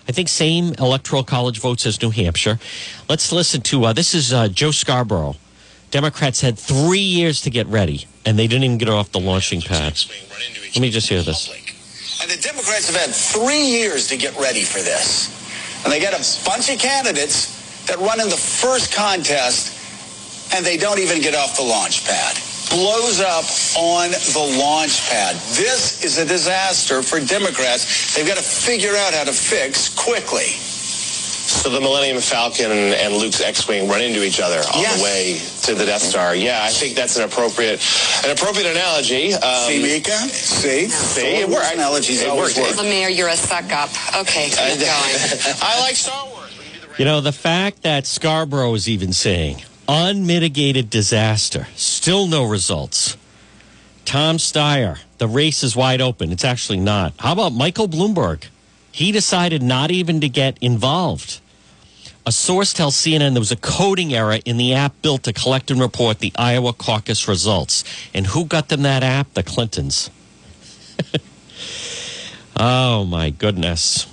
I 0.08 0.12
think 0.12 0.28
same 0.28 0.74
electoral 0.78 1.22
college 1.22 1.60
votes 1.60 1.86
as 1.86 2.00
New 2.00 2.10
Hampshire. 2.10 2.58
Let's 3.08 3.30
listen 3.30 3.60
to 3.62 3.86
uh, 3.86 3.92
this 3.92 4.14
is 4.14 4.32
uh, 4.32 4.48
Joe 4.48 4.70
Scarborough. 4.70 5.36
Democrats 5.90 6.40
had 6.40 6.58
three 6.58 6.98
years 7.00 7.42
to 7.42 7.50
get 7.50 7.66
ready, 7.66 8.06
and 8.26 8.38
they 8.38 8.46
didn't 8.46 8.64
even 8.64 8.78
get 8.78 8.88
off 8.88 9.12
the 9.12 9.20
launching 9.20 9.60
pad. 9.62 9.98
Let 10.74 10.80
me 10.80 10.90
just 10.90 11.08
hear 11.08 11.22
this. 11.22 11.48
And 12.20 12.30
the 12.30 12.40
Democrats 12.42 12.92
have 12.92 12.96
had 12.96 13.14
three 13.14 13.64
years 13.64 14.08
to 14.08 14.16
get 14.16 14.38
ready 14.38 14.64
for 14.64 14.80
this. 14.80 15.34
And 15.84 15.92
they 15.92 16.00
got 16.00 16.12
a 16.12 16.44
bunch 16.44 16.68
of 16.70 16.78
candidates 16.78 17.86
that 17.86 17.98
run 17.98 18.20
in 18.20 18.28
the 18.28 18.36
first 18.36 18.92
contest, 18.92 20.52
and 20.54 20.66
they 20.66 20.76
don't 20.76 20.98
even 20.98 21.22
get 21.22 21.34
off 21.34 21.56
the 21.56 21.62
launch 21.62 22.04
pad 22.04 22.36
blows 22.70 23.20
up 23.20 23.44
on 23.78 24.10
the 24.10 24.58
launch 24.60 25.08
pad. 25.08 25.36
This 25.56 26.04
is 26.04 26.18
a 26.18 26.24
disaster 26.24 27.02
for 27.02 27.20
Democrats. 27.20 28.14
They've 28.14 28.26
got 28.26 28.36
to 28.36 28.42
figure 28.42 28.94
out 28.96 29.14
how 29.14 29.24
to 29.24 29.32
fix 29.32 29.88
quickly. 29.94 30.52
So 31.48 31.70
the 31.70 31.80
Millennium 31.80 32.20
Falcon 32.20 32.70
and 32.70 33.14
Luke's 33.14 33.40
X-wing 33.40 33.88
run 33.88 34.02
into 34.02 34.22
each 34.22 34.38
other 34.38 34.58
on 34.58 34.80
Yes. 34.82 34.98
the 34.98 35.02
way 35.02 35.40
to 35.72 35.74
the 35.78 35.86
Death 35.86 36.02
Star. 36.02 36.34
Yeah, 36.34 36.60
I 36.62 36.68
think 36.68 36.94
that's 36.94 37.16
an 37.16 37.24
appropriate, 37.24 37.80
an 38.24 38.30
appropriate 38.30 38.70
analogy. 38.70 39.32
Um, 39.32 39.66
See, 39.66 39.82
Mika? 39.82 40.10
See? 40.28 40.88
See, 40.88 41.20
it 41.40 41.46
those 41.46 41.56
worked. 41.56 41.72
analogies 41.74 42.20
It 42.20 42.28
always 42.28 42.54
worked. 42.58 42.76
work. 42.76 42.84
Mayor, 42.84 43.08
you're 43.08 43.28
a 43.28 43.36
suck 43.36 43.72
up. 43.72 43.88
Okay, 44.20 44.50
keep 44.50 44.58
going. 44.58 44.76
I 45.62 45.80
like 45.80 45.96
Star 45.96 46.26
Wars. 46.28 46.34
You 46.98 47.06
know, 47.06 47.22
the 47.22 47.32
fact 47.32 47.82
that 47.82 48.06
Scarborough 48.06 48.74
is 48.74 48.86
even 48.86 49.14
saying 49.14 49.62
unmitigated 49.88 50.90
disaster, 50.90 51.66
still 51.74 52.26
no 52.26 52.44
results. 52.44 53.16
Tom 54.04 54.36
Steyer, 54.36 54.98
the 55.18 55.26
race 55.26 55.62
is 55.62 55.74
wide 55.74 56.00
open. 56.00 56.30
It's 56.30 56.44
actually 56.44 56.78
not. 56.78 57.14
How 57.18 57.32
about 57.32 57.52
Michael 57.52 57.88
Bloomberg? 57.88 58.44
He 58.92 59.12
decided 59.12 59.62
not 59.62 59.90
even 59.90 60.20
to 60.20 60.28
get 60.28 60.58
involved. 60.60 61.40
A 62.26 62.32
source 62.32 62.72
tells 62.74 62.94
CNN 62.94 63.32
there 63.32 63.40
was 63.40 63.52
a 63.52 63.56
coding 63.56 64.12
error 64.12 64.38
in 64.44 64.58
the 64.58 64.74
app 64.74 65.00
built 65.00 65.22
to 65.22 65.32
collect 65.32 65.70
and 65.70 65.80
report 65.80 66.18
the 66.18 66.32
Iowa 66.36 66.74
caucus 66.74 67.26
results. 67.26 67.84
And 68.12 68.26
who 68.26 68.44
got 68.44 68.68
them 68.68 68.82
that 68.82 69.02
app? 69.02 69.32
The 69.32 69.42
Clintons. 69.42 70.10
oh, 72.56 73.04
my 73.04 73.30
goodness. 73.30 74.06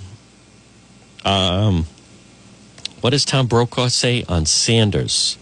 Um, 1.26 1.86
what 3.02 3.10
does 3.10 3.24
Tom 3.24 3.48
Brokaw 3.48 3.88
say 3.88 4.24
on 4.28 4.46
Sanders? 4.46 5.36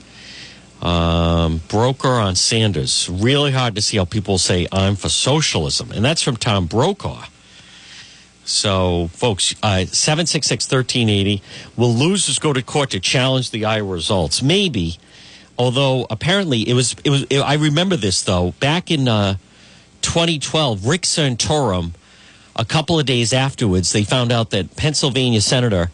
Um, 0.85 1.63
Brokaw 1.69 2.27
on 2.27 2.35
Sanders. 2.35 3.09
Really 3.09 3.53
hard 3.53 3.75
to 3.77 3.83
see 3.83 3.97
how 3.97 4.05
people 4.05 4.39
say 4.39 4.67
I'm 4.71 4.97
for 4.97 5.09
socialism, 5.09 5.91
and 5.93 6.05
that's 6.05 6.23
from 6.23 6.37
Tom 6.37 6.67
Brokaw. 6.67 7.25
So, 8.45 9.09
folks, 9.09 9.55
uh, 9.63 9.87
seven 9.87 10.27
six 10.27 10.47
six 10.47 10.67
thirteen 10.67 11.09
eighty. 11.09 11.43
Will 11.77 11.95
losers 11.95 12.39
go 12.39 12.53
to 12.53 12.63
court 12.63 12.91
to 12.91 13.01
challenge 13.01 13.51
the 13.51 13.65
Iowa 13.65 13.91
results? 13.91 14.43
Maybe, 14.43 14.99
although 15.59 16.07
apparently 16.11 16.69
it 16.69 16.75
was. 16.75 16.95
It 17.03 17.11
was. 17.11 17.25
I 17.31 17.55
remember 17.55 17.97
this 17.97 18.23
though. 18.23 18.53
Back 18.61 18.91
in 18.91 19.09
uh, 19.09 19.37
2012, 20.03 20.87
Rick 20.87 21.03
Santorum. 21.03 21.93
A 22.57 22.65
couple 22.65 23.01
of 23.01 23.07
days 23.07 23.33
afterwards, 23.33 23.91
they 23.91 24.05
found 24.05 24.31
out 24.31 24.51
that 24.51 24.77
Pennsylvania 24.77 25.41
Senator 25.41 25.91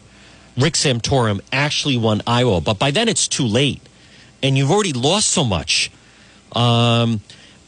Rick 0.57 0.73
Santorum 0.73 1.41
actually 1.51 1.97
won 1.97 2.21
Iowa, 2.27 2.61
but 2.61 2.77
by 2.77 2.91
then 2.91 3.07
it's 3.07 3.27
too 3.27 3.45
late, 3.45 3.81
and 4.43 4.57
you've 4.57 4.71
already 4.71 4.93
lost 4.93 5.29
so 5.29 5.43
much. 5.43 5.91
Um, 6.53 7.21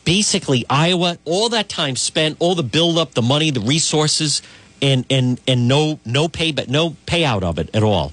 basically, 0.06 0.66
Iowa, 0.70 1.18
all 1.26 1.50
that 1.50 1.70
time 1.70 1.96
spent, 1.96 2.38
all 2.40 2.56
the 2.56 2.64
build 2.64 2.98
up, 2.98 3.14
the 3.14 3.22
money, 3.22 3.52
the 3.52 3.62
resources, 3.62 4.42
and 4.82 5.06
and 5.10 5.40
and 5.48 5.68
no 5.68 6.00
no 6.06 6.28
pay, 6.28 6.52
but 6.52 6.70
no 6.70 6.92
payout 7.06 7.44
of 7.44 7.58
it 7.60 7.70
at 7.74 7.84
all. 7.84 8.12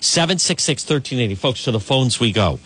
Seven 0.00 0.38
six 0.38 0.62
six 0.62 0.84
thirteen 0.84 1.18
eighty, 1.18 1.34
folks. 1.34 1.64
To 1.64 1.70
the 1.72 1.80
phones 1.80 2.20
we 2.20 2.32
go. 2.32 2.58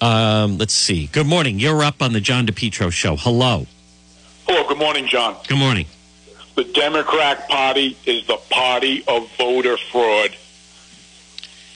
Um, 0.00 0.58
let's 0.58 0.74
see. 0.74 1.06
Good 1.06 1.26
morning. 1.26 1.58
You're 1.58 1.82
up 1.82 2.02
on 2.02 2.12
the 2.12 2.20
John 2.20 2.46
DePetro 2.46 2.92
show. 2.92 3.16
Hello. 3.16 3.66
Hello, 4.46 4.66
good 4.68 4.78
morning, 4.78 5.08
John. 5.08 5.36
Good 5.48 5.58
morning. 5.58 5.86
The 6.54 6.64
Democrat 6.64 7.48
Party 7.48 7.96
is 8.06 8.26
the 8.26 8.36
party 8.50 9.04
of 9.06 9.28
voter 9.36 9.76
fraud. 9.76 10.36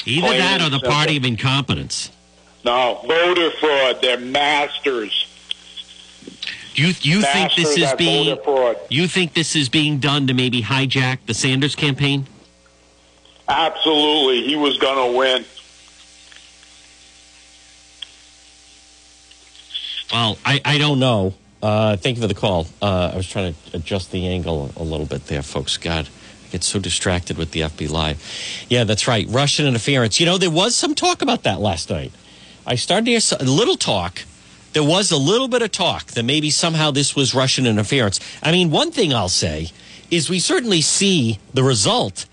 Either 0.05 0.27
Plain 0.27 0.39
that 0.41 0.61
or 0.61 0.65
the 0.71 0.79
simple. 0.79 0.91
party 0.91 1.17
of 1.17 1.25
incompetence. 1.25 2.11
No, 2.65 3.01
voter 3.07 3.51
fraud. 3.53 3.99
They're 4.01 4.19
masters. 4.19 5.27
Do 6.75 6.83
you 6.83 6.95
you 7.03 7.23
think 7.23 7.55
this 7.55 7.77
is 7.77 7.93
being 7.95 8.39
fraud. 8.43 8.79
you 8.89 9.07
think 9.07 9.35
this 9.35 9.55
is 9.55 9.69
being 9.69 9.99
done 9.99 10.27
to 10.29 10.35
maybe 10.35 10.63
hijack 10.63 11.19
the 11.27 11.35
Sanders 11.35 11.75
campaign? 11.75 12.27
Absolutely, 13.49 14.47
he 14.47 14.57
was 14.57 14.79
going 14.79 15.13
to 15.13 15.19
win. 15.19 15.45
Well, 20.13 20.39
I, 20.45 20.61
I 20.65 20.79
don't 20.79 20.99
know. 20.99 21.35
Uh, 21.63 21.97
thank 21.97 22.17
you 22.17 22.23
for 22.23 22.29
the 22.29 22.35
call. 22.35 22.67
Uh, 22.81 23.11
I 23.13 23.17
was 23.17 23.29
trying 23.29 23.55
to 23.55 23.77
adjust 23.77 24.11
the 24.11 24.27
angle 24.27 24.71
a 24.77 24.83
little 24.83 25.07
bit 25.07 25.27
there, 25.27 25.43
folks. 25.43 25.77
God, 25.77 26.09
I 26.09 26.49
get 26.51 26.65
so 26.65 26.79
distracted 26.79 27.37
with 27.39 27.51
the 27.53 27.61
FB 27.61 27.91
Live. 27.91 28.67
Yeah, 28.69 28.85
that's 28.85 29.07
right. 29.07 29.27
Russian 29.29 29.67
interference. 29.67 30.21
You 30.21 30.27
know, 30.27 30.39
there 30.39 30.51
was 30.51 30.75
some 30.75 30.95
talk 30.95 31.23
about 31.23 31.43
that 31.45 31.61
last 31.61 31.91
night. 31.91 32.13
I 32.67 32.77
started 32.77 33.07
to 33.07 33.11
hear 33.13 33.21
a 33.41 33.45
little 33.45 33.77
talk. 33.77 34.23
There 34.73 34.83
was 34.85 35.11
a 35.11 35.17
little 35.17 35.49
bit 35.49 35.63
of 35.63 35.73
talk 35.73 36.07
that 36.13 36.23
maybe 36.23 36.51
somehow 36.51 36.91
this 36.91 37.15
was 37.17 37.35
Russian 37.35 37.67
interference. 37.67 38.21
I 38.43 38.53
mean, 38.53 38.71
one 38.71 38.91
thing 38.91 39.13
I'll 39.13 39.29
say 39.29 39.71
is 40.11 40.31
we 40.31 40.39
certainly 40.39 40.81
see 40.81 41.39
the 41.53 41.63
result 41.63 42.27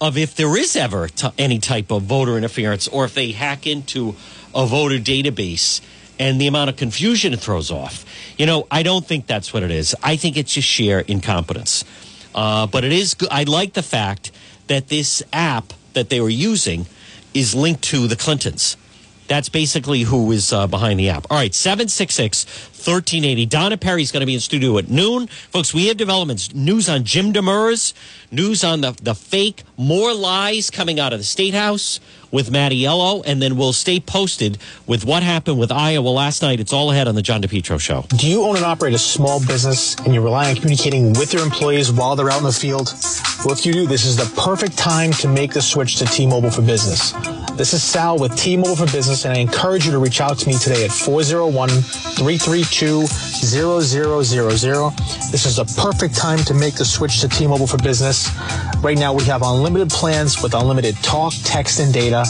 of 0.00 0.18
if 0.18 0.34
there 0.34 0.56
is 0.56 0.76
ever 0.76 1.08
t- 1.08 1.28
any 1.38 1.58
type 1.58 1.90
of 1.90 2.02
voter 2.02 2.36
interference 2.36 2.88
or 2.88 3.04
if 3.04 3.14
they 3.14 3.32
hack 3.32 3.66
into 3.66 4.14
a 4.54 4.66
voter 4.66 4.98
database 4.98 5.80
and 6.18 6.40
the 6.40 6.46
amount 6.46 6.70
of 6.70 6.76
confusion 6.76 7.32
it 7.32 7.40
throws 7.40 7.70
off. 7.70 8.04
You 8.36 8.46
know, 8.46 8.66
I 8.70 8.82
don't 8.82 9.06
think 9.06 9.26
that's 9.26 9.52
what 9.52 9.62
it 9.62 9.70
is. 9.70 9.94
I 10.02 10.16
think 10.16 10.36
it's 10.36 10.52
just 10.52 10.68
sheer 10.68 11.00
incompetence. 11.00 11.84
Uh, 12.34 12.66
but 12.66 12.84
it 12.84 12.92
is. 12.92 13.16
I 13.30 13.44
like 13.44 13.72
the 13.74 13.82
fact 13.82 14.30
that 14.66 14.88
this 14.88 15.22
app 15.32 15.72
that 15.94 16.10
they 16.10 16.20
were 16.20 16.28
using 16.28 16.86
is 17.32 17.54
linked 17.54 17.82
to 17.84 18.06
the 18.06 18.16
Clintons. 18.16 18.76
That's 19.28 19.48
basically 19.48 20.02
who 20.02 20.30
is 20.32 20.52
uh, 20.52 20.66
behind 20.66 21.00
the 21.00 21.10
app. 21.10 21.26
All 21.30 21.36
right, 21.36 21.54
766 21.54 22.44
1380. 22.86 23.46
Donna 23.46 23.76
Perry's 23.76 24.12
going 24.12 24.20
to 24.20 24.26
be 24.26 24.34
in 24.34 24.40
studio 24.40 24.78
at 24.78 24.88
noon. 24.88 25.26
Folks, 25.26 25.74
we 25.74 25.88
have 25.88 25.96
developments. 25.96 26.54
News 26.54 26.88
on 26.88 27.04
Jim 27.04 27.32
Demers, 27.32 27.92
news 28.30 28.62
on 28.62 28.80
the, 28.80 28.92
the 29.02 29.14
fake, 29.14 29.64
more 29.76 30.14
lies 30.14 30.70
coming 30.70 31.00
out 31.00 31.12
of 31.12 31.18
the 31.18 31.24
State 31.24 31.54
House 31.54 32.00
with 32.30 32.50
Mattiello, 32.50 33.22
and 33.24 33.40
then 33.40 33.56
we'll 33.56 33.72
stay 33.72 34.00
posted 34.00 34.58
with 34.86 35.04
what 35.04 35.22
happened 35.22 35.58
with 35.58 35.70
Iowa 35.72 36.08
last 36.08 36.42
night. 36.42 36.60
It's 36.60 36.72
all 36.72 36.90
ahead 36.90 37.08
on 37.08 37.14
the 37.14 37.22
John 37.22 37.40
DePetro 37.40 37.80
Show. 37.80 38.04
Do 38.16 38.28
you 38.28 38.42
own 38.42 38.56
and 38.56 38.64
operate 38.64 38.94
a 38.94 38.98
small 38.98 39.40
business 39.46 39.96
and 40.00 40.12
you 40.12 40.20
rely 40.20 40.50
on 40.50 40.56
communicating 40.56 41.12
with 41.14 41.32
your 41.32 41.42
employees 41.42 41.92
while 41.92 42.16
they're 42.16 42.30
out 42.30 42.38
in 42.38 42.44
the 42.44 42.52
field? 42.52 42.92
Well, 43.44 43.54
if 43.54 43.64
you 43.64 43.72
do, 43.72 43.86
this 43.86 44.04
is 44.04 44.16
the 44.16 44.40
perfect 44.40 44.76
time 44.76 45.12
to 45.14 45.28
make 45.28 45.52
the 45.52 45.62
switch 45.62 45.96
to 45.96 46.04
T-Mobile 46.04 46.50
for 46.50 46.62
Business. 46.62 47.12
This 47.56 47.72
is 47.72 47.82
Sal 47.82 48.18
with 48.18 48.36
T-Mobile 48.36 48.76
for 48.76 48.86
Business, 48.86 49.24
and 49.24 49.32
I 49.32 49.38
encourage 49.38 49.86
you 49.86 49.92
to 49.92 49.98
reach 49.98 50.20
out 50.20 50.38
to 50.38 50.48
me 50.48 50.58
today 50.58 50.84
at 50.84 50.90
401-332-0000. 52.76 55.30
This 55.30 55.46
is 55.46 55.58
a 55.58 55.64
perfect 55.80 56.14
time 56.14 56.38
to 56.40 56.52
make 56.54 56.74
the 56.74 56.84
switch 56.84 57.20
to 57.20 57.28
T-Mobile 57.28 57.66
for 57.66 57.78
Business. 57.78 58.30
Right 58.82 58.98
now, 58.98 59.14
we 59.14 59.24
have 59.24 59.40
unlimited 59.42 59.88
plans 59.88 60.42
with 60.42 60.52
unlimited 60.54 60.94
talk, 60.96 61.32
text, 61.42 61.80
and 61.80 61.90
data 61.92 62.24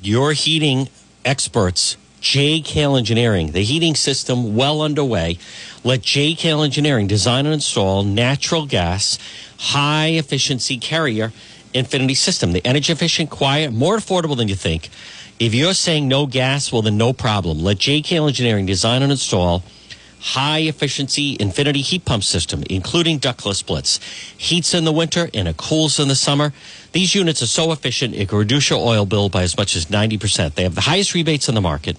your 0.00 0.32
heating 0.32 0.88
experts, 1.22 1.98
JKL 2.22 2.96
Engineering, 2.96 3.52
the 3.52 3.64
heating 3.64 3.94
system 3.94 4.56
well 4.56 4.80
underway. 4.80 5.36
Let 5.84 6.00
JKL 6.00 6.64
Engineering 6.64 7.08
design 7.08 7.44
and 7.44 7.52
install 7.52 8.04
natural 8.04 8.64
gas, 8.64 9.18
high 9.58 10.12
efficiency 10.12 10.78
carrier 10.78 11.30
infinity 11.74 12.14
system. 12.14 12.52
The 12.52 12.64
energy 12.66 12.92
efficient, 12.92 13.30
quiet, 13.30 13.72
more 13.72 13.96
affordable 13.96 14.36
than 14.36 14.48
you 14.48 14.54
think. 14.54 14.88
If 15.38 15.54
you're 15.54 15.74
saying 15.74 16.08
no 16.08 16.26
gas, 16.26 16.72
well, 16.72 16.82
then 16.82 16.96
no 16.96 17.12
problem. 17.12 17.60
Let 17.60 17.78
JKL 17.78 18.28
Engineering 18.28 18.66
design 18.66 19.02
and 19.02 19.10
install 19.10 19.62
high 20.22 20.60
efficiency 20.60 21.36
infinity 21.40 21.80
heat 21.80 22.04
pump 22.04 22.22
system, 22.22 22.62
including 22.70 23.18
ductless 23.18 23.58
splits. 23.58 23.98
Heats 24.38 24.72
in 24.72 24.84
the 24.84 24.92
winter 24.92 25.28
and 25.34 25.48
it 25.48 25.56
cools 25.56 25.98
in 25.98 26.06
the 26.06 26.14
summer. 26.14 26.52
These 26.92 27.14
units 27.16 27.42
are 27.42 27.48
so 27.48 27.72
efficient, 27.72 28.14
it 28.14 28.28
can 28.28 28.38
reduce 28.38 28.70
your 28.70 28.78
oil 28.78 29.04
bill 29.04 29.28
by 29.28 29.42
as 29.42 29.56
much 29.56 29.74
as 29.74 29.86
90%. 29.86 30.54
They 30.54 30.62
have 30.62 30.76
the 30.76 30.82
highest 30.82 31.14
rebates 31.14 31.48
in 31.48 31.56
the 31.56 31.60
market. 31.60 31.96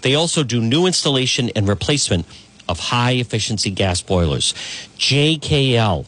They 0.00 0.14
also 0.14 0.42
do 0.42 0.62
new 0.62 0.86
installation 0.86 1.50
and 1.54 1.68
replacement 1.68 2.24
of 2.66 2.80
high 2.80 3.12
efficiency 3.12 3.70
gas 3.70 4.00
boilers. 4.00 4.54
JKL 4.98 6.06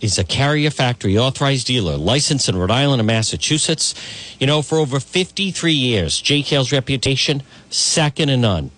is 0.00 0.18
a 0.18 0.24
carrier 0.24 0.70
factory 0.70 1.18
authorized 1.18 1.66
dealer 1.66 1.96
licensed 1.96 2.48
in 2.48 2.56
Rhode 2.56 2.70
Island 2.70 3.00
and 3.00 3.06
Massachusetts. 3.06 3.94
You 4.38 4.46
know, 4.46 4.62
for 4.62 4.78
over 4.78 5.00
53 5.00 5.72
years, 5.72 6.22
JKL's 6.22 6.72
reputation, 6.72 7.42
second 7.70 8.28
to 8.28 8.36
none 8.36 8.70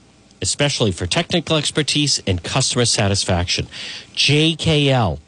especially 0.43 0.93
for 0.93 1.07
technical 1.07 1.57
expertise 1.57 2.23
and 2.27 2.43
customer 2.43 2.85
satisfaction. 2.85 3.67
JKL 4.15 5.19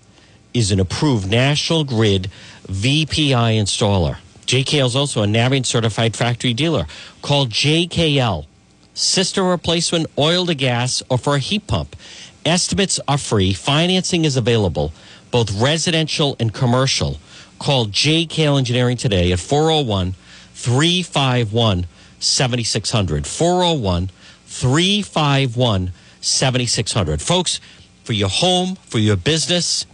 is 0.55 0.71
an 0.73 0.81
approved 0.81 1.31
National 1.31 1.85
Grid 1.85 2.31
VPI 2.67 3.59
installer. 3.61 4.19
JKL 4.47 4.87
is 4.87 4.97
also 4.97 5.23
a 5.23 5.27
Navien 5.27 5.65
certified 5.65 6.17
factory 6.17 6.55
dealer. 6.55 6.87
Call 7.23 7.47
JKL. 7.47 8.47
System 8.95 9.47
replacement, 9.47 10.07
oil 10.19 10.45
to 10.47 10.55
gas, 10.55 11.03
or 11.09 11.17
for 11.17 11.37
a 11.37 11.39
heat 11.39 11.67
pump. 11.67 11.97
Estimates 12.45 13.01
are 13.09 13.17
free. 13.17 13.55
Financing 13.55 14.25
is 14.27 14.37
available, 14.37 14.93
both 15.33 15.61
residential 15.61 16.37
and 16.39 16.55
commercial. 16.55 17.19
Call 17.59 17.87
JKL 17.87 18.59
Engineering 18.59 18.97
today 18.97 19.33
at 19.33 19.41
401 19.41 20.15
351 20.55 21.87
7600. 22.21 23.27
401 23.27 24.11
351 24.47 25.93
7600. 26.21 27.21
Folks, 27.21 27.61
for 28.05 28.13
your 28.13 28.29
home, 28.29 28.77
for 28.77 28.99
your 28.99 29.17
business, 29.17 29.87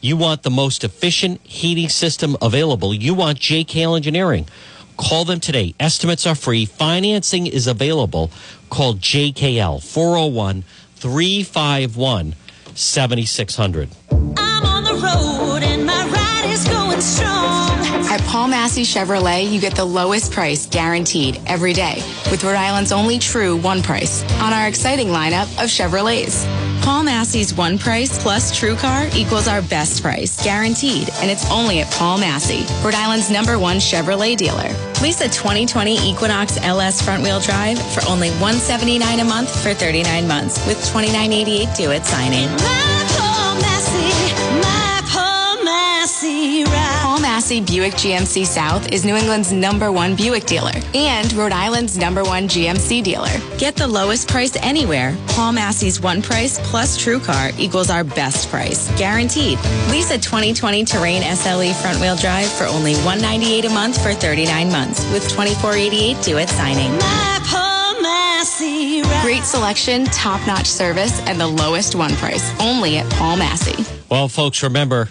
you 0.00 0.16
want 0.16 0.42
the 0.42 0.50
most 0.50 0.84
efficient 0.84 1.40
heating 1.42 1.88
system 1.88 2.36
available. 2.42 2.92
You 2.92 3.14
want 3.14 3.38
JKL 3.38 3.96
Engineering. 3.96 4.46
Call 4.96 5.24
them 5.24 5.40
today. 5.40 5.74
Estimates 5.78 6.26
are 6.26 6.34
free. 6.34 6.64
Financing 6.64 7.46
is 7.46 7.66
available. 7.66 8.30
Call 8.70 8.94
JKL 8.94 9.82
401 9.82 10.64
351 10.96 12.34
7600. 12.74 14.45
I'm 15.06 15.18
on 15.18 15.38
the 15.38 15.44
road 15.44 15.62
and 15.62 15.86
my 15.86 16.04
ride 16.06 16.50
is 16.50 16.66
going 16.68 17.00
strong. 17.00 17.70
At 18.08 18.20
Paul 18.22 18.48
Masse 18.48 18.78
Chevrolet, 18.78 19.50
you 19.50 19.60
get 19.60 19.74
the 19.74 19.84
lowest 19.84 20.32
price 20.32 20.66
guaranteed 20.66 21.40
every 21.46 21.72
day 21.72 21.96
with 22.30 22.42
Rhode 22.44 22.56
Island's 22.56 22.92
only 22.92 23.18
true 23.18 23.56
one 23.56 23.82
price 23.82 24.22
on 24.40 24.52
our 24.52 24.68
exciting 24.68 25.08
lineup 25.08 25.46
of 25.62 25.68
Chevrolets. 25.70 26.46
Paul 26.82 27.02
Masse's 27.02 27.52
one 27.52 27.78
price 27.78 28.16
plus 28.22 28.56
true 28.56 28.76
car 28.76 29.08
equals 29.14 29.48
our 29.48 29.60
best 29.62 30.02
price 30.02 30.42
guaranteed, 30.44 31.10
and 31.14 31.30
it's 31.30 31.50
only 31.50 31.80
at 31.80 31.90
Paul 31.92 32.18
Masse, 32.18 32.62
Rhode 32.84 32.94
Island's 32.94 33.30
number 33.30 33.58
one 33.58 33.78
Chevrolet 33.78 34.36
dealer. 34.36 34.68
Lease 35.02 35.20
a 35.20 35.28
2020 35.28 35.98
Equinox 35.98 36.58
LS 36.58 37.02
front 37.02 37.22
wheel 37.22 37.40
drive 37.40 37.78
for 37.92 38.02
only 38.08 38.30
179 38.38 39.20
a 39.20 39.24
month 39.24 39.50
for 39.62 39.74
39 39.74 40.28
months 40.28 40.64
with 40.66 40.78
$29.88 40.78 41.76
due 41.76 41.90
at 41.90 42.06
signing. 42.06 43.05
Paul 47.46 47.62
Buick 47.62 47.92
GMC 47.92 48.44
South 48.44 48.90
is 48.92 49.04
New 49.04 49.14
England's 49.14 49.52
number 49.52 49.92
one 49.92 50.16
Buick 50.16 50.46
dealer 50.46 50.72
and 50.94 51.32
Rhode 51.34 51.52
Island's 51.52 51.96
number 51.96 52.24
one 52.24 52.48
GMC 52.48 53.04
dealer. 53.04 53.30
Get 53.56 53.76
the 53.76 53.86
lowest 53.86 54.26
price 54.26 54.56
anywhere. 54.56 55.16
Paul 55.28 55.52
Masse's 55.52 56.00
one 56.00 56.22
price 56.22 56.58
plus 56.68 56.96
true 56.96 57.20
car 57.20 57.50
equals 57.56 57.88
our 57.88 58.02
best 58.02 58.50
price, 58.50 58.90
guaranteed. 58.98 59.60
Lease 59.90 60.10
a 60.10 60.18
2020 60.18 60.84
Terrain 60.84 61.22
SLE 61.22 61.72
front 61.80 62.00
wheel 62.00 62.16
drive 62.16 62.50
for 62.50 62.64
only 62.64 62.94
198 62.96 63.66
a 63.66 63.70
month 63.70 64.02
for 64.02 64.12
39 64.12 64.72
months 64.72 65.08
with 65.12 65.22
$24.88 65.28 66.24
due 66.24 66.38
at 66.38 66.48
signing. 66.48 66.90
My 66.98 67.38
Paul 67.44 68.02
Masse 68.02 68.60
ride. 68.60 69.22
Great 69.22 69.44
selection, 69.44 70.04
top 70.06 70.44
notch 70.48 70.66
service, 70.66 71.20
and 71.28 71.38
the 71.40 71.46
lowest 71.46 71.94
one 71.94 72.14
price 72.16 72.52
only 72.60 72.98
at 72.98 73.08
Paul 73.12 73.36
Masse. 73.36 73.88
Well, 74.10 74.26
folks, 74.26 74.64
remember 74.64 75.10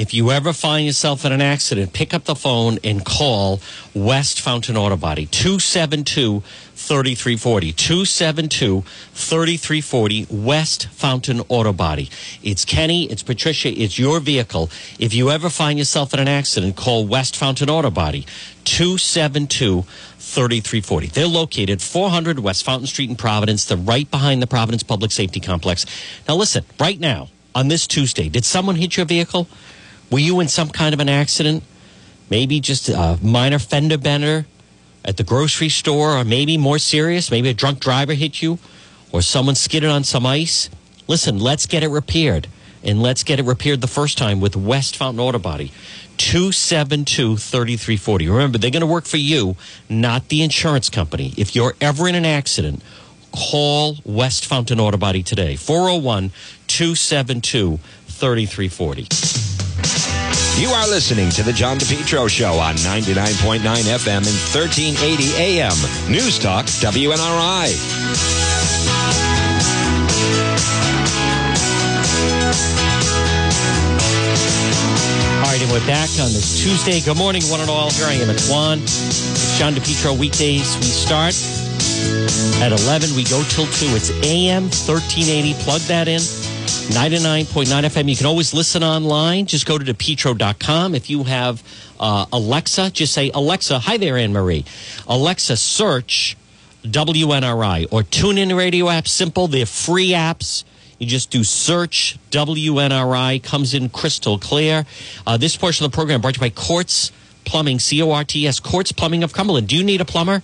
if 0.00 0.14
you 0.14 0.30
ever 0.30 0.54
find 0.54 0.86
yourself 0.86 1.26
in 1.26 1.32
an 1.32 1.42
accident, 1.42 1.92
pick 1.92 2.14
up 2.14 2.24
the 2.24 2.34
phone 2.34 2.78
and 2.82 3.04
call 3.04 3.60
West 3.92 4.40
Fountain 4.40 4.74
Auto 4.74 4.96
Body 4.96 5.26
272 5.26 6.40
3340. 6.40 7.72
272 7.72 8.80
3340 9.12 10.26
West 10.30 10.86
Fountain 10.86 11.42
Auto 11.50 11.74
Body. 11.74 12.08
It's 12.42 12.64
Kenny, 12.64 13.10
it's 13.10 13.22
Patricia, 13.22 13.68
it's 13.68 13.98
your 13.98 14.20
vehicle. 14.20 14.70
If 14.98 15.12
you 15.12 15.30
ever 15.30 15.50
find 15.50 15.78
yourself 15.78 16.14
in 16.14 16.20
an 16.20 16.28
accident, 16.28 16.76
call 16.76 17.06
West 17.06 17.36
Fountain 17.36 17.68
Auto 17.68 17.90
Body 17.90 18.24
272 18.64 19.82
3340. 20.16 21.08
They're 21.08 21.26
located 21.26 21.82
400 21.82 22.38
West 22.38 22.64
Fountain 22.64 22.86
Street 22.86 23.10
in 23.10 23.16
Providence. 23.16 23.66
They're 23.66 23.76
right 23.76 24.10
behind 24.10 24.40
the 24.40 24.46
Providence 24.46 24.82
Public 24.82 25.12
Safety 25.12 25.40
Complex. 25.40 25.84
Now, 26.26 26.36
listen, 26.36 26.64
right 26.78 26.98
now, 26.98 27.28
on 27.54 27.68
this 27.68 27.86
Tuesday, 27.86 28.30
did 28.30 28.46
someone 28.46 28.76
hit 28.76 28.96
your 28.96 29.04
vehicle? 29.04 29.46
Were 30.10 30.18
you 30.18 30.40
in 30.40 30.48
some 30.48 30.68
kind 30.70 30.92
of 30.92 31.00
an 31.00 31.08
accident? 31.08 31.62
Maybe 32.30 32.60
just 32.60 32.88
a 32.88 33.18
minor 33.22 33.58
fender 33.58 33.98
bender 33.98 34.46
at 35.04 35.16
the 35.16 35.24
grocery 35.24 35.68
store, 35.68 36.16
or 36.16 36.24
maybe 36.24 36.58
more 36.58 36.78
serious, 36.78 37.30
maybe 37.30 37.48
a 37.48 37.54
drunk 37.54 37.80
driver 37.80 38.14
hit 38.14 38.42
you, 38.42 38.58
or 39.12 39.22
someone 39.22 39.54
skidded 39.54 39.90
on 39.90 40.04
some 40.04 40.26
ice. 40.26 40.68
Listen, 41.06 41.38
let's 41.38 41.66
get 41.66 41.82
it 41.82 41.88
repaired. 41.88 42.48
And 42.82 43.02
let's 43.02 43.24
get 43.24 43.38
it 43.38 43.44
repaired 43.44 43.82
the 43.82 43.86
first 43.86 44.16
time 44.16 44.40
with 44.40 44.56
West 44.56 44.96
Fountain 44.96 45.20
Auto 45.20 45.38
Body. 45.38 45.70
272 46.16 47.36
3340. 47.36 48.28
Remember, 48.28 48.58
they're 48.58 48.70
going 48.70 48.80
to 48.80 48.86
work 48.86 49.04
for 49.04 49.18
you, 49.18 49.56
not 49.88 50.28
the 50.28 50.42
insurance 50.42 50.88
company. 50.88 51.34
If 51.36 51.54
you're 51.54 51.74
ever 51.80 52.08
in 52.08 52.14
an 52.14 52.24
accident, 52.24 52.82
call 53.32 53.96
West 54.04 54.46
Fountain 54.46 54.80
Auto 54.80 54.96
Body 54.96 55.22
today. 55.22 55.56
401 55.56 56.30
272 56.68 57.78
3340. 58.06 59.59
You 60.60 60.68
are 60.70 60.86
listening 60.86 61.30
to 61.30 61.42
The 61.42 61.52
John 61.52 61.78
DePetro 61.78 62.28
Show 62.28 62.58
on 62.58 62.74
99.9 62.76 63.60
FM 63.60 64.16
and 64.16 64.38
1380 64.52 65.34
AM. 65.36 65.72
News 66.10 66.38
Talk, 66.38 66.66
WNRI. 66.66 67.70
All 75.40 75.46
right, 75.46 75.62
and 75.62 75.72
we're 75.72 75.86
back 75.86 76.10
on 76.20 76.30
this 76.32 76.62
Tuesday. 76.62 77.00
Good 77.00 77.16
morning, 77.16 77.42
one 77.44 77.60
and 77.60 77.70
all. 77.70 77.90
Here 77.90 78.06
I 78.06 78.12
am 78.14 78.28
at 78.28 78.40
Juan. 78.42 78.78
It's 78.80 79.58
John 79.58 79.72
DePetro 79.72 80.16
weekdays. 80.18 80.76
We 80.76 80.84
start 80.84 81.34
at 82.60 82.72
11. 82.72 83.16
We 83.16 83.24
go 83.24 83.42
till 83.44 83.66
2. 83.66 83.86
It's 83.96 84.10
AM 84.24 84.64
1380. 84.64 85.54
Plug 85.64 85.80
that 85.82 86.08
in. 86.08 86.20
99.9 86.20 87.66
FM. 87.66 88.08
You 88.08 88.16
can 88.16 88.26
always 88.26 88.52
listen 88.52 88.82
online. 88.82 89.46
Just 89.46 89.64
go 89.64 89.78
to 89.78 89.84
depetro.com. 89.84 90.94
If 90.94 91.08
you 91.08 91.24
have 91.24 91.62
uh, 91.98 92.26
Alexa, 92.32 92.90
just 92.90 93.12
say, 93.12 93.30
Alexa, 93.32 93.78
hi 93.78 93.96
there, 93.96 94.16
Anne 94.16 94.32
Marie. 94.32 94.64
Alexa, 95.06 95.56
search 95.56 96.36
WNRI 96.82 97.86
or 97.90 98.02
tune 98.02 98.38
in 98.38 98.54
radio 98.54 98.86
apps. 98.86 99.08
Simple. 99.08 99.46
They're 99.48 99.66
free 99.66 100.10
apps. 100.10 100.64
You 100.98 101.06
just 101.06 101.30
do 101.30 101.44
search 101.44 102.18
WNRI, 102.30 103.42
comes 103.42 103.72
in 103.72 103.88
crystal 103.88 104.38
clear. 104.38 104.84
Uh, 105.26 105.38
this 105.38 105.56
portion 105.56 105.86
of 105.86 105.92
the 105.92 105.94
program 105.94 106.20
brought 106.20 106.34
to 106.34 106.38
you 106.38 106.50
by 106.50 106.50
Corts 106.50 107.10
Plumbing, 107.46 107.78
C 107.78 108.02
O 108.02 108.10
R 108.10 108.22
T 108.22 108.46
S, 108.46 108.60
Corts 108.60 108.92
Plumbing 108.92 109.22
of 109.22 109.32
Cumberland. 109.32 109.66
Do 109.66 109.76
you 109.76 109.82
need 109.82 110.02
a 110.02 110.04
plumber? 110.04 110.42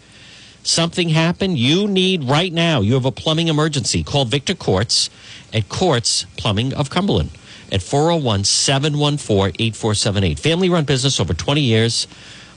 Something 0.66 1.10
happened? 1.10 1.58
You 1.58 1.86
need 1.86 2.24
right 2.24 2.52
now. 2.52 2.80
You 2.80 2.94
have 2.94 3.04
a 3.04 3.12
plumbing 3.12 3.46
emergency. 3.46 4.02
Call 4.02 4.24
Victor 4.24 4.56
Corts 4.56 5.08
at 5.54 5.68
Corts 5.68 6.26
Plumbing 6.36 6.74
of 6.74 6.90
Cumberland 6.90 7.30
at 7.70 7.82
401 7.82 8.42
714 8.42 9.54
8478. 9.60 10.40
Family 10.40 10.68
run 10.68 10.84
business 10.84 11.20
over 11.20 11.32
20 11.32 11.60
years, 11.60 12.06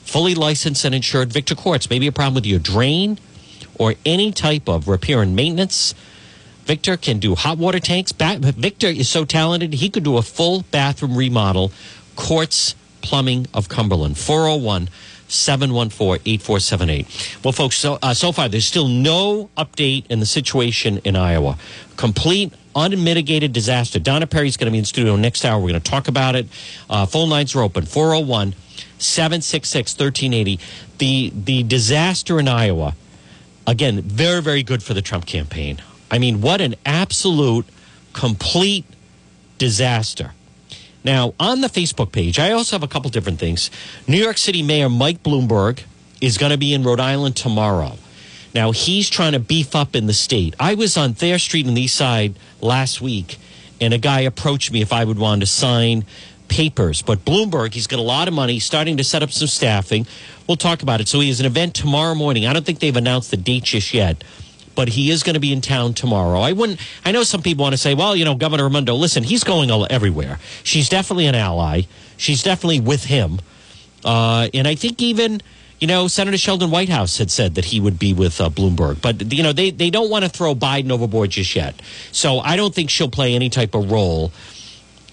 fully 0.01 0.33
licensed 0.33 0.85
and 0.85 0.95
insured. 0.95 1.31
Victor 1.31 1.53
Corts. 1.53 1.87
Maybe 1.91 2.07
a 2.07 2.11
problem 2.11 2.33
with 2.33 2.47
your 2.47 2.57
drain 2.57 3.19
or 3.75 3.93
any 4.03 4.31
type 4.31 4.67
of 4.67 4.87
repair 4.87 5.21
and 5.21 5.35
maintenance. 5.35 5.93
Victor 6.65 6.97
can 6.97 7.19
do 7.19 7.35
hot 7.35 7.59
water 7.59 7.79
tanks. 7.79 8.11
Victor 8.11 8.87
is 8.87 9.07
so 9.07 9.23
talented, 9.23 9.73
he 9.73 9.87
could 9.87 10.03
do 10.03 10.17
a 10.17 10.23
full 10.23 10.63
bathroom 10.71 11.15
remodel. 11.15 11.71
Corts 12.15 12.73
Plumbing 13.01 13.45
of 13.53 13.69
Cumberland, 13.69 14.17
401 14.17 14.89
714 15.29 16.21
8478. 16.25 17.37
Well, 17.43 17.51
folks, 17.51 17.77
so, 17.77 17.99
uh, 18.01 18.13
so 18.13 18.31
far 18.31 18.49
there's 18.49 18.65
still 18.65 18.87
no 18.87 19.49
update 19.57 20.05
in 20.09 20.19
the 20.19 20.25
situation 20.25 20.99
in 21.03 21.15
Iowa. 21.15 21.57
Complete, 21.97 22.53
unmitigated 22.75 23.53
disaster. 23.53 23.99
Donna 23.99 24.27
Perry's 24.27 24.57
going 24.57 24.65
to 24.67 24.71
be 24.71 24.79
in 24.79 24.85
studio 24.85 25.15
next 25.15 25.45
hour. 25.45 25.59
We're 25.59 25.69
going 25.69 25.81
to 25.81 25.91
talk 25.91 26.07
about 26.07 26.35
it. 26.35 26.47
Uh, 26.89 27.05
phone 27.05 27.29
lines 27.29 27.55
are 27.55 27.61
open 27.61 27.85
401 27.85 28.55
766 28.97 29.93
1380. 29.93 30.59
The 30.97 31.31
The 31.35 31.63
disaster 31.63 32.39
in 32.39 32.47
Iowa, 32.47 32.95
again, 33.65 34.01
very, 34.01 34.41
very 34.41 34.63
good 34.63 34.83
for 34.83 34.93
the 34.93 35.01
Trump 35.01 35.25
campaign. 35.25 35.81
I 36.11 36.17
mean, 36.17 36.41
what 36.41 36.59
an 36.59 36.75
absolute, 36.85 37.65
complete 38.13 38.85
disaster. 39.57 40.33
Now, 41.03 41.33
on 41.39 41.61
the 41.61 41.67
Facebook 41.67 42.11
page, 42.11 42.39
I 42.39 42.51
also 42.51 42.75
have 42.75 42.83
a 42.83 42.87
couple 42.87 43.09
different 43.09 43.39
things. 43.39 43.71
New 44.07 44.17
York 44.17 44.37
City 44.37 44.61
Mayor 44.61 44.89
Mike 44.89 45.23
Bloomberg 45.23 45.83
is 46.19 46.37
going 46.37 46.51
to 46.51 46.57
be 46.57 46.73
in 46.73 46.83
Rhode 46.83 46.99
Island 46.99 47.35
tomorrow. 47.35 47.93
Now, 48.53 48.71
he's 48.71 49.09
trying 49.09 49.33
to 49.33 49.39
beef 49.39 49.75
up 49.75 49.95
in 49.95 50.07
the 50.07 50.13
state. 50.13 50.55
I 50.59 50.73
was 50.73 50.97
on 50.97 51.13
Thayer 51.13 51.39
Street 51.39 51.67
in 51.67 51.73
the 51.75 51.83
East 51.83 51.95
Side 51.95 52.33
last 52.61 52.99
week, 52.99 53.37
and 53.79 53.93
a 53.93 53.97
guy 53.97 54.21
approached 54.21 54.71
me 54.71 54.81
if 54.81 54.91
I 54.91 55.05
would 55.05 55.19
want 55.19 55.41
to 55.41 55.47
sign 55.47 56.03
papers. 56.49 57.01
But 57.01 57.23
Bloomberg, 57.23 57.73
he's 57.73 57.87
got 57.87 57.99
a 57.99 58.03
lot 58.03 58.27
of 58.27 58.33
money, 58.33 58.59
starting 58.59 58.97
to 58.97 59.03
set 59.03 59.23
up 59.23 59.31
some 59.31 59.47
staffing. 59.47 60.05
We'll 60.47 60.57
talk 60.57 60.81
about 60.81 60.99
it. 60.99 61.07
So 61.07 61.19
he 61.19 61.29
has 61.29 61.39
an 61.39 61.45
event 61.45 61.75
tomorrow 61.75 62.15
morning. 62.15 62.45
I 62.45 62.53
don't 62.53 62.65
think 62.65 62.79
they've 62.79 62.95
announced 62.95 63.31
the 63.31 63.37
date 63.37 63.63
just 63.63 63.93
yet 63.93 64.23
but 64.79 64.87
he 64.87 65.11
is 65.11 65.23
going 65.23 65.33
to 65.33 65.41
be 65.41 65.51
in 65.51 65.59
town 65.59 65.93
tomorrow. 65.93 66.39
I 66.39 66.53
wouldn't. 66.53 66.79
I 67.03 67.11
know 67.11 67.23
some 67.23 67.41
people 67.41 67.63
want 67.63 67.73
to 67.73 67.77
say, 67.77 67.95
"Well, 67.95 68.15
you 68.15 68.23
know, 68.23 68.35
Governor 68.35 68.63
Raimondo, 68.63 68.95
listen, 68.95 69.23
he's 69.23 69.43
going 69.43 69.69
everywhere. 69.91 70.39
She's 70.63 70.87
definitely 70.87 71.25
an 71.25 71.35
ally. 71.35 71.81
She's 72.15 72.43
definitely 72.43 72.79
with 72.79 73.03
him." 73.03 73.41
Uh, 74.05 74.47
and 74.53 74.65
I 74.69 74.75
think 74.75 75.01
even 75.01 75.41
you 75.81 75.87
know 75.87 76.07
Senator 76.07 76.37
Sheldon 76.37 76.71
Whitehouse 76.71 77.17
had 77.17 77.29
said 77.29 77.55
that 77.55 77.65
he 77.65 77.81
would 77.81 77.99
be 77.99 78.13
with 78.13 78.39
uh, 78.39 78.49
Bloomberg, 78.49 79.01
but 79.01 79.33
you 79.33 79.43
know 79.43 79.51
they 79.51 79.69
they 79.69 79.89
don't 79.89 80.09
want 80.09 80.23
to 80.23 80.29
throw 80.29 80.55
Biden 80.55 80.91
overboard 80.91 81.31
just 81.31 81.53
yet. 81.57 81.75
So 82.13 82.39
I 82.39 82.55
don't 82.55 82.73
think 82.73 82.89
she'll 82.89 83.11
play 83.11 83.35
any 83.35 83.49
type 83.49 83.75
of 83.75 83.91
role. 83.91 84.31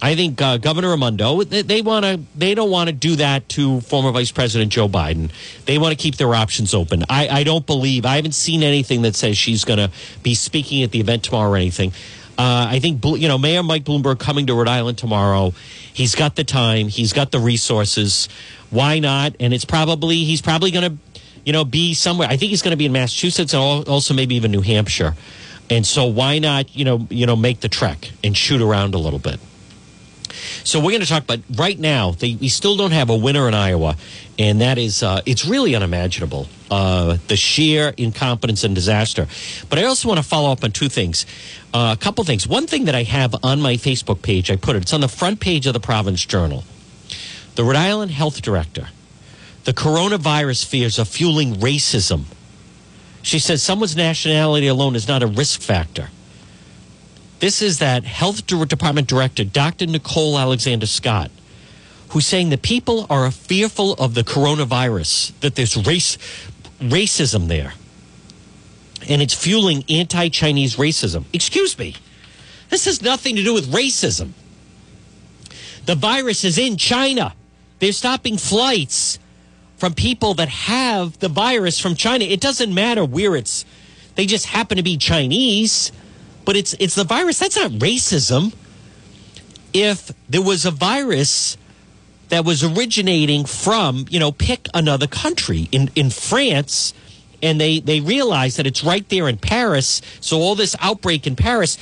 I 0.00 0.14
think 0.14 0.40
uh, 0.42 0.58
Governor 0.58 0.90
Raimondo 0.90 1.42
they, 1.42 1.62
they 1.62 1.82
want 1.82 2.04
to 2.04 2.20
they 2.36 2.54
don't 2.54 2.70
want 2.70 2.88
to 2.88 2.92
do 2.92 3.16
that 3.16 3.48
to 3.50 3.80
former 3.80 4.10
Vice 4.12 4.30
President 4.30 4.70
Joe 4.70 4.88
Biden. 4.88 5.30
They 5.64 5.78
want 5.78 5.96
to 5.96 6.02
keep 6.02 6.16
their 6.16 6.34
options 6.34 6.74
open. 6.74 7.04
I, 7.08 7.28
I 7.28 7.44
don't 7.44 7.66
believe 7.66 8.04
I 8.04 8.16
haven't 8.16 8.34
seen 8.34 8.62
anything 8.62 9.02
that 9.02 9.16
says 9.16 9.38
she's 9.38 9.64
going 9.64 9.78
to 9.78 9.90
be 10.22 10.34
speaking 10.34 10.82
at 10.82 10.90
the 10.90 11.00
event 11.00 11.24
tomorrow 11.24 11.52
or 11.52 11.56
anything. 11.56 11.92
Uh, 12.38 12.68
I 12.70 12.80
think 12.80 13.02
you 13.04 13.28
know 13.28 13.38
Mayor 13.38 13.62
Mike 13.62 13.84
Bloomberg 13.84 14.18
coming 14.18 14.46
to 14.46 14.54
Rhode 14.54 14.68
Island 14.68 14.98
tomorrow. 14.98 15.54
He's 15.92 16.14
got 16.14 16.36
the 16.36 16.44
time. 16.44 16.88
He's 16.88 17.14
got 17.14 17.30
the 17.30 17.38
resources. 17.38 18.28
Why 18.68 18.98
not? 18.98 19.34
And 19.40 19.54
it's 19.54 19.64
probably 19.64 20.16
he's 20.24 20.42
probably 20.42 20.70
going 20.70 20.90
to 20.90 21.20
you 21.46 21.54
know 21.54 21.64
be 21.64 21.94
somewhere. 21.94 22.28
I 22.28 22.36
think 22.36 22.50
he's 22.50 22.60
going 22.60 22.72
to 22.72 22.76
be 22.76 22.84
in 22.84 22.92
Massachusetts 22.92 23.54
and 23.54 23.88
also 23.88 24.12
maybe 24.12 24.34
even 24.34 24.50
New 24.50 24.60
Hampshire. 24.60 25.14
And 25.70 25.86
so 25.86 26.04
why 26.04 26.38
not 26.38 26.76
you 26.76 26.84
know 26.84 27.06
you 27.08 27.24
know 27.24 27.36
make 27.36 27.60
the 27.60 27.70
trek 27.70 28.10
and 28.22 28.36
shoot 28.36 28.60
around 28.60 28.94
a 28.94 28.98
little 28.98 29.18
bit. 29.18 29.40
So 30.64 30.78
we're 30.78 30.90
going 30.90 31.02
to 31.02 31.06
talk 31.06 31.24
about 31.24 31.40
right 31.54 31.78
now. 31.78 32.12
They, 32.12 32.34
we 32.34 32.48
still 32.48 32.76
don't 32.76 32.92
have 32.92 33.10
a 33.10 33.16
winner 33.16 33.48
in 33.48 33.54
Iowa, 33.54 33.96
and 34.38 34.60
that 34.60 34.78
is 34.78 35.02
uh, 35.02 35.22
it's 35.26 35.44
really 35.44 35.74
unimaginable. 35.74 36.48
Uh, 36.70 37.18
the 37.28 37.36
sheer 37.36 37.94
incompetence 37.96 38.64
and 38.64 38.74
disaster. 38.74 39.28
But 39.68 39.78
I 39.78 39.84
also 39.84 40.08
want 40.08 40.18
to 40.18 40.26
follow 40.26 40.50
up 40.50 40.64
on 40.64 40.72
two 40.72 40.88
things. 40.88 41.24
Uh, 41.72 41.94
a 41.96 42.02
couple 42.02 42.24
things. 42.24 42.48
One 42.48 42.66
thing 42.66 42.86
that 42.86 42.94
I 42.94 43.04
have 43.04 43.34
on 43.44 43.60
my 43.60 43.74
Facebook 43.74 44.22
page, 44.22 44.50
I 44.50 44.56
put 44.56 44.74
it. 44.74 44.82
It's 44.82 44.92
on 44.92 45.00
the 45.00 45.08
front 45.08 45.38
page 45.40 45.66
of 45.66 45.74
the 45.74 45.80
Providence 45.80 46.24
Journal. 46.24 46.64
The 47.54 47.64
Rhode 47.64 47.76
Island 47.76 48.10
Health 48.10 48.42
Director. 48.42 48.88
The 49.64 49.72
coronavirus 49.72 50.64
fears 50.66 50.98
are 50.98 51.04
fueling 51.04 51.54
racism. 51.56 52.24
She 53.22 53.40
says 53.40 53.62
someone's 53.62 53.96
nationality 53.96 54.68
alone 54.68 54.94
is 54.94 55.08
not 55.08 55.22
a 55.22 55.26
risk 55.26 55.60
factor. 55.60 56.08
This 57.38 57.60
is 57.60 57.78
that 57.80 58.04
health 58.04 58.46
department 58.46 59.08
director, 59.08 59.44
Dr. 59.44 59.86
Nicole 59.86 60.38
Alexander 60.38 60.86
Scott, 60.86 61.30
who's 62.10 62.26
saying 62.26 62.50
that 62.50 62.62
people 62.62 63.06
are 63.10 63.30
fearful 63.30 63.92
of 63.94 64.14
the 64.14 64.22
coronavirus, 64.22 65.38
that 65.40 65.54
there's 65.54 65.76
race 65.86 66.16
racism 66.80 67.48
there. 67.48 67.74
And 69.08 69.20
it's 69.20 69.34
fueling 69.34 69.84
anti 69.88 70.28
Chinese 70.28 70.76
racism. 70.76 71.24
Excuse 71.32 71.78
me. 71.78 71.94
This 72.70 72.86
has 72.86 73.02
nothing 73.02 73.36
to 73.36 73.42
do 73.42 73.54
with 73.54 73.70
racism. 73.70 74.30
The 75.84 75.94
virus 75.94 76.44
is 76.44 76.58
in 76.58 76.76
China. 76.76 77.34
They're 77.78 77.92
stopping 77.92 78.38
flights 78.38 79.18
from 79.76 79.94
people 79.94 80.34
that 80.34 80.48
have 80.48 81.18
the 81.18 81.28
virus 81.28 81.78
from 81.78 81.94
China. 81.94 82.24
It 82.24 82.40
doesn't 82.40 82.72
matter 82.72 83.04
where 83.04 83.36
it's, 83.36 83.64
they 84.14 84.26
just 84.26 84.46
happen 84.46 84.78
to 84.78 84.82
be 84.82 84.96
Chinese 84.96 85.92
but 86.46 86.56
it's 86.56 86.74
it's 86.78 86.94
the 86.94 87.04
virus. 87.04 87.38
That's 87.38 87.56
not 87.56 87.72
racism. 87.72 88.54
If 89.74 90.12
there 90.30 90.40
was 90.40 90.64
a 90.64 90.70
virus 90.70 91.58
that 92.30 92.44
was 92.46 92.64
originating 92.64 93.44
from, 93.44 94.06
you 94.08 94.18
know, 94.18 94.32
pick 94.32 94.68
another 94.72 95.06
country 95.06 95.68
in 95.70 95.90
in 95.94 96.08
France, 96.08 96.94
and 97.42 97.60
they 97.60 97.80
they 97.80 98.00
realize 98.00 98.56
that 98.56 98.66
it's 98.66 98.82
right 98.82 99.06
there 99.10 99.28
in 99.28 99.36
Paris. 99.36 100.00
So 100.20 100.38
all 100.38 100.54
this 100.54 100.74
outbreak 100.80 101.26
in 101.26 101.36
Paris, 101.36 101.76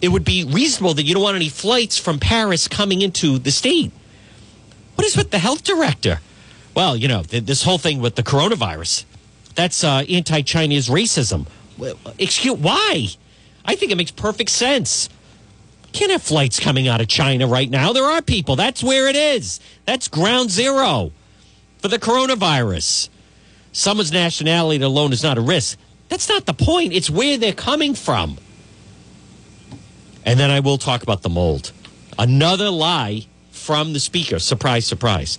it 0.00 0.08
would 0.08 0.24
be 0.24 0.44
reasonable 0.44 0.94
that 0.94 1.02
you 1.02 1.14
don't 1.14 1.22
want 1.22 1.36
any 1.36 1.48
flights 1.48 1.98
from 1.98 2.20
Paris 2.20 2.68
coming 2.68 3.02
into 3.02 3.38
the 3.38 3.50
state. 3.50 3.90
What 4.94 5.06
is 5.06 5.16
with 5.16 5.30
the 5.30 5.38
health 5.38 5.64
director? 5.64 6.20
Well, 6.74 6.96
you 6.96 7.08
know, 7.08 7.22
this 7.22 7.62
whole 7.62 7.78
thing 7.78 8.00
with 8.00 8.14
the 8.14 8.22
coronavirus, 8.22 9.04
that's 9.54 9.82
uh, 9.82 10.04
anti-Chinese 10.08 10.88
racism. 10.88 11.46
Excuse 12.18 12.58
why? 12.58 13.08
I 13.68 13.76
think 13.76 13.92
it 13.92 13.96
makes 13.96 14.10
perfect 14.10 14.48
sense. 14.48 15.10
Can't 15.92 16.10
have 16.10 16.22
flights 16.22 16.58
coming 16.58 16.88
out 16.88 17.02
of 17.02 17.08
China 17.08 17.46
right 17.46 17.68
now. 17.68 17.92
There 17.92 18.04
are 18.04 18.22
people. 18.22 18.56
That's 18.56 18.82
where 18.82 19.08
it 19.08 19.14
is. 19.14 19.60
That's 19.84 20.08
ground 20.08 20.50
zero 20.50 21.12
for 21.78 21.88
the 21.88 21.98
coronavirus. 21.98 23.10
Someone's 23.72 24.10
nationality 24.10 24.82
alone 24.82 25.12
is 25.12 25.22
not 25.22 25.36
a 25.36 25.42
risk. 25.42 25.78
That's 26.08 26.30
not 26.30 26.46
the 26.46 26.54
point. 26.54 26.94
It's 26.94 27.10
where 27.10 27.36
they're 27.36 27.52
coming 27.52 27.94
from. 27.94 28.38
And 30.24 30.40
then 30.40 30.50
I 30.50 30.60
will 30.60 30.78
talk 30.78 31.02
about 31.02 31.20
the 31.20 31.28
mold. 31.28 31.72
Another 32.18 32.70
lie 32.70 33.26
from 33.50 33.92
the 33.92 34.00
speaker. 34.00 34.38
Surprise, 34.38 34.86
surprise. 34.86 35.36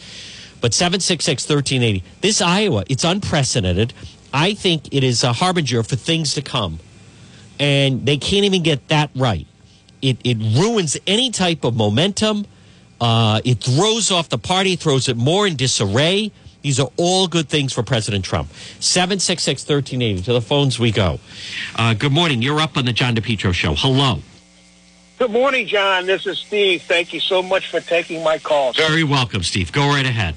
But 0.61 0.75
766 0.75 1.49
1380. 1.49 2.03
This 2.21 2.41
Iowa, 2.41 2.83
it's 2.89 3.03
unprecedented. 3.03 3.91
I 4.31 4.53
think 4.53 4.93
it 4.93 5.03
is 5.03 5.23
a 5.23 5.33
harbinger 5.33 5.81
for 5.81 5.95
things 5.95 6.35
to 6.35 6.43
come 6.43 6.79
and 7.59 8.05
they 8.05 8.17
can't 8.17 8.45
even 8.45 8.63
get 8.63 8.87
that 8.87 9.09
right. 9.15 9.45
It, 10.01 10.17
it 10.23 10.37
ruins 10.37 10.97
any 11.05 11.29
type 11.31 11.63
of 11.63 11.75
momentum, 11.75 12.45
Uh, 13.01 13.39
it 13.45 13.63
throws 13.63 14.11
off 14.11 14.27
the 14.27 14.37
party, 14.37 14.75
throws 14.75 15.07
it 15.07 15.15
more 15.15 15.47
in 15.47 15.55
disarray. 15.55 16.31
These 16.61 16.81
are 16.81 16.89
all 16.97 17.27
good 17.29 17.47
things 17.47 17.71
for 17.71 17.81
President 17.81 18.25
Trump. 18.25 18.49
766 18.81 19.63
1380. 19.63 20.23
To 20.23 20.33
the 20.33 20.41
phones 20.41 20.77
we 20.79 20.91
go. 20.91 21.19
Uh, 21.77 21.93
good 21.93 22.11
morning. 22.11 22.41
You're 22.41 22.59
up 22.59 22.75
on 22.75 22.83
the 22.83 22.91
John 22.91 23.15
DePetro 23.15 23.53
show. 23.53 23.73
Hello. 23.75 24.19
Good 25.17 25.31
morning, 25.31 25.65
John. 25.67 26.05
This 26.07 26.25
is 26.25 26.39
Steve. 26.39 26.81
Thank 26.83 27.13
you 27.13 27.21
so 27.21 27.41
much 27.41 27.69
for 27.69 27.79
taking 27.79 28.21
my 28.23 28.37
call. 28.37 28.73
Very 28.73 29.05
welcome, 29.05 29.43
Steve. 29.43 29.71
Go 29.71 29.87
right 29.87 30.05
ahead. 30.05 30.35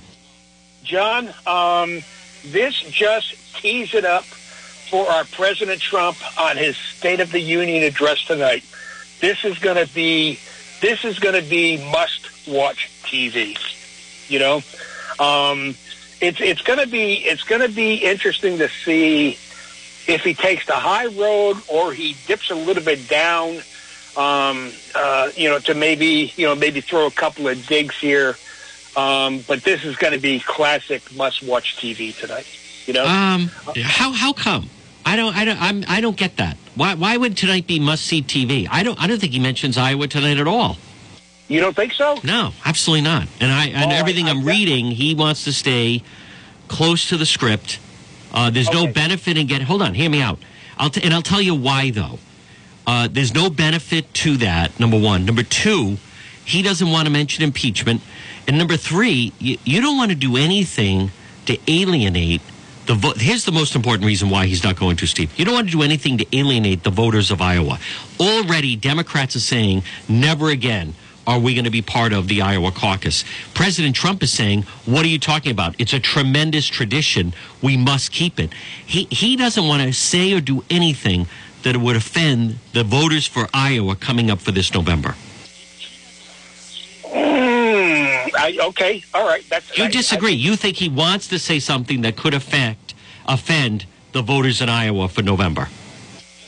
John, 0.85 1.31
um, 1.47 2.03
this 2.45 2.81
just 2.83 3.35
tees 3.57 3.95
it 3.95 4.05
up 4.05 4.25
for 4.93 5.09
our 5.11 5.25
President 5.25 5.81
Trump 5.81 6.19
on 6.39 6.59
his 6.59 6.77
State 6.77 7.21
of 7.21 7.33
the 7.33 7.41
Union 7.41 7.83
address 7.83 8.27
tonight. 8.27 8.63
This 9.21 9.43
is 9.43 9.59
going 9.59 9.79
to 9.85 9.91
be 9.95 10.39
this 10.83 11.03
is 11.07 11.19
going 11.19 11.35
to 11.43 11.49
be 11.49 11.79
must 11.91 12.47
watch 12.47 12.91
TV. 13.03 13.57
You 14.29 14.39
know, 14.39 14.57
um, 15.19 15.75
it's 16.21 16.43
it's 16.43 16.61
going 16.61 16.79
to 16.79 16.87
be 16.87 17.15
it's 17.25 17.43
going 17.43 17.63
to 17.63 17.75
be 17.75 17.95
interesting 17.95 18.59
to 18.59 18.69
see 18.69 19.31
if 20.07 20.21
he 20.25 20.35
takes 20.35 20.67
the 20.67 20.75
high 20.75 21.07
road 21.07 21.57
or 21.69 21.95
he 21.95 22.15
dips 22.27 22.51
a 22.51 22.55
little 22.55 22.85
bit 22.85 23.09
down. 23.09 23.63
Um, 24.15 24.73
uh, 24.95 25.31
you 25.35 25.49
know, 25.49 25.59
to 25.61 25.73
maybe 25.73 26.35
you 26.37 26.45
know 26.47 26.55
maybe 26.55 26.83
throw 26.83 27.07
a 27.07 27.11
couple 27.11 27.49
of 27.49 27.67
digs 27.67 27.95
here. 27.99 28.37
Um, 28.95 29.43
but 29.49 29.63
this 29.63 29.87
is 29.87 29.97
going 29.97 30.13
to 30.13 30.19
be 30.21 30.39
classic 30.39 31.01
must 31.17 31.43
watch 31.43 31.77
TV 31.79 32.15
tonight. 32.15 32.45
You 32.85 32.93
know, 32.93 33.07
Um, 33.07 33.51
how 33.83 34.13
how 34.13 34.35
come? 34.35 34.69
I 35.05 35.17
don't 35.17 35.35
I 35.37 35.45
don't 35.45 35.61
I'm, 35.61 35.85
I 35.89 36.01
don't 36.01 36.17
get 36.17 36.37
that. 36.37 36.57
Why 36.75 36.95
why 36.95 37.17
would 37.17 37.37
tonight 37.37 37.67
be 37.67 37.79
must 37.79 38.05
see 38.05 38.23
TV? 38.23 38.67
I 38.71 38.83
don't 38.83 39.01
I 39.03 39.07
don't 39.07 39.21
think 39.21 39.33
he 39.33 39.39
mentions 39.41 39.77
Iowa 39.77 40.07
tonight 40.09 40.39
at 40.39 40.47
all. 40.47 40.77
You 41.49 41.61
don't 41.61 41.77
think 41.77 41.93
so? 41.93 42.19
No, 42.25 42.53
absolutely 42.65 43.03
not. 43.03 43.29
And 43.41 43.53
I 43.53 43.67
and 43.67 43.93
Oh, 43.93 43.95
everything 43.95 44.27
I, 44.27 44.31
am 44.31 44.45
reading, 44.45 44.87
he 44.93 45.15
wants 45.15 45.45
to 45.45 45.53
stay 45.53 46.03
close 46.69 47.09
to 47.11 47.17
the 47.17 47.27
script. 47.27 47.79
Uh, 48.33 48.49
there's 48.51 48.71
no 48.73 48.87
benefit 48.87 49.37
in 49.37 49.47
getting. 49.47 49.67
Hold 49.67 49.83
on, 49.83 49.93
hear 49.95 50.09
me 50.09 50.23
out. 50.23 50.39
I'll 50.79 50.89
t- 50.89 51.03
and 51.03 51.13
I'll 51.13 51.21
tell 51.23 51.43
you 51.43 51.55
why 51.55 51.91
though. 51.91 52.19
Uh, 52.87 53.09
there's 53.11 53.35
no 53.35 53.51
benefit 53.51 54.13
to 54.15 54.37
that. 54.39 54.79
Number 54.81 54.99
one. 54.99 55.25
Number 55.25 55.43
two, 55.43 55.99
he 56.45 56.63
doesn't 56.63 56.91
want 56.91 57.07
to 57.07 57.13
mention 57.13 57.45
impeachment. 57.45 58.01
And 58.49 58.59
number 58.59 58.77
three, 58.77 59.33
you, 59.39 59.59
you 59.65 59.81
don't 59.81 59.97
want 59.97 60.11
to 60.11 60.17
do 60.17 60.37
anything 60.37 61.13
to 61.47 61.59
alienate 61.69 62.41
the. 62.87 63.15
Here's 63.17 63.45
the 63.45 63.53
most 63.53 63.75
important 63.75 64.07
reason 64.07 64.31
why 64.31 64.47
he's 64.47 64.65
not 64.65 64.77
going 64.77 64.97
to, 64.97 65.07
Steve. 65.07 65.33
You 65.39 65.45
don't 65.45 65.55
want 65.55 65.69
to 65.69 65.73
do 65.73 65.83
anything 65.83 66.19
to 66.19 66.37
alienate 66.37 66.83
the 66.83 66.91
voters 66.91 67.31
of 67.31 67.41
Iowa. 67.41 67.79
Already, 68.19 68.77
Democrats 68.77 69.37
are 69.37 69.41
saying 69.41 69.83
never 70.09 70.51
again 70.51 70.95
are 71.27 71.39
we 71.39 71.55
going 71.55 71.65
to 71.65 71.71
be 71.71 71.83
part 71.83 72.13
of 72.13 72.27
the 72.27 72.43
Iowa 72.43 72.73
caucus. 72.73 73.25
President 73.55 73.95
Trump 73.95 74.23
is 74.23 74.33
saying, 74.33 74.63
"What 74.87 75.05
are 75.05 75.09
you 75.09 75.19
talking 75.19 75.53
about? 75.53 75.75
It's 75.79 75.93
a 75.93 76.01
tremendous 76.01 76.67
tradition. 76.67 77.35
We 77.61 77.77
must 77.77 78.13
keep 78.13 78.41
it." 78.41 78.51
He 78.85 79.07
he 79.11 79.37
doesn't 79.37 79.67
want 79.67 79.83
to 79.83 79.93
say 79.93 80.33
or 80.33 80.41
do 80.41 80.65
anything 80.69 81.27
that 81.63 81.77
would 81.77 81.97
offend 81.97 82.59
the 82.73 82.83
voters 82.83 83.27
for 83.27 83.49
Iowa 83.55 83.95
coming 83.95 84.31
up 84.31 84.41
for 84.41 84.51
this 84.51 84.75
November. 84.75 85.15
I, 88.43 88.59
okay, 88.61 89.05
all 89.15 89.25
right. 89.25 89.45
That's 89.49 89.79
You 89.79 89.85
I- 89.85 89.89
disagree. 89.89 90.33
you 90.33 90.57
think 90.57 90.77
he 90.77 90.89
wants 90.89 91.29
to 91.29 91.39
say 91.39 91.61
something 91.61 92.01
that 92.01 92.17
could 92.17 92.35
affect 92.35 92.95
offend 93.27 93.87
the 94.11 94.21
voters 94.23 94.61
in 94.61 94.69
Iowa 94.69 95.09
for 95.09 95.23
November. 95.23 95.69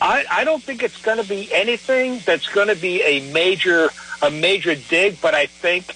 I, 0.00 0.24
I 0.28 0.44
don't 0.44 0.62
think 0.62 0.82
it's 0.82 1.00
going 1.00 1.18
to 1.18 1.28
be 1.28 1.52
anything 1.54 2.20
that's 2.26 2.48
going 2.48 2.66
to 2.66 2.74
be 2.74 3.00
a 3.02 3.32
major 3.32 3.90
a 4.22 4.30
major 4.30 4.74
dig, 4.74 5.20
but 5.20 5.34
I 5.34 5.46
think 5.46 5.90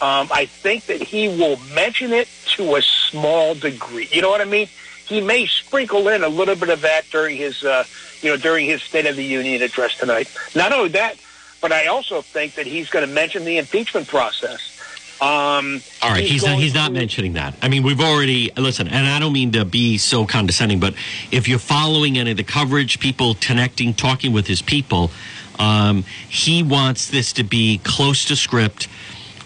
um, 0.00 0.28
I 0.32 0.46
think 0.46 0.86
that 0.86 1.00
he 1.00 1.28
will 1.28 1.58
mention 1.74 2.12
it 2.12 2.28
to 2.56 2.74
a 2.74 2.82
small 2.82 3.54
degree. 3.54 4.08
You 4.10 4.22
know 4.22 4.30
what 4.30 4.40
I 4.40 4.44
mean? 4.46 4.68
He 5.06 5.20
may 5.20 5.46
sprinkle 5.46 6.08
in 6.08 6.24
a 6.24 6.28
little 6.28 6.56
bit 6.56 6.70
of 6.70 6.80
that 6.80 7.04
during 7.12 7.36
his 7.36 7.62
uh, 7.62 7.84
you 8.20 8.30
know 8.30 8.36
during 8.36 8.66
his 8.66 8.82
State 8.82 9.06
of 9.06 9.14
the 9.14 9.24
Union 9.24 9.62
address 9.62 9.96
tonight. 9.96 10.28
Not 10.56 10.72
only 10.72 10.88
that, 10.90 11.16
but 11.60 11.70
I 11.70 11.86
also 11.86 12.20
think 12.20 12.56
that 12.56 12.66
he's 12.66 12.90
going 12.90 13.06
to 13.06 13.12
mention 13.14 13.44
the 13.44 13.58
impeachment 13.58 14.08
process. 14.08 14.72
Um, 15.18 15.80
All 16.02 16.10
right, 16.10 16.22
he's, 16.22 16.44
not, 16.44 16.58
he's 16.58 16.74
not 16.74 16.92
mentioning 16.92 17.34
that. 17.34 17.54
I 17.62 17.68
mean, 17.68 17.82
we've 17.82 18.00
already 18.00 18.50
listen, 18.54 18.86
and 18.86 19.06
I 19.06 19.18
don't 19.18 19.32
mean 19.32 19.52
to 19.52 19.64
be 19.64 19.96
so 19.96 20.26
condescending, 20.26 20.78
but 20.78 20.94
if 21.30 21.48
you're 21.48 21.58
following 21.58 22.18
any 22.18 22.32
of 22.32 22.36
the 22.36 22.44
coverage, 22.44 23.00
people 23.00 23.34
connecting, 23.40 23.94
talking 23.94 24.34
with 24.34 24.46
his 24.46 24.60
people, 24.60 25.10
um, 25.58 26.04
he 26.28 26.62
wants 26.62 27.08
this 27.08 27.32
to 27.34 27.44
be 27.44 27.80
close 27.82 28.26
to 28.26 28.36
script. 28.36 28.88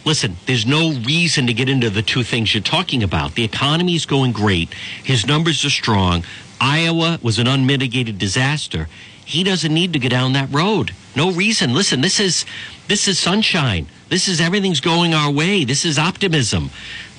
Listen, 0.05 0.37
there's 0.47 0.67
no 0.67 0.93
reason 1.07 1.47
to 1.47 1.55
get 1.55 1.69
into 1.69 1.89
the 1.89 2.03
two 2.03 2.25
things 2.25 2.53
you're 2.53 2.63
talking 2.63 3.03
about. 3.05 3.35
The 3.35 3.45
economy 3.45 3.95
is 3.95 4.07
going 4.07 4.33
great. 4.33 4.75
His 5.05 5.25
numbers 5.25 5.65
are 5.65 5.71
strong. 5.71 6.25
Iowa 6.61 7.21
was 7.23 7.39
an 7.39 7.47
unmitigated 7.47 8.19
disaster. 8.19 8.89
He 9.31 9.45
doesn't 9.45 9.73
need 9.73 9.93
to 9.93 10.01
go 10.01 10.09
down 10.09 10.33
that 10.33 10.53
road. 10.53 10.91
No 11.15 11.31
reason. 11.31 11.73
Listen, 11.73 12.01
this 12.01 12.19
is 12.19 12.45
this 12.89 13.07
is 13.07 13.17
sunshine. 13.17 13.87
This 14.09 14.27
is 14.27 14.41
everything's 14.41 14.81
going 14.81 15.15
our 15.15 15.31
way. 15.31 15.65
This 15.65 15.85
is 15.85 16.01
optimism. 16.01 16.71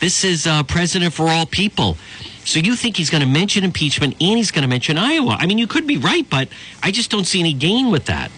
This 0.01 0.25
is 0.25 0.45
uh, 0.45 0.63
president 0.63 1.13
for 1.13 1.29
all 1.29 1.45
people. 1.45 1.95
So 2.43 2.59
you 2.59 2.75
think 2.75 2.97
he's 2.97 3.09
going 3.09 3.21
to 3.21 3.29
mention 3.29 3.63
impeachment 3.63 4.15
and 4.19 4.37
he's 4.37 4.51
going 4.51 4.63
to 4.63 4.67
mention 4.67 4.97
Iowa? 4.97 5.37
I 5.39 5.45
mean, 5.45 5.57
you 5.57 5.67
could 5.67 5.87
be 5.87 5.97
right, 5.97 6.29
but 6.29 6.49
I 6.83 6.91
just 6.91 7.11
don't 7.11 7.23
see 7.23 7.39
any 7.39 7.53
gain 7.53 7.91
with 7.91 8.05
that. 8.07 8.29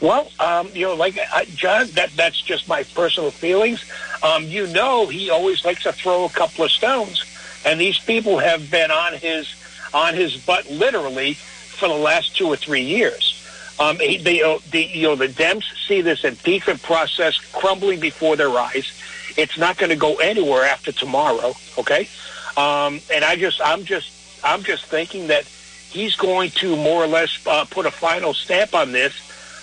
Well, 0.00 0.30
um, 0.40 0.70
you 0.72 0.86
know, 0.86 0.94
like 0.94 1.18
uh, 1.18 1.44
John, 1.44 1.88
that 1.88 2.10
that's 2.16 2.40
just 2.40 2.68
my 2.68 2.84
personal 2.84 3.30
feelings. 3.30 3.84
Um, 4.22 4.44
you 4.44 4.66
know, 4.68 5.08
he 5.08 5.28
always 5.28 5.62
likes 5.62 5.82
to 5.82 5.92
throw 5.92 6.24
a 6.24 6.30
couple 6.30 6.64
of 6.64 6.70
stones, 6.70 7.22
and 7.66 7.78
these 7.78 7.98
people 7.98 8.38
have 8.38 8.70
been 8.70 8.90
on 8.90 9.12
his 9.12 9.54
on 9.92 10.14
his 10.14 10.38
butt 10.38 10.70
literally 10.70 11.36
for 11.78 11.88
the 11.88 11.94
last 11.94 12.36
two 12.36 12.46
or 12.46 12.56
three 12.56 12.82
years. 12.82 13.34
Um, 13.80 13.98
he, 13.98 14.18
they, 14.18 14.42
uh, 14.42 14.58
the, 14.70 14.82
you 14.82 15.04
know, 15.04 15.14
the 15.14 15.28
Dems 15.28 15.64
see 15.86 16.00
this 16.00 16.24
impeachment 16.24 16.82
process 16.82 17.38
crumbling 17.52 18.00
before 18.00 18.36
their 18.36 18.50
eyes. 18.50 18.92
It's 19.36 19.56
not 19.56 19.78
going 19.78 19.90
to 19.90 19.96
go 19.96 20.16
anywhere 20.16 20.64
after 20.64 20.90
tomorrow. 20.90 21.54
Okay, 21.78 22.08
um, 22.56 23.00
and 23.12 23.24
I 23.24 23.36
just, 23.36 23.60
I'm 23.64 23.84
just, 23.84 24.10
I'm 24.42 24.64
just 24.64 24.86
thinking 24.86 25.28
that 25.28 25.44
he's 25.44 26.16
going 26.16 26.50
to 26.50 26.76
more 26.76 27.04
or 27.04 27.06
less 27.06 27.38
uh, 27.46 27.64
put 27.66 27.86
a 27.86 27.90
final 27.90 28.34
stamp 28.34 28.74
on 28.74 28.90
this 28.92 29.14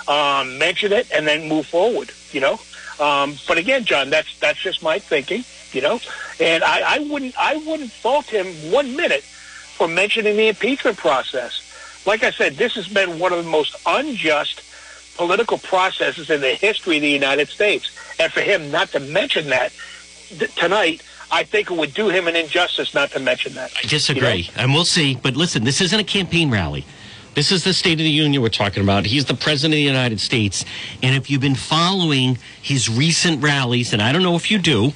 um, 0.08 0.58
mention 0.58 0.94
it, 0.94 1.12
and 1.12 1.28
then 1.28 1.50
move 1.50 1.68
forward. 1.68 2.12
You 2.32 2.42
know, 2.42 2.60
um, 3.00 3.36
but 3.48 3.58
again, 3.58 3.84
John, 3.84 4.10
that's 4.10 4.40
that's 4.40 4.60
just 4.60 4.82
my 4.82 5.00
thinking. 5.00 5.44
You 5.74 5.82
know, 5.82 6.00
and 6.40 6.64
I, 6.64 6.96
I 6.96 7.00
wouldn't 7.00 7.36
I 7.38 7.58
wouldn't 7.58 7.92
fault 7.92 8.28
him 8.28 8.48
one 8.72 8.96
minute 8.96 9.24
for 9.24 9.88
mentioning 9.88 10.38
the 10.38 10.48
impeachment 10.48 10.98
process. 10.98 11.62
Like 12.06 12.24
I 12.24 12.32
said, 12.32 12.56
this 12.56 12.76
has 12.76 12.88
been 12.88 13.20
one 13.20 13.34
of 13.34 13.44
the 13.44 13.50
most 13.50 13.76
unjust 13.86 14.62
political 15.16 15.58
processes 15.58 16.30
in 16.30 16.42
the 16.42 16.54
history 16.54 16.98
of 16.98 17.02
the 17.02 17.10
United 17.10 17.48
States, 17.50 17.90
and 18.20 18.32
for 18.32 18.42
him 18.42 18.70
not 18.72 18.90
to 18.90 19.00
mention 19.00 19.50
that 19.50 19.72
th- 20.30 20.54
tonight. 20.56 21.02
I 21.32 21.44
think 21.44 21.72
it 21.72 21.78
would 21.78 21.94
do 21.94 22.10
him 22.10 22.28
an 22.28 22.36
injustice 22.36 22.94
not 22.94 23.12
to 23.12 23.20
mention 23.20 23.56
that. 23.56 23.72
I 23.84 23.88
disagree, 23.88 24.52
and 24.56 24.74
we'll 24.74 24.86
see. 24.86 25.16
But 25.16 25.36
listen, 25.36 25.64
this 25.64 25.82
isn't 25.82 26.00
a 26.00 26.04
campaign 26.04 26.52
rally. 26.52 26.86
This 27.34 27.52
is 27.52 27.64
the 27.64 27.74
State 27.74 27.94
of 27.94 27.98
the 28.00 28.10
Union 28.10 28.42
we're 28.42 28.50
talking 28.50 28.84
about. 28.84 29.06
He's 29.06 29.26
the 29.26 29.34
President 29.34 29.74
of 29.74 29.78
the 29.78 29.82
United 29.82 30.22
States. 30.22 30.64
And 31.02 31.16
if 31.16 31.30
you've 31.30 31.42
been 31.42 31.56
following 31.56 32.38
his 32.62 32.88
recent 32.88 33.44
rallies, 33.44 33.92
and 33.92 34.02
I 34.02 34.12
don't 34.12 34.24
know 34.24 34.36
if 34.36 34.52
you 34.52 34.60
do, 34.60 34.94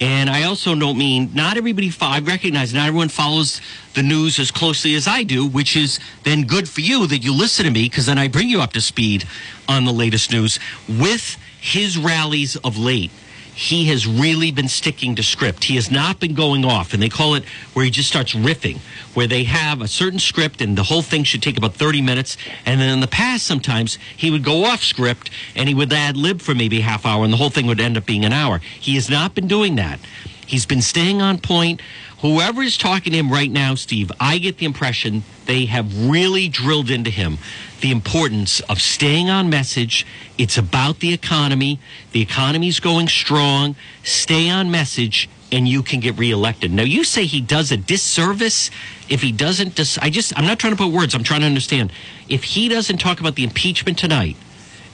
and 0.00 0.28
I 0.28 0.42
also 0.42 0.74
don't 0.74 0.98
mean 0.98 1.30
not 1.34 1.56
everybody, 1.56 1.92
I 2.00 2.20
recognize 2.20 2.74
not 2.74 2.88
everyone 2.88 3.08
follows 3.08 3.60
the 3.94 4.02
news 4.02 4.38
as 4.38 4.50
closely 4.50 4.94
as 4.96 5.06
I 5.06 5.22
do, 5.22 5.46
which 5.46 5.76
is 5.76 6.00
then 6.24 6.42
good 6.42 6.68
for 6.68 6.80
you 6.80 7.06
that 7.06 7.18
you 7.18 7.32
listen 7.34 7.64
to 7.64 7.70
me 7.70 7.84
because 7.88 8.06
then 8.06 8.18
I 8.18 8.28
bring 8.28 8.48
you 8.48 8.60
up 8.60 8.72
to 8.72 8.80
speed 8.80 9.24
on 9.68 9.84
the 9.84 9.92
latest 9.92 10.32
news. 10.32 10.58
With 10.88 11.38
his 11.60 11.96
rallies 11.96 12.56
of 12.56 12.76
late, 12.76 13.12
he 13.54 13.86
has 13.86 14.06
really 14.06 14.50
been 14.50 14.68
sticking 14.68 15.14
to 15.14 15.22
script. 15.22 15.64
He 15.64 15.76
has 15.76 15.90
not 15.90 16.18
been 16.18 16.34
going 16.34 16.64
off, 16.64 16.92
and 16.92 17.02
they 17.02 17.08
call 17.08 17.34
it 17.34 17.44
where 17.72 17.84
he 17.84 17.90
just 17.90 18.08
starts 18.08 18.34
riffing, 18.34 18.78
where 19.14 19.26
they 19.26 19.44
have 19.44 19.80
a 19.80 19.88
certain 19.88 20.18
script 20.18 20.60
and 20.60 20.76
the 20.76 20.82
whole 20.82 21.02
thing 21.02 21.22
should 21.24 21.42
take 21.42 21.56
about 21.56 21.74
30 21.74 22.02
minutes. 22.02 22.36
And 22.66 22.80
then 22.80 22.88
in 22.90 23.00
the 23.00 23.06
past, 23.06 23.46
sometimes 23.46 23.98
he 24.16 24.30
would 24.30 24.44
go 24.44 24.64
off 24.64 24.82
script 24.82 25.30
and 25.54 25.68
he 25.68 25.74
would 25.74 25.92
ad 25.92 26.16
lib 26.16 26.40
for 26.40 26.54
maybe 26.54 26.80
half 26.80 27.06
hour, 27.06 27.24
and 27.24 27.32
the 27.32 27.36
whole 27.36 27.50
thing 27.50 27.66
would 27.66 27.80
end 27.80 27.96
up 27.96 28.06
being 28.06 28.24
an 28.24 28.32
hour. 28.32 28.58
He 28.58 28.96
has 28.96 29.08
not 29.08 29.34
been 29.34 29.46
doing 29.46 29.76
that. 29.76 30.00
He's 30.46 30.66
been 30.66 30.82
staying 30.82 31.22
on 31.22 31.38
point. 31.38 31.80
Whoever 32.24 32.62
is 32.62 32.78
talking 32.78 33.12
to 33.12 33.18
him 33.18 33.30
right 33.30 33.50
now, 33.50 33.74
Steve, 33.74 34.10
I 34.18 34.38
get 34.38 34.56
the 34.56 34.64
impression 34.64 35.24
they 35.44 35.66
have 35.66 36.08
really 36.08 36.48
drilled 36.48 36.88
into 36.88 37.10
him 37.10 37.36
the 37.82 37.90
importance 37.90 38.60
of 38.60 38.80
staying 38.80 39.28
on 39.28 39.50
message. 39.50 40.06
It's 40.38 40.56
about 40.56 41.00
the 41.00 41.12
economy. 41.12 41.80
The 42.12 42.22
economy's 42.22 42.80
going 42.80 43.08
strong. 43.08 43.76
Stay 44.04 44.48
on 44.48 44.70
message 44.70 45.28
and 45.52 45.68
you 45.68 45.82
can 45.82 46.00
get 46.00 46.16
reelected. 46.16 46.72
Now 46.72 46.84
you 46.84 47.04
say 47.04 47.26
he 47.26 47.42
does 47.42 47.70
a 47.72 47.76
disservice 47.76 48.70
if 49.10 49.20
he 49.20 49.30
doesn't 49.30 49.74
dis- 49.74 49.98
I 49.98 50.08
just 50.08 50.32
I'm 50.34 50.46
not 50.46 50.58
trying 50.58 50.72
to 50.72 50.82
put 50.82 50.94
words. 50.94 51.14
I'm 51.14 51.24
trying 51.24 51.40
to 51.42 51.46
understand. 51.46 51.92
If 52.30 52.42
he 52.42 52.70
doesn't 52.70 53.02
talk 53.02 53.20
about 53.20 53.34
the 53.34 53.44
impeachment 53.44 53.98
tonight 53.98 54.38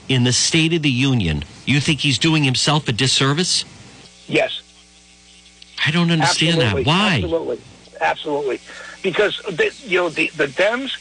in 0.09 0.25
the 0.25 0.33
State 0.33 0.73
of 0.73 0.81
the 0.81 0.91
Union, 0.91 1.45
You 1.65 1.79
think 1.79 2.01
he's 2.01 2.19
doing 2.19 2.43
himself 2.43 2.89
a 2.89 2.91
disservice? 2.91 3.63
Yes. 4.27 4.60
I 5.85 5.91
don't 5.91 6.11
understand 6.11 6.61
Absolutely. 6.61 6.83
that. 6.83 6.87
Why? 6.87 7.15
Absolutely, 7.15 7.61
absolutely. 7.99 8.59
Because 9.01 9.37
the, 9.49 9.73
you 9.85 9.97
know 9.97 10.09
the 10.09 10.27
the 10.35 10.47
Dems 10.47 10.91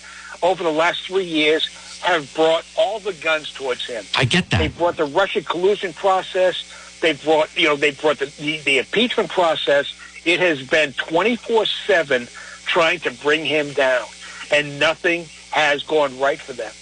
over 0.42 0.62
the 0.62 0.72
last 0.72 1.06
three 1.06 1.24
years 1.24 1.68
have 2.02 2.32
brought 2.34 2.64
all 2.78 2.98
the 2.98 3.12
guns 3.12 3.52
towards 3.52 3.84
him. 3.84 4.04
I 4.16 4.24
get 4.24 4.48
that. 4.50 4.58
They 4.58 4.68
brought 4.68 4.96
the 4.96 5.04
Russian 5.04 5.44
collusion 5.44 5.92
process. 5.92 6.98
They 7.00 7.12
brought 7.12 7.54
you 7.56 7.68
know 7.68 7.76
they 7.76 7.90
brought 7.90 8.18
the 8.18 8.26
the, 8.26 8.58
the 8.60 8.78
impeachment 8.78 9.28
process. 9.28 9.94
It 10.24 10.40
has 10.40 10.66
been 10.66 10.92
twenty 10.94 11.36
four 11.36 11.66
seven 11.86 12.28
trying 12.64 13.00
to 13.00 13.10
bring 13.10 13.44
him 13.44 13.72
down, 13.72 14.06
and 14.52 14.78
nothing 14.78 15.26
has 15.50 15.82
gone 15.82 16.18
right 16.18 16.40
for 16.40 16.52
them. 16.52 16.72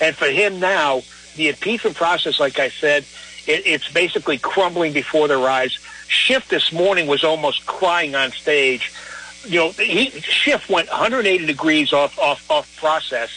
And 0.00 0.16
for 0.16 0.26
him 0.26 0.60
now, 0.60 1.02
the 1.36 1.48
impeachment 1.48 1.96
process, 1.96 2.40
like 2.40 2.58
I 2.58 2.68
said, 2.68 3.04
it, 3.46 3.66
it's 3.66 3.92
basically 3.92 4.38
crumbling 4.38 4.92
before 4.92 5.28
their 5.28 5.38
eyes. 5.38 5.78
Schiff 6.12 6.48
this 6.48 6.72
morning 6.72 7.06
was 7.06 7.24
almost 7.24 7.64
crying 7.64 8.14
on 8.14 8.30
stage. 8.32 8.92
You 9.44 9.58
know, 9.58 9.70
he 9.70 10.10
Schiff 10.10 10.68
went 10.68 10.88
180 10.88 11.46
degrees 11.46 11.92
off 11.92 12.18
off 12.18 12.48
off 12.50 12.76
process. 12.76 13.30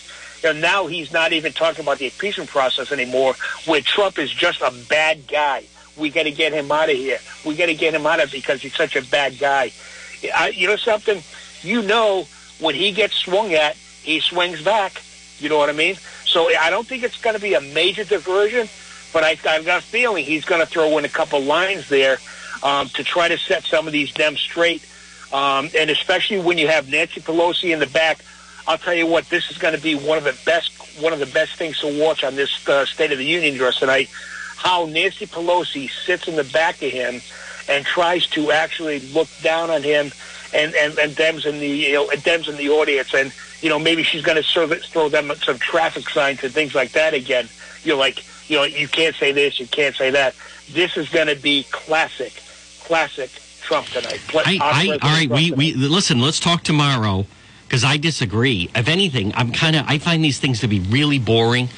And 0.44 0.62
now 0.62 0.86
he's 0.86 1.12
not 1.12 1.32
even 1.34 1.54
talking 1.54 1.84
about 1.84 1.98
the 1.98 2.06
impeachment 2.06 2.50
process 2.50 2.92
anymore, 2.92 3.36
where 3.66 3.82
Trump 3.82 4.20
is 4.20 4.30
just 4.30 4.62
a 4.62 4.72
bad 4.90 5.26
guy. 5.28 5.64
We 5.98 6.10
got 6.10 6.24
to 6.24 6.32
get 6.32 6.54
him 6.54 6.72
out 6.72 6.90
of 6.90 6.98
here. 6.98 7.18
We 7.46 7.56
got 7.56 7.68
to 7.68 7.74
get 7.74 7.96
him 7.96 8.06
out 8.06 8.20
of 8.20 8.32
because 8.32 8.62
he's 8.62 8.76
such 8.76 8.96
a 8.96 9.02
bad 9.02 9.40
guy. 9.40 9.72
I, 10.36 10.50
you 10.50 10.68
know 10.68 10.76
something? 10.76 11.24
You 11.62 11.82
know 11.82 12.28
when 12.60 12.76
he 12.76 12.92
gets 12.92 13.16
swung 13.16 13.54
at, 13.54 13.76
he 13.76 14.20
swings 14.20 14.62
back. 14.62 15.02
You 15.40 15.50
know 15.50 15.58
what 15.58 15.70
I 15.70 15.74
mean? 15.74 15.96
So 16.26 16.50
I 16.60 16.70
don't 16.70 16.86
think 16.86 17.04
it's 17.04 17.20
going 17.20 17.36
to 17.36 17.42
be 17.42 17.54
a 17.54 17.62
major 17.62 18.04
diversion, 18.04 18.68
but 19.14 19.24
I, 19.24 19.38
I've 19.50 19.66
got 19.66 19.80
a 19.80 19.86
feeling 19.86 20.26
he's 20.26 20.46
going 20.46 20.62
to 20.62 20.68
throw 20.68 20.98
in 20.98 21.06
a 21.06 21.10
couple 21.10 21.42
lines 21.42 21.88
there 21.90 22.18
um, 22.64 22.90
to 22.90 23.04
try 23.04 23.28
to 23.28 23.38
set 23.38 23.64
some 23.64 23.88
of 23.88 23.94
these 23.94 24.12
Dems 24.12 24.38
straight. 24.38 24.86
Um, 25.34 25.70
and 25.78 25.90
especially 25.90 26.40
when 26.40 26.58
you 26.58 26.68
have 26.68 26.90
Nancy 26.90 27.22
Pelosi 27.22 27.74
in 27.74 27.80
the 27.80 27.88
back, 27.88 28.20
I'll 28.68 28.78
tell 28.78 28.94
you 28.94 29.06
what, 29.06 29.30
this 29.30 29.52
is 29.52 29.58
going 29.58 29.76
to 29.76 29.82
be 29.82 29.96
one 29.96 30.18
of 30.18 30.24
the 30.24 30.38
best 30.46 30.72
one 31.00 31.12
of 31.12 31.20
the 31.20 31.26
best 31.26 31.56
things 31.56 31.80
to 31.82 32.00
watch 32.00 32.24
on 32.24 32.36
this 32.36 32.68
uh, 32.70 32.86
State 32.86 33.12
of 33.12 33.18
the 33.18 33.26
Union 33.26 33.56
address 33.56 33.80
tonight. 33.80 34.10
How 34.56 34.86
Nancy 34.86 35.28
Pelosi 35.28 35.90
sits 35.90 36.28
in 36.28 36.36
the 36.36 36.46
back 36.46 36.82
of 36.82 36.92
him 36.92 37.22
and 37.68 37.86
tries 37.86 38.28
to 38.28 38.52
actually 38.52 39.00
look 39.12 39.28
down 39.42 39.70
on 39.70 39.84
him 39.84 40.12
and 40.54 40.74
and, 40.76 40.98
and 40.98 41.12
Dems 41.14 41.46
in 41.46 41.60
the 41.60 41.68
you 41.68 41.94
know 41.94 42.08
Dems 42.08 42.48
in 42.48 42.56
the 42.58 42.70
audience, 42.70 43.14
and 43.14 43.32
you 43.62 43.70
know 43.70 43.78
maybe 43.78 44.04
she's 44.04 44.22
going 44.22 44.38
to 44.38 44.44
serve 44.44 44.72
it, 44.72 44.84
throw 44.86 45.10
them 45.10 45.32
some 45.44 45.60
traffic 45.60 46.10
signs 46.10 46.44
and 46.44 46.54
things 46.54 46.74
like 46.74 46.94
that 46.94 47.14
again. 47.14 47.48
You 47.84 47.94
know, 47.94 48.00
like 48.00 48.24
you 48.50 48.58
know 48.58 48.64
you 48.64 48.88
can't 48.88 49.16
say 49.16 49.32
this, 49.32 49.60
you 49.60 49.68
can't 49.68 49.96
say 49.96 50.12
that. 50.12 50.36
This 50.72 50.98
is 50.98 51.10
going 51.10 51.28
to 51.28 51.36
be 51.36 51.64
classic, 51.72 52.34
classic 52.86 53.30
Trump 53.62 53.88
tonight. 53.88 54.20
Pla- 54.28 54.44
I, 54.46 54.60
I, 54.62 54.88
all 55.02 55.10
right, 55.10 55.28
Trump 55.28 55.32
we, 55.32 55.50
tonight. 55.50 55.58
we 55.58 55.74
listen. 55.74 56.22
Let's 56.22 56.40
talk 56.40 56.64
tomorrow 56.64 57.26
because 57.64 57.84
I 57.84 57.98
disagree. 57.98 58.70
If 58.76 58.88
anything, 58.88 59.34
I'm 59.36 59.52
kind 59.52 59.76
of 59.76 59.86
I 59.88 59.98
find 59.98 60.24
these 60.24 60.40
things 60.40 60.60
to 60.62 60.68
be 60.68 60.80
really 60.80 61.20
boring. 61.20 61.70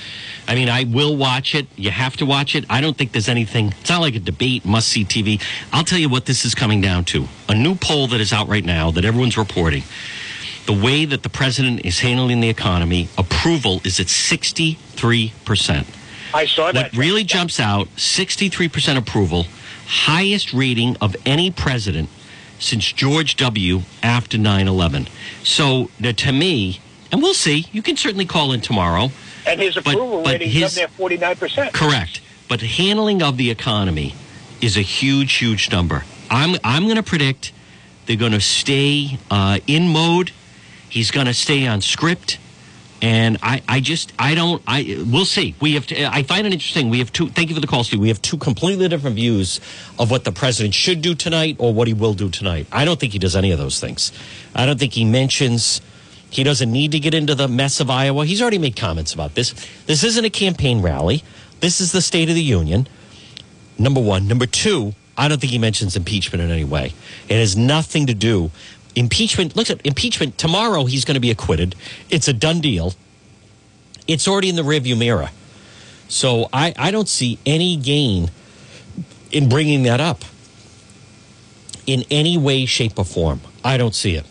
I 0.47 0.55
mean, 0.55 0.69
I 0.69 0.83
will 0.85 1.15
watch 1.15 1.55
it. 1.55 1.67
You 1.75 1.91
have 1.91 2.15
to 2.17 2.25
watch 2.25 2.55
it. 2.55 2.65
I 2.69 2.81
don't 2.81 2.97
think 2.97 3.11
there's 3.11 3.29
anything. 3.29 3.73
It's 3.81 3.89
not 3.89 4.01
like 4.01 4.15
a 4.15 4.19
debate, 4.19 4.65
must 4.65 4.87
see 4.89 5.03
TV. 5.03 5.41
I'll 5.73 5.83
tell 5.83 5.99
you 5.99 6.09
what 6.09 6.25
this 6.25 6.45
is 6.45 6.55
coming 6.55 6.81
down 6.81 7.05
to. 7.05 7.27
A 7.49 7.55
new 7.55 7.75
poll 7.75 8.07
that 8.07 8.21
is 8.21 8.31
out 8.31 8.47
right 8.47 8.63
now 8.63 8.91
that 8.91 9.03
everyone's 9.05 9.37
reporting. 9.37 9.83
The 10.65 10.73
way 10.73 11.05
that 11.05 11.23
the 11.23 11.29
president 11.29 11.85
is 11.85 11.99
handling 11.99 12.41
the 12.41 12.49
economy, 12.49 13.07
approval 13.17 13.81
is 13.85 13.99
at 14.01 14.07
63%. 14.07 15.85
I 16.33 16.45
saw 16.45 16.71
that. 16.71 16.91
What 16.91 16.97
really 16.97 17.23
jumps 17.23 17.59
out 17.59 17.87
63% 17.95 18.97
approval, 18.97 19.45
highest 19.87 20.53
rating 20.53 20.95
of 20.97 21.15
any 21.25 21.49
president 21.51 22.09
since 22.59 22.91
George 22.91 23.35
W. 23.37 23.81
after 24.03 24.37
9 24.37 24.67
11. 24.67 25.07
So, 25.43 25.89
to 26.01 26.31
me, 26.31 26.79
and 27.11 27.21
we'll 27.21 27.33
see, 27.33 27.65
you 27.71 27.81
can 27.81 27.95
certainly 27.95 28.25
call 28.25 28.51
in 28.51 28.61
tomorrow. 28.61 29.11
and 29.45 29.59
his 29.59 29.77
approval 29.77 30.23
but 30.23 30.33
rating 30.33 30.49
is 30.49 30.63
up 30.63 30.71
there 30.73 30.87
forty 30.89 31.17
nine 31.17 31.35
percent. 31.35 31.73
Correct. 31.73 32.21
But 32.49 32.61
handling 32.61 33.21
of 33.21 33.37
the 33.37 33.49
economy 33.49 34.13
is 34.61 34.77
a 34.77 34.81
huge, 34.81 35.33
huge 35.35 35.71
number. 35.71 36.03
I'm, 36.29 36.57
I'm 36.63 36.83
going 36.83 36.95
to 36.97 37.03
predict 37.03 37.53
they're 38.05 38.15
going 38.15 38.31
to 38.31 38.41
stay 38.41 39.17
uh, 39.29 39.59
in 39.67 39.89
mode. 39.89 40.31
He's 40.89 41.11
going 41.11 41.27
to 41.27 41.33
stay 41.33 41.67
on 41.67 41.81
script. 41.81 42.39
And 43.01 43.37
I, 43.43 43.61
I 43.67 43.79
just, 43.79 44.11
I 44.17 44.33
don't, 44.33 44.61
I, 44.65 45.03
we'll 45.05 45.25
see. 45.25 45.53
We 45.61 45.73
have, 45.75 45.85
to, 45.87 46.05
I 46.05 46.23
find 46.23 46.47
it 46.47 46.53
interesting. 46.53 46.89
We 46.89 46.99
have 46.99 47.13
two, 47.13 47.29
thank 47.29 47.49
you 47.49 47.55
for 47.55 47.61
the 47.61 47.67
call, 47.67 47.83
Steve. 47.83 47.99
We 47.99 48.07
have 48.07 48.21
two 48.21 48.37
completely 48.37 48.87
different 48.87 49.15
views 49.15 49.59
of 49.99 50.09
what 50.09 50.23
the 50.23 50.31
president 50.31 50.73
should 50.73 51.01
do 51.01 51.13
tonight 51.13 51.57
or 51.59 51.73
what 51.73 51.87
he 51.87 51.93
will 51.93 52.15
do 52.15 52.29
tonight. 52.29 52.65
I 52.71 52.85
don't 52.85 52.99
think 52.99 53.13
he 53.13 53.19
does 53.19 53.35
any 53.35 53.51
of 53.51 53.59
those 53.59 53.79
things. 53.79 54.11
I 54.55 54.65
don't 54.65 54.79
think 54.79 54.93
he 54.93 55.05
mentions, 55.05 55.79
he 56.31 56.43
doesn't 56.43 56.71
need 56.71 56.91
to 56.93 56.99
get 56.99 57.13
into 57.13 57.35
the 57.35 57.47
mess 57.47 57.79
of 57.79 57.91
Iowa. 57.91 58.25
He's 58.25 58.41
already 58.41 58.57
made 58.57 58.75
comments 58.75 59.13
about 59.13 59.35
this. 59.35 59.53
This 59.85 60.03
isn't 60.03 60.25
a 60.25 60.31
campaign 60.31 60.81
rally. 60.81 61.23
This 61.59 61.79
is 61.79 61.91
the 61.91 62.01
State 62.01 62.29
of 62.29 62.35
the 62.35 62.43
Union. 62.43 62.87
Number 63.77 64.01
one. 64.01 64.27
Number 64.27 64.47
two, 64.47 64.95
I 65.17 65.27
don't 65.27 65.39
think 65.39 65.51
he 65.51 65.59
mentions 65.59 65.95
impeachment 65.95 66.43
in 66.43 66.51
any 66.51 66.63
way. 66.63 66.93
It 67.29 67.37
has 67.37 67.55
nothing 67.55 68.07
to 68.07 68.13
do. 68.13 68.51
Impeachment, 68.97 69.55
look 69.55 69.69
at 69.69 69.85
impeachment. 69.85 70.39
Tomorrow 70.39 70.85
he's 70.85 71.05
going 71.05 71.13
to 71.13 71.21
be 71.21 71.29
acquitted. 71.29 71.75
It's 72.09 72.27
a 72.27 72.33
done 72.33 72.61
deal. 72.61 72.95
It's 74.07 74.27
already 74.27 74.49
in 74.49 74.55
the 74.55 74.63
rearview 74.63 74.97
mirror. 74.97 75.29
So 76.07 76.49
I, 76.51 76.73
I 76.75 76.89
don't 76.89 77.07
see 77.07 77.37
any 77.45 77.77
gain 77.77 78.31
in 79.31 79.49
bringing 79.49 79.83
that 79.83 80.01
up 80.01 80.23
in 81.85 82.05
any 82.09 82.39
way, 82.39 82.65
shape, 82.65 82.97
or 82.97 83.05
form. 83.05 83.41
I 83.63 83.77
don't 83.77 83.93
see 83.93 84.15
it. 84.15 84.25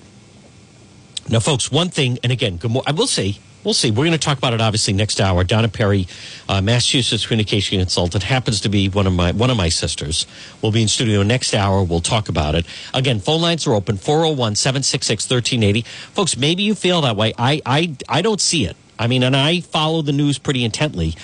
Now, 1.29 1.39
folks, 1.39 1.71
one 1.71 1.89
thing, 1.89 2.19
and 2.25 2.33
again, 2.33 2.57
good 2.57 2.73
morning. 2.73 2.89
I 2.89 2.93
will 2.93 3.07
say, 3.07 3.39
we'll 3.67 3.75
see. 3.75 3.91
We're 3.91 4.07
going 4.07 4.13
to 4.13 4.19
talk 4.19 4.39
about 4.39 4.55
it 4.55 4.61
obviously 4.63 4.95
next 4.95 5.21
hour. 5.21 5.45
Donna 5.45 5.69
Perry, 5.69 6.07
uh, 6.49 6.63
Massachusetts 6.63 7.27
communication 7.27 7.81
consultant, 7.81 8.23
happens 8.23 8.61
to 8.63 8.71
be 8.71 8.89
one 8.89 9.07
of 9.07 9.13
my 9.13 9.33
one 9.33 9.51
of 9.51 9.59
my 9.59 9.69
sisters. 9.69 10.27
We'll 10.63 10.73
be 10.73 10.81
in 10.81 10.89
studio 10.89 11.23
next 11.23 11.53
hour. 11.53 11.83
We'll 11.83 12.01
talk 12.01 12.31
about 12.31 12.55
it. 12.55 12.65
Again, 12.95 13.21
phone 13.21 13.43
lines 13.43 13.67
are 13.67 13.75
open 13.75 13.99
401 13.99 14.55
766 14.55 15.29
1380. 15.29 15.83
Folks, 16.15 16.37
maybe 16.39 16.63
you 16.63 16.75
feel 16.75 17.03
that 17.03 17.17
way. 17.17 17.35
I, 17.37 17.61
I, 17.67 17.97
I 18.09 18.23
don't 18.23 18.41
see 18.41 18.65
it. 18.65 18.77
I 18.99 19.09
mean, 19.09 19.23
and 19.23 19.37
I 19.37 19.61
follow 19.61 20.01
the 20.01 20.13
news 20.13 20.39
pretty 20.39 20.65
intently. 20.65 21.15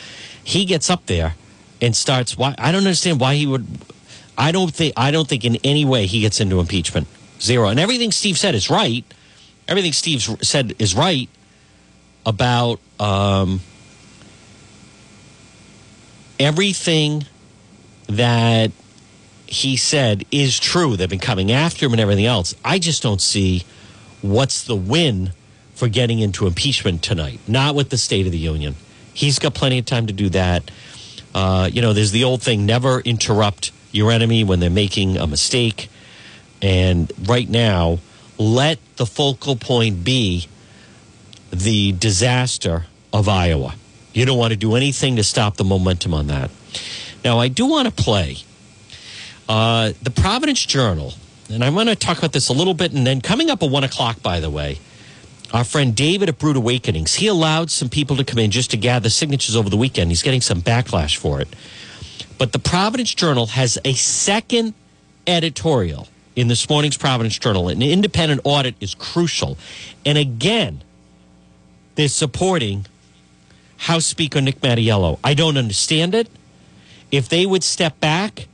He 0.44 0.66
gets 0.66 0.90
up 0.90 1.06
there 1.06 1.36
and 1.80 1.96
starts. 1.96 2.36
Why? 2.36 2.54
I 2.58 2.72
don't 2.72 2.82
understand 2.82 3.20
why 3.20 3.36
he 3.36 3.46
would. 3.46 3.66
I 4.36 4.50
don't 4.50 4.74
think. 4.74 4.92
I 4.96 5.12
don't 5.12 5.28
think 5.28 5.44
in 5.44 5.56
any 5.62 5.84
way 5.84 6.06
he 6.06 6.20
gets 6.20 6.40
into 6.40 6.58
impeachment. 6.58 7.06
Zero. 7.40 7.68
And 7.68 7.78
everything 7.78 8.10
Steve 8.10 8.36
said 8.36 8.54
is 8.56 8.68
right. 8.68 9.04
Everything 9.68 9.92
Steve 9.92 10.22
said 10.42 10.74
is 10.80 10.94
right 10.96 11.28
about 12.24 12.80
um, 13.00 13.60
everything 16.38 17.24
that 18.08 18.70
he 19.46 19.76
said 19.76 20.24
is 20.30 20.58
true. 20.58 20.96
They've 20.96 21.08
been 21.08 21.18
coming 21.18 21.52
after 21.52 21.86
him 21.86 21.92
and 21.92 22.00
everything 22.00 22.26
else. 22.26 22.54
I 22.64 22.78
just 22.78 23.02
don't 23.02 23.20
see 23.20 23.64
what's 24.22 24.64
the 24.64 24.76
win 24.76 25.32
for 25.74 25.88
getting 25.88 26.20
into 26.20 26.46
impeachment 26.46 27.02
tonight. 27.02 27.40
Not 27.46 27.74
with 27.74 27.90
the 27.90 27.98
State 27.98 28.26
of 28.26 28.32
the 28.32 28.38
Union. 28.38 28.76
He's 29.12 29.38
got 29.38 29.54
plenty 29.54 29.78
of 29.78 29.84
time 29.84 30.06
to 30.06 30.12
do 30.12 30.28
that. 30.30 30.70
Uh, 31.34 31.68
you 31.72 31.82
know, 31.82 31.92
there's 31.92 32.12
the 32.12 32.24
old 32.24 32.42
thing 32.42 32.66
never 32.66 33.00
interrupt 33.00 33.72
your 33.90 34.10
enemy 34.10 34.44
when 34.44 34.60
they're 34.60 34.70
making 34.70 35.16
a 35.16 35.26
mistake. 35.26 35.88
And 36.60 37.12
right 37.26 37.48
now, 37.48 37.98
let 38.38 38.78
the 38.96 39.06
focal 39.06 39.56
point 39.56 40.04
be 40.04 40.46
the 41.52 41.92
disaster 41.92 42.86
of 43.12 43.28
Iowa. 43.28 43.74
You 44.12 44.24
don't 44.24 44.38
want 44.38 44.52
to 44.52 44.56
do 44.56 44.74
anything 44.74 45.16
to 45.16 45.24
stop 45.24 45.56
the 45.56 45.64
momentum 45.64 46.14
on 46.14 46.26
that. 46.28 46.50
Now, 47.24 47.38
I 47.38 47.48
do 47.48 47.66
want 47.66 47.94
to 47.94 48.02
play 48.02 48.38
uh, 49.48 49.92
the 50.02 50.10
Providence 50.10 50.64
Journal, 50.64 51.14
and 51.50 51.62
I 51.62 51.70
want 51.70 51.88
to 51.88 51.96
talk 51.96 52.18
about 52.18 52.32
this 52.32 52.48
a 52.48 52.52
little 52.52 52.74
bit. 52.74 52.92
And 52.92 53.06
then 53.06 53.20
coming 53.20 53.50
up 53.50 53.62
at 53.62 53.70
one 53.70 53.84
o'clock, 53.84 54.22
by 54.22 54.40
the 54.40 54.50
way, 54.50 54.78
our 55.52 55.64
friend 55.64 55.94
David 55.94 56.30
at 56.30 56.38
Brewed 56.38 56.56
Awakenings, 56.56 57.14
he 57.14 57.26
allowed 57.26 57.70
some 57.70 57.88
people 57.88 58.16
to 58.16 58.24
come 58.24 58.38
in 58.38 58.50
just 58.50 58.70
to 58.70 58.76
gather 58.76 59.10
signatures 59.10 59.54
over 59.54 59.68
the 59.68 59.76
weekend. 59.76 60.10
He's 60.10 60.22
getting 60.22 60.40
some 60.40 60.62
backlash 60.62 61.16
for 61.16 61.40
it. 61.40 61.48
But 62.38 62.52
the 62.52 62.58
Providence 62.58 63.14
Journal 63.14 63.46
has 63.46 63.78
a 63.84 63.92
second 63.92 64.74
editorial 65.26 66.08
in 66.34 66.48
this 66.48 66.68
morning's 66.68 66.96
Providence 66.96 67.38
Journal. 67.38 67.68
An 67.68 67.82
independent 67.82 68.40
audit 68.44 68.74
is 68.80 68.94
crucial. 68.94 69.58
And 70.06 70.16
again, 70.16 70.82
they're 71.94 72.08
supporting 72.08 72.86
House 73.78 74.06
Speaker 74.06 74.40
Nick 74.40 74.60
Mattiello. 74.60 75.18
I 75.24 75.34
don't 75.34 75.56
understand 75.56 76.14
it. 76.14 76.28
If 77.10 77.28
they 77.28 77.44
would 77.44 77.64
step 77.64 78.00
back, 78.00 78.46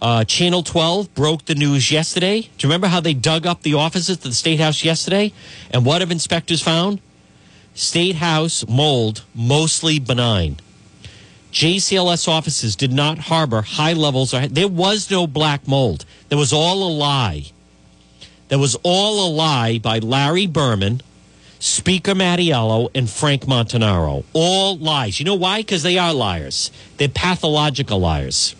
uh, 0.00 0.24
Channel 0.24 0.62
12 0.62 1.14
broke 1.14 1.44
the 1.44 1.54
news 1.54 1.90
yesterday. 1.90 2.42
Do 2.42 2.48
you 2.60 2.68
remember 2.68 2.86
how 2.86 3.00
they 3.00 3.14
dug 3.14 3.46
up 3.46 3.62
the 3.62 3.74
offices 3.74 4.16
of 4.16 4.22
the 4.22 4.32
State 4.32 4.60
House 4.60 4.84
yesterday? 4.84 5.32
And 5.70 5.84
what 5.84 6.00
have 6.00 6.10
inspectors 6.10 6.62
found? 6.62 7.00
State 7.74 8.16
House 8.16 8.66
mold 8.66 9.24
mostly 9.34 9.98
benign. 9.98 10.56
JCLS 11.52 12.28
offices 12.28 12.76
did 12.76 12.92
not 12.92 13.18
harbor 13.18 13.62
high 13.62 13.92
levels. 13.92 14.34
Of, 14.34 14.54
there 14.54 14.68
was 14.68 15.10
no 15.10 15.26
black 15.26 15.66
mold. 15.66 16.04
There 16.28 16.38
was 16.38 16.52
all 16.52 16.82
a 16.88 16.92
lie. 16.92 17.46
There 18.48 18.58
was 18.58 18.76
all 18.82 19.26
a 19.26 19.30
lie 19.30 19.78
by 19.78 19.98
Larry 19.98 20.46
Berman, 20.46 21.00
Speaker 21.60 22.14
Mattiello, 22.14 22.90
and 22.94 23.10
Frank 23.10 23.42
Montanaro. 23.42 24.24
All 24.32 24.76
lies. 24.76 25.18
You 25.18 25.26
know 25.26 25.34
why? 25.34 25.60
Because 25.60 25.82
they 25.82 25.98
are 25.98 26.14
liars. 26.14 26.70
They're 26.96 27.08
pathological 27.08 27.98
liars. 27.98 28.54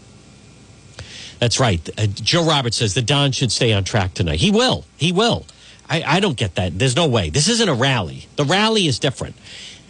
That's 1.38 1.60
right. 1.60 1.88
Uh, 1.96 2.06
Joe 2.06 2.44
Roberts 2.44 2.78
says 2.78 2.94
the 2.94 3.02
Don 3.02 3.30
should 3.30 3.52
stay 3.52 3.72
on 3.72 3.84
track 3.84 4.14
tonight. 4.14 4.40
He 4.40 4.50
will. 4.50 4.84
He 4.96 5.12
will. 5.12 5.46
I, 5.88 6.02
I 6.02 6.20
don't 6.20 6.36
get 6.36 6.56
that. 6.56 6.78
There's 6.78 6.96
no 6.96 7.06
way. 7.06 7.30
This 7.30 7.48
isn't 7.48 7.68
a 7.68 7.74
rally. 7.74 8.26
The 8.36 8.44
rally 8.44 8.86
is 8.86 8.98
different. 8.98 9.36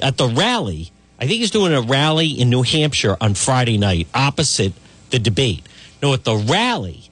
At 0.01 0.19
the 0.19 0.29
rally, 0.29 0.93
I 1.19 1.27
think 1.27 1.41
he's 1.41 1.51
doing 1.51 1.73
a 1.73 1.81
rally 1.81 2.29
in 2.29 2.51
New 2.51 2.63
Hampshire 2.63 3.17
on 3.21 3.35
Friday 3.35 3.79
night 3.79 4.07
opposite 4.15 4.75
the 5.11 5.19
debate. 5.19 5.67
No, 6.03 6.13
at 6.13 6.25
the 6.25 6.37
rally, 6.37 7.09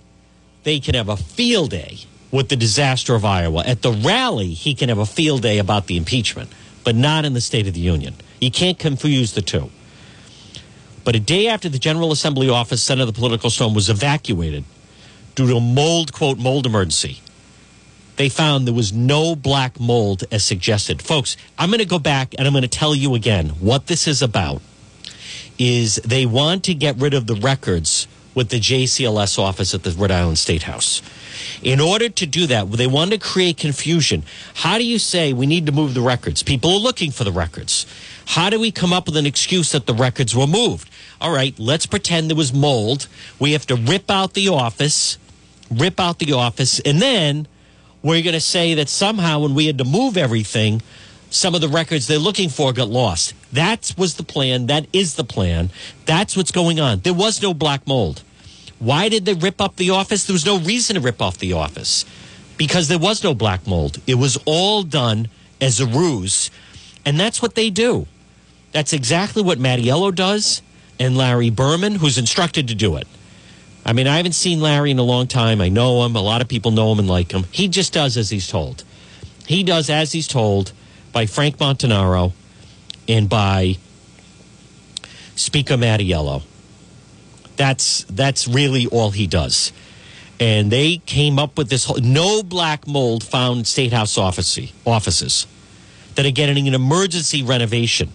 they 0.63 0.79
can 0.79 0.95
have 0.95 1.09
a 1.09 1.17
field 1.17 1.71
day 1.71 2.01
with 2.31 2.49
the 2.49 2.57
disaster 2.57 3.15
of 3.15 3.25
Iowa. 3.25 3.63
At 3.65 3.83
the 3.83 3.93
rally, 3.93 4.49
he 4.49 4.75
can 4.75 4.89
have 4.89 4.99
a 4.99 5.07
field 5.07 5.43
day 5.43 5.59
about 5.59 5.87
the 5.87 5.97
impeachment, 5.97 6.51
but 6.85 6.95
not 6.95 7.25
in 7.25 7.33
the 7.33 7.41
State 7.41 7.67
of 7.67 7.75
the 7.75 7.81
Union. 7.81 8.15
You 8.41 8.51
can't 8.51 8.79
confuse 8.79 9.33
the 9.33 9.43
two. 9.43 9.71
But 11.05 11.15
a 11.15 11.21
day 11.21 11.47
after 11.47 11.69
the 11.69 11.79
General 11.79 12.11
Assembly 12.11 12.49
office 12.49 12.83
center 12.83 13.03
of 13.03 13.07
the 13.07 13.13
political 13.13 13.49
storm 13.49 13.75
was 13.75 13.89
evacuated 13.89 14.65
due 15.37 15.47
to 15.47 15.57
a 15.57 15.61
mold, 15.61 16.13
quote, 16.13 16.39
mold 16.39 16.67
emergency, 16.67 17.21
they 18.17 18.29
found 18.29 18.67
there 18.67 18.75
was 18.75 18.93
no 18.93 19.37
black 19.37 19.79
mold 19.79 20.25
as 20.33 20.43
suggested. 20.43 21.03
Folks, 21.03 21.37
I'm 21.59 21.69
going 21.69 21.79
to 21.79 21.85
go 21.85 21.99
back 21.99 22.35
and 22.37 22.47
I'm 22.47 22.53
going 22.53 22.63
to 22.63 22.69
tell 22.69 22.95
you 22.95 23.15
again 23.15 23.51
what 23.61 23.87
this 23.87 24.09
is 24.09 24.23
about 24.23 24.63
is 25.59 25.97
they 25.97 26.27
want 26.27 26.65
to 26.65 26.75
get 26.75 26.97
rid 26.97 27.15
of 27.15 27.27
the 27.27 27.35
records 27.35 28.09
with 28.37 28.51
the 28.51 28.61
JCLS 28.61 29.39
office 29.39 29.75
at 29.75 29.83
the 29.83 29.91
Rhode 29.91 30.11
Island 30.13 30.39
State 30.39 30.65
House. 30.65 31.03
In 31.63 31.81
order 31.81 32.11
to 32.11 32.27
do 32.27 32.47
that, 32.47 32.71
they 32.71 32.87
want 32.87 33.11
to 33.13 33.19
create 33.19 33.57
confusion. 33.57 34.23
How 34.55 34.77
do 34.77 34.85
you 34.85 34.99
say 34.99 35.33
we 35.33 35.47
need 35.47 35.65
to 35.67 35.73
move 35.73 35.95
the 35.95 36.03
records? 36.03 36.43
People 36.43 36.71
are 36.73 36.79
looking 36.79 37.11
for 37.11 37.25
the 37.25 37.33
records. 37.33 37.87
How 38.27 38.51
do 38.51 38.61
we 38.61 38.71
come 38.71 38.93
up 38.93 39.07
with 39.07 39.17
an 39.17 39.25
excuse 39.25 39.73
that 39.73 39.87
the 39.87 39.95
records 39.95 40.37
were 40.37 40.47
moved? 40.47 40.91
All 41.19 41.33
right, 41.33 41.59
let's 41.59 41.87
pretend 41.87 42.29
there 42.29 42.37
was 42.37 42.53
mold. 42.53 43.09
We 43.39 43.53
have 43.53 43.67
to 43.69 43.75
rip 43.75 44.11
out 44.11 44.35
the 44.35 44.49
office, 44.49 45.17
rip 45.71 45.99
out 45.99 46.19
the 46.19 46.35
office, 46.35 46.79
and 46.81 47.01
then 47.01 47.49
we're 48.03 48.23
going 48.23 48.35
to 48.35 48.41
say 48.41 48.75
that 48.75 48.91
somehow 48.91 49.41
when 49.41 49.55
we 49.55 49.67
had 49.67 49.79
to 49.79 49.85
move 49.85 50.19
everything, 50.19 50.83
some 51.37 51.55
of 51.55 51.61
the 51.61 51.69
records 51.69 52.07
they're 52.07 52.19
looking 52.19 52.49
for 52.49 52.73
got 52.73 52.89
lost. 52.89 53.35
That 53.53 53.93
was 53.97 54.15
the 54.15 54.23
plan. 54.23 54.67
That 54.67 54.87
is 54.93 55.15
the 55.15 55.25
plan. 55.25 55.71
That's 56.07 56.37
what's 56.37 56.51
going 56.51 56.81
on. 56.81 57.01
There 57.01 57.15
was 57.15 57.43
no 57.43 57.55
black 57.55 57.87
mold. 57.87 58.23
Why 58.79 59.09
did 59.09 59.25
they 59.25 59.35
rip 59.35 59.61
up 59.61 59.77
the 59.77 59.91
office? 59.91 60.25
There 60.25 60.35
was 60.35 60.47
no 60.47 60.59
reason 60.59 60.95
to 60.95 61.01
rip 61.01 61.23
off 61.23 61.39
the 61.39 61.53
office 61.53 62.05
because 62.57 62.89
there 62.89 62.99
was 62.99 63.23
no 63.23 63.35
black 63.35 63.67
mold. 63.67 64.01
It 64.07 64.17
was 64.17 64.39
all 64.45 64.83
done 64.83 65.29
as 65.61 65.81
a 65.81 65.87
ruse. 65.87 66.51
And 67.05 67.19
that's 67.19 67.41
what 67.41 67.55
they 67.55 67.71
do. 67.71 68.07
That's 68.73 68.93
exactly 68.93 69.43
what 69.43 69.59
Mattiello 69.59 70.15
does 70.15 70.63
and 70.99 71.17
Larry 71.17 71.51
Berman, 71.51 71.97
who's 71.97 72.19
instructed 72.19 72.69
to 72.69 72.75
do 72.75 72.97
it. 72.97 73.07
I 73.85 73.93
mean, 73.93 74.07
I 74.07 74.17
haven't 74.17 74.33
seen 74.33 74.61
Larry 74.61 74.91
in 74.91 74.99
a 74.99 75.03
long 75.03 75.29
time. 75.29 75.61
I 75.61 75.69
know 75.69 76.05
him. 76.05 76.17
A 76.17 76.21
lot 76.21 76.43
of 76.43 76.49
people 76.49 76.73
know 76.73 76.91
him 76.93 76.99
and 76.99 77.09
like 77.09 77.33
him. 77.33 77.45
He 77.53 77.69
just 77.69 77.93
does 77.93 78.17
as 78.17 78.31
he's 78.31 78.49
told. 78.49 78.85
He 79.47 79.63
does 79.63 79.89
as 79.89 80.13
he's 80.13 80.27
told 80.27 80.73
by 81.17 81.25
Frank 81.25 81.57
Montanaro 81.57 82.35
and 83.09 83.27
by 83.27 83.79
Speaker 85.35 85.79
Mattiello. 85.79 86.43
That's 87.57 88.05
that's 88.05 88.47
really 88.47 88.87
all 88.89 89.13
he 89.13 89.27
does. 89.27 89.73
And 90.39 90.71
they 90.71 90.99
came 90.99 91.39
up 91.39 91.57
with 91.57 91.71
this 91.71 91.87
whole, 91.87 91.97
no 92.03 92.43
black 92.43 92.87
mold 92.87 93.25
found 93.25 93.67
state 93.67 93.95
house 93.95 94.19
office, 94.19 94.59
offices 94.85 95.47
that 96.17 96.27
are 96.27 96.31
getting 96.31 96.69
an 96.69 96.75
emergency 96.75 97.43
renovation. 97.43 98.11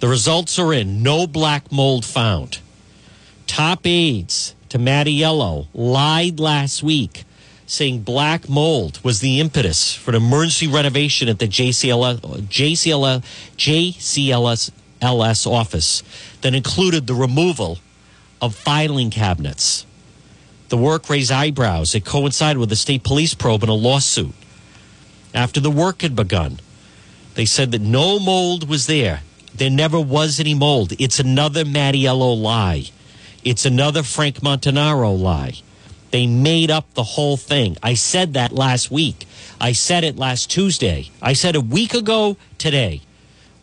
The 0.00 0.08
results 0.08 0.58
are 0.58 0.74
in 0.74 1.02
no 1.02 1.26
black 1.26 1.72
mold 1.72 2.04
found. 2.04 2.58
Top 3.46 3.86
aides 3.86 4.54
to 4.68 4.78
Mattiello 4.78 5.68
lied 5.72 6.38
last 6.38 6.82
week 6.82 7.24
saying 7.70 8.00
black 8.00 8.48
mold 8.48 8.98
was 9.04 9.20
the 9.20 9.38
impetus 9.38 9.94
for 9.94 10.10
an 10.10 10.16
emergency 10.16 10.66
renovation 10.66 11.28
at 11.28 11.38
the 11.38 11.46
JCLS, 11.46 12.18
JCLS, 12.48 13.22
JCLS 13.56 14.70
LS 15.00 15.46
office 15.46 16.02
that 16.40 16.52
included 16.52 17.06
the 17.06 17.14
removal 17.14 17.78
of 18.42 18.56
filing 18.56 19.08
cabinets. 19.08 19.86
The 20.68 20.76
work 20.76 21.08
raised 21.08 21.30
eyebrows. 21.30 21.94
It 21.94 22.04
coincided 22.04 22.58
with 22.58 22.72
a 22.72 22.76
state 22.76 23.04
police 23.04 23.34
probe 23.34 23.62
and 23.62 23.70
a 23.70 23.74
lawsuit. 23.74 24.34
After 25.32 25.60
the 25.60 25.70
work 25.70 26.02
had 26.02 26.16
begun, 26.16 26.58
they 27.34 27.44
said 27.44 27.70
that 27.70 27.80
no 27.80 28.18
mold 28.18 28.68
was 28.68 28.88
there. 28.88 29.22
There 29.54 29.70
never 29.70 30.00
was 30.00 30.40
any 30.40 30.54
mold. 30.54 30.92
It's 30.98 31.20
another 31.20 31.64
Mattiello 31.64 32.40
lie. 32.40 32.86
It's 33.44 33.64
another 33.64 34.02
Frank 34.02 34.40
Montanaro 34.40 35.16
lie. 35.16 35.54
They 36.10 36.26
made 36.26 36.70
up 36.70 36.92
the 36.94 37.02
whole 37.02 37.36
thing. 37.36 37.76
I 37.82 37.94
said 37.94 38.34
that 38.34 38.52
last 38.52 38.90
week. 38.90 39.26
I 39.60 39.72
said 39.72 40.04
it 40.04 40.16
last 40.16 40.50
Tuesday. 40.50 41.10
I 41.22 41.34
said 41.34 41.54
a 41.54 41.60
week 41.60 41.94
ago 41.94 42.36
today. 42.58 43.02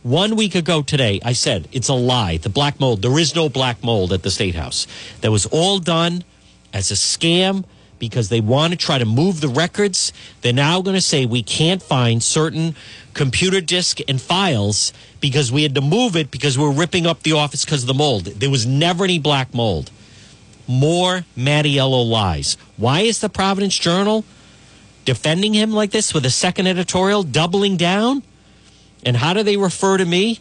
One 0.03 0.35
week 0.35 0.55
ago 0.55 0.81
today, 0.81 1.19
I 1.25 1.33
said 1.33 1.67
it's 1.71 1.89
a 1.89 1.93
lie. 1.93 2.37
The 2.37 2.49
black 2.49 2.79
mold, 2.79 3.01
there 3.01 3.19
is 3.19 3.35
no 3.35 3.49
black 3.49 3.83
mold 3.83 4.13
at 4.13 4.23
the 4.23 4.31
State 4.31 4.55
House. 4.55 4.87
That 5.21 5.31
was 5.31 5.45
all 5.47 5.79
done 5.79 6.23
as 6.71 6.91
a 6.91 6.93
scam 6.93 7.65
because 7.99 8.29
they 8.29 8.39
want 8.39 8.71
to 8.71 8.77
try 8.77 8.97
to 8.97 9.05
move 9.05 9.41
the 9.41 9.47
records. 9.47 10.13
They're 10.41 10.53
now 10.53 10.81
going 10.81 10.95
to 10.95 11.01
say 11.01 11.25
we 11.25 11.43
can't 11.43 11.81
find 11.81 12.21
certain 12.21 12.75
computer 13.13 13.59
disk 13.59 13.99
and 14.07 14.21
files 14.21 14.93
because 15.19 15.51
we 15.51 15.63
had 15.63 15.75
to 15.75 15.81
move 15.81 16.15
it 16.15 16.31
because 16.31 16.57
we 16.57 16.63
we're 16.63 16.71
ripping 16.71 17.07
up 17.07 17.23
the 17.23 17.33
office 17.33 17.65
because 17.65 17.83
of 17.83 17.87
the 17.87 17.93
mold. 17.93 18.25
There 18.25 18.49
was 18.49 18.65
never 18.65 19.03
any 19.03 19.19
black 19.19 19.53
mold. 19.53 19.91
More 20.67 21.25
Mattiello 21.37 22.07
lies. 22.07 22.57
Why 22.75 23.01
is 23.01 23.19
the 23.19 23.29
Providence 23.29 23.77
Journal 23.77 24.25
defending 25.05 25.53
him 25.53 25.71
like 25.71 25.91
this 25.91 26.13
with 26.13 26.25
a 26.25 26.29
second 26.29 26.67
editorial, 26.67 27.23
doubling 27.23 27.77
down? 27.77 28.23
And 29.05 29.15
how 29.15 29.33
do 29.33 29.43
they 29.43 29.57
refer 29.57 29.97
to 29.97 30.05
me? 30.05 30.39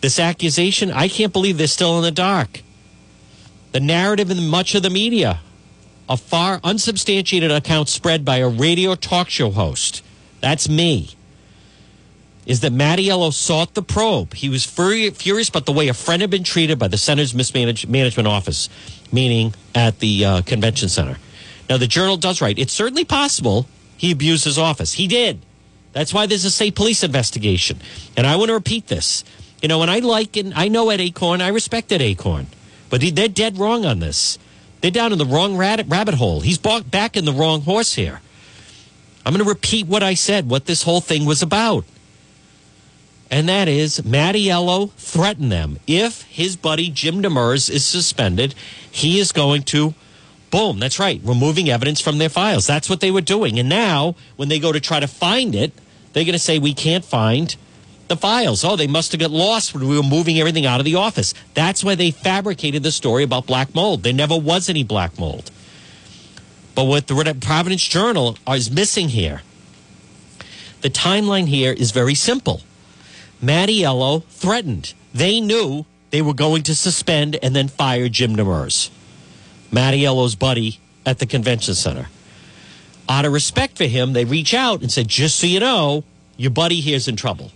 This 0.00 0.18
accusation, 0.18 0.90
I 0.90 1.08
can't 1.08 1.32
believe 1.32 1.58
they're 1.58 1.66
still 1.66 1.98
in 1.98 2.04
the 2.04 2.10
dark. 2.10 2.62
The 3.72 3.80
narrative 3.80 4.30
in 4.30 4.46
much 4.48 4.74
of 4.74 4.82
the 4.82 4.90
media, 4.90 5.40
a 6.08 6.16
far 6.16 6.60
unsubstantiated 6.64 7.50
account 7.50 7.88
spread 7.88 8.24
by 8.24 8.38
a 8.38 8.48
radio 8.48 8.94
talk 8.94 9.28
show 9.28 9.50
host, 9.50 10.02
that's 10.40 10.68
me, 10.68 11.10
is 12.46 12.60
that 12.60 12.72
Mattiello 12.72 13.32
sought 13.32 13.74
the 13.74 13.82
probe. 13.82 14.34
He 14.34 14.48
was 14.48 14.64
furious 14.64 15.48
about 15.48 15.66
the 15.66 15.72
way 15.72 15.88
a 15.88 15.94
friend 15.94 16.22
had 16.22 16.30
been 16.30 16.44
treated 16.44 16.78
by 16.78 16.88
the 16.88 16.96
Senator's 16.96 17.34
mismanagement 17.34 17.92
management 17.92 18.28
office, 18.28 18.68
meaning 19.12 19.54
at 19.74 19.98
the 20.00 20.24
uh, 20.24 20.42
convention 20.42 20.88
center. 20.88 21.18
Now, 21.68 21.76
the 21.76 21.86
journal 21.86 22.16
does 22.16 22.40
write, 22.40 22.58
it's 22.58 22.72
certainly 22.72 23.04
possible 23.04 23.66
he 23.96 24.10
abused 24.10 24.44
his 24.44 24.58
office. 24.58 24.94
He 24.94 25.06
did. 25.06 25.40
That's 25.92 26.14
why 26.14 26.26
there's 26.26 26.44
a 26.44 26.50
state 26.50 26.74
police 26.74 27.04
investigation. 27.04 27.78
And 28.16 28.26
I 28.26 28.36
want 28.36 28.48
to 28.48 28.54
repeat 28.54 28.86
this. 28.86 29.24
You 29.62 29.68
know, 29.68 29.82
and 29.82 29.90
I 29.90 29.98
like 29.98 30.36
and 30.36 30.54
I 30.54 30.68
know 30.68 30.88
Ed 30.88 31.00
Achorn, 31.00 31.42
I 31.42 31.48
respect 31.48 31.92
Ed 31.92 32.00
Achorn, 32.00 32.46
but 32.88 33.02
they're 33.14 33.28
dead 33.28 33.58
wrong 33.58 33.84
on 33.84 33.98
this. 33.98 34.38
They're 34.80 34.90
down 34.90 35.12
in 35.12 35.18
the 35.18 35.26
wrong 35.26 35.56
rabbit 35.56 36.14
hole. 36.14 36.40
He's 36.40 36.56
back 36.56 37.16
in 37.16 37.26
the 37.26 37.32
wrong 37.32 37.60
horse 37.62 37.94
here. 37.94 38.22
I'm 39.26 39.34
going 39.34 39.44
to 39.44 39.48
repeat 39.48 39.86
what 39.86 40.02
I 40.02 40.14
said, 40.14 40.48
what 40.48 40.64
this 40.64 40.82
whole 40.82 41.02
thing 41.02 41.26
was 41.26 41.42
about. 41.42 41.84
And 43.30 43.48
that 43.48 43.68
is 43.68 44.00
Mattiello 44.00 44.90
threatened 44.92 45.52
them. 45.52 45.78
If 45.86 46.22
his 46.22 46.56
buddy 46.56 46.90
Jim 46.90 47.22
Demers 47.22 47.70
is 47.70 47.86
suspended, 47.86 48.54
he 48.90 49.20
is 49.20 49.32
going 49.32 49.62
to 49.64 49.94
Boom, 50.50 50.80
that's 50.80 50.98
right. 50.98 51.20
Removing 51.22 51.70
evidence 51.70 52.00
from 52.00 52.18
their 52.18 52.28
files. 52.28 52.66
That's 52.66 52.90
what 52.90 53.00
they 53.00 53.10
were 53.10 53.20
doing. 53.20 53.58
And 53.58 53.68
now, 53.68 54.16
when 54.36 54.48
they 54.48 54.58
go 54.58 54.72
to 54.72 54.80
try 54.80 54.98
to 54.98 55.06
find 55.06 55.54
it, 55.54 55.72
they're 56.12 56.24
going 56.24 56.32
to 56.32 56.40
say, 56.40 56.58
we 56.58 56.74
can't 56.74 57.04
find 57.04 57.54
the 58.08 58.16
files. 58.16 58.64
Oh, 58.64 58.74
they 58.74 58.88
must 58.88 59.12
have 59.12 59.20
got 59.20 59.30
lost 59.30 59.72
when 59.72 59.86
we 59.86 59.96
were 59.96 60.02
moving 60.02 60.40
everything 60.40 60.66
out 60.66 60.80
of 60.80 60.84
the 60.84 60.96
office. 60.96 61.34
That's 61.54 61.84
why 61.84 61.94
they 61.94 62.10
fabricated 62.10 62.82
the 62.82 62.90
story 62.90 63.22
about 63.22 63.46
black 63.46 63.74
mold. 63.76 64.02
There 64.02 64.12
never 64.12 64.36
was 64.36 64.68
any 64.68 64.82
black 64.82 65.18
mold. 65.20 65.52
But 66.74 66.84
what 66.84 67.06
the 67.06 67.36
Providence 67.40 67.84
Journal 67.84 68.36
is 68.48 68.70
missing 68.72 69.10
here, 69.10 69.42
the 70.80 70.90
timeline 70.90 71.46
here 71.46 71.72
is 71.72 71.92
very 71.92 72.16
simple. 72.16 72.62
Mattiello 73.42 74.24
threatened. 74.24 74.94
They 75.14 75.40
knew 75.40 75.86
they 76.10 76.22
were 76.22 76.34
going 76.34 76.62
to 76.64 76.74
suspend 76.74 77.38
and 77.42 77.54
then 77.56 77.68
fire 77.68 78.08
Jim 78.08 78.36
Demers. 78.36 78.90
Mattiello's 79.72 80.34
buddy 80.34 80.80
at 81.06 81.18
the 81.18 81.26
convention 81.26 81.74
center. 81.74 82.08
Out 83.08 83.24
of 83.24 83.32
respect 83.32 83.76
for 83.76 83.84
him, 83.84 84.12
they 84.12 84.24
reach 84.24 84.54
out 84.54 84.82
and 84.82 84.92
said, 84.92 85.08
just 85.08 85.38
so 85.38 85.46
you 85.46 85.60
know, 85.60 86.04
your 86.36 86.50
buddy 86.50 86.80
here's 86.80 87.08
in 87.08 87.16
trouble. 87.16 87.50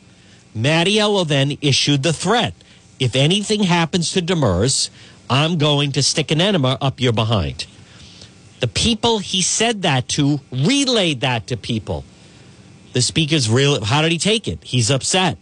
Mattiello 0.56 1.26
then 1.26 1.58
issued 1.60 2.02
the 2.02 2.12
threat. 2.12 2.54
if 3.00 3.16
anything 3.16 3.64
happens 3.64 4.12
to 4.12 4.22
Demers, 4.22 4.88
I'm 5.28 5.58
going 5.58 5.92
to 5.92 6.02
stick 6.02 6.30
an 6.30 6.40
enema 6.40 6.78
up 6.80 7.00
your 7.00 7.12
behind. 7.12 7.66
The 8.60 8.68
people 8.68 9.18
he 9.18 9.42
said 9.42 9.82
that 9.82 10.08
to 10.10 10.40
relayed 10.50 11.20
that 11.20 11.48
to 11.48 11.56
people. 11.56 12.04
The 12.92 13.02
speaker's 13.02 13.50
real. 13.50 13.84
How 13.84 14.00
did 14.02 14.12
he 14.12 14.18
take 14.18 14.46
it? 14.46 14.62
He's 14.62 14.90
upset. 14.90 15.36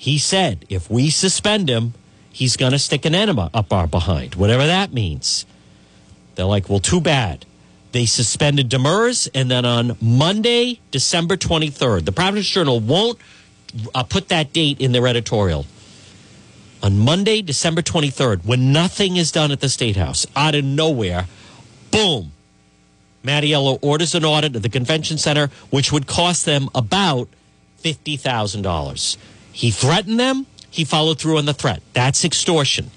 He 0.00 0.16
said, 0.16 0.64
if 0.70 0.90
we 0.90 1.10
suspend 1.10 1.68
him, 1.68 1.92
he's 2.32 2.56
going 2.56 2.72
to 2.72 2.78
stick 2.78 3.04
an 3.04 3.14
enema 3.14 3.50
up 3.52 3.70
our 3.70 3.86
behind, 3.86 4.34
whatever 4.34 4.66
that 4.66 4.94
means. 4.94 5.44
They're 6.34 6.46
like, 6.46 6.70
well, 6.70 6.78
too 6.78 7.02
bad. 7.02 7.44
They 7.92 8.06
suspended 8.06 8.70
Demers, 8.70 9.28
and 9.34 9.50
then 9.50 9.66
on 9.66 9.98
Monday, 10.00 10.80
December 10.90 11.36
23rd, 11.36 12.06
the 12.06 12.12
Providence 12.12 12.48
Journal 12.48 12.80
won't 12.80 13.18
uh, 13.94 14.02
put 14.04 14.30
that 14.30 14.54
date 14.54 14.80
in 14.80 14.92
their 14.92 15.06
editorial. 15.06 15.66
On 16.82 16.98
Monday, 16.98 17.42
December 17.42 17.82
23rd, 17.82 18.46
when 18.46 18.72
nothing 18.72 19.18
is 19.18 19.30
done 19.30 19.50
at 19.50 19.60
the 19.60 19.68
State 19.68 19.96
House, 19.96 20.26
out 20.34 20.54
of 20.54 20.64
nowhere, 20.64 21.26
boom, 21.90 22.32
Mattiello 23.22 23.78
orders 23.82 24.14
an 24.14 24.24
audit 24.24 24.56
of 24.56 24.62
the 24.62 24.70
convention 24.70 25.18
center, 25.18 25.50
which 25.68 25.92
would 25.92 26.06
cost 26.06 26.46
them 26.46 26.70
about 26.74 27.28
$50,000. 27.84 29.18
He 29.52 29.70
threatened 29.70 30.20
them. 30.20 30.46
He 30.70 30.84
followed 30.84 31.18
through 31.18 31.38
on 31.38 31.46
the 31.46 31.54
threat. 31.54 31.82
That's 31.92 32.24
extortion. 32.24 32.90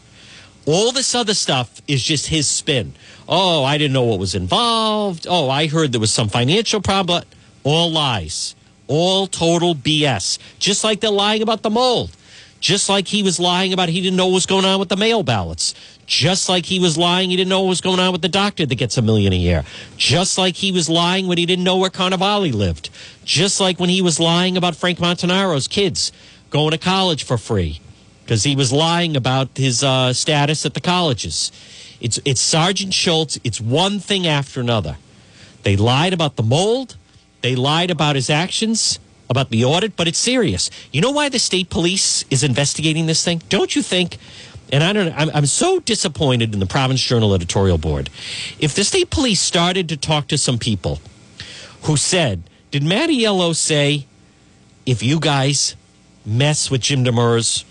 All 0.65 0.91
this 0.91 1.13
other 1.13 1.33
stuff 1.33 1.81
is 1.87 2.03
just 2.03 2.27
his 2.27 2.47
spin. 2.47 2.93
Oh, 3.27 3.63
I 3.63 3.77
didn't 3.77 3.93
know 3.93 4.03
what 4.03 4.19
was 4.19 4.35
involved. 4.35 5.27
Oh, 5.29 5.49
I 5.49 5.67
heard 5.67 5.91
there 5.91 5.99
was 5.99 6.11
some 6.11 6.29
financial 6.29 6.81
problem. 6.81 7.23
All 7.63 7.91
lies. 7.91 8.55
All 8.87 9.27
total 9.27 9.75
BS. 9.75 10.37
Just 10.59 10.83
like 10.83 11.01
they're 11.01 11.09
lying 11.09 11.41
about 11.41 11.63
the 11.63 11.69
mold. 11.69 12.11
Just 12.59 12.87
like 12.87 13.09
he 13.09 13.23
was 13.23 13.41
lying 13.41 13.73
about 13.73 13.89
he 13.89 13.99
didn't 13.99 14.15
know 14.15 14.27
what 14.27 14.35
was 14.35 14.45
going 14.45 14.63
on 14.63 14.79
with 14.79 14.87
the 14.87 14.95
mail 14.95 15.21
ballots. 15.21 15.73
Just 16.05 16.47
like 16.47 16.65
he 16.65 16.79
was 16.79 16.97
lying 16.97 17.29
he 17.29 17.35
didn't 17.35 17.49
know 17.49 17.61
what 17.61 17.69
was 17.69 17.81
going 17.81 17.99
on 17.99 18.13
with 18.13 18.21
the 18.21 18.29
doctor 18.29 18.65
that 18.65 18.75
gets 18.75 18.97
a 18.97 19.01
million 19.01 19.33
a 19.33 19.37
year. 19.37 19.65
Just 19.97 20.37
like 20.37 20.55
he 20.55 20.71
was 20.71 20.89
lying 20.89 21.27
when 21.27 21.37
he 21.37 21.45
didn't 21.45 21.65
know 21.65 21.77
where 21.77 21.89
Carnevale 21.89 22.53
lived. 22.53 22.89
Just 23.25 23.59
like 23.59 23.81
when 23.81 23.89
he 23.89 24.01
was 24.01 24.17
lying 24.17 24.55
about 24.55 24.77
Frank 24.77 24.99
Montanaro's 24.99 25.67
kids 25.67 26.13
going 26.53 26.71
to 26.71 26.77
college 26.77 27.23
for 27.23 27.37
free 27.37 27.81
because 28.23 28.43
he 28.43 28.55
was 28.55 28.71
lying 28.71 29.17
about 29.17 29.49
his 29.57 29.83
uh, 29.83 30.13
status 30.13 30.65
at 30.65 30.75
the 30.75 30.79
colleges. 30.79 31.51
It's 31.99 32.19
it's 32.25 32.39
Sergeant 32.39 32.93
Schultz. 32.93 33.39
It's 33.43 33.59
one 33.59 33.99
thing 33.99 34.27
after 34.27 34.61
another. 34.61 34.97
They 35.63 35.75
lied 35.75 36.13
about 36.13 36.35
the 36.35 36.43
mold. 36.43 36.95
They 37.41 37.55
lied 37.55 37.89
about 37.89 38.15
his 38.15 38.29
actions, 38.29 38.99
about 39.29 39.49
the 39.49 39.65
audit, 39.65 39.95
but 39.95 40.07
it's 40.07 40.19
serious. 40.19 40.69
You 40.91 41.01
know 41.01 41.11
why 41.11 41.27
the 41.29 41.39
state 41.39 41.69
police 41.69 42.23
is 42.29 42.43
investigating 42.43 43.07
this 43.07 43.25
thing? 43.25 43.41
Don't 43.49 43.75
you 43.75 43.81
think? 43.81 44.17
And 44.71 44.83
I 44.83 44.93
don't. 44.93 45.11
I'm, 45.19 45.31
I'm 45.33 45.45
so 45.47 45.79
disappointed 45.79 46.53
in 46.53 46.59
the 46.59 46.67
Providence 46.67 47.01
Journal 47.01 47.33
editorial 47.33 47.79
board. 47.79 48.11
If 48.59 48.75
the 48.75 48.83
state 48.83 49.09
police 49.09 49.41
started 49.41 49.89
to 49.89 49.97
talk 49.97 50.27
to 50.27 50.37
some 50.37 50.59
people 50.59 50.99
who 51.83 51.97
said, 51.97 52.43
"Did 52.69 52.83
Mattiello 52.83 53.55
say 53.55 54.05
if 54.85 55.01
you 55.01 55.19
guys 55.19 55.75
mess 56.25 56.69
with 56.71 56.81
Jim 56.81 57.03
Demers?" 57.03 57.63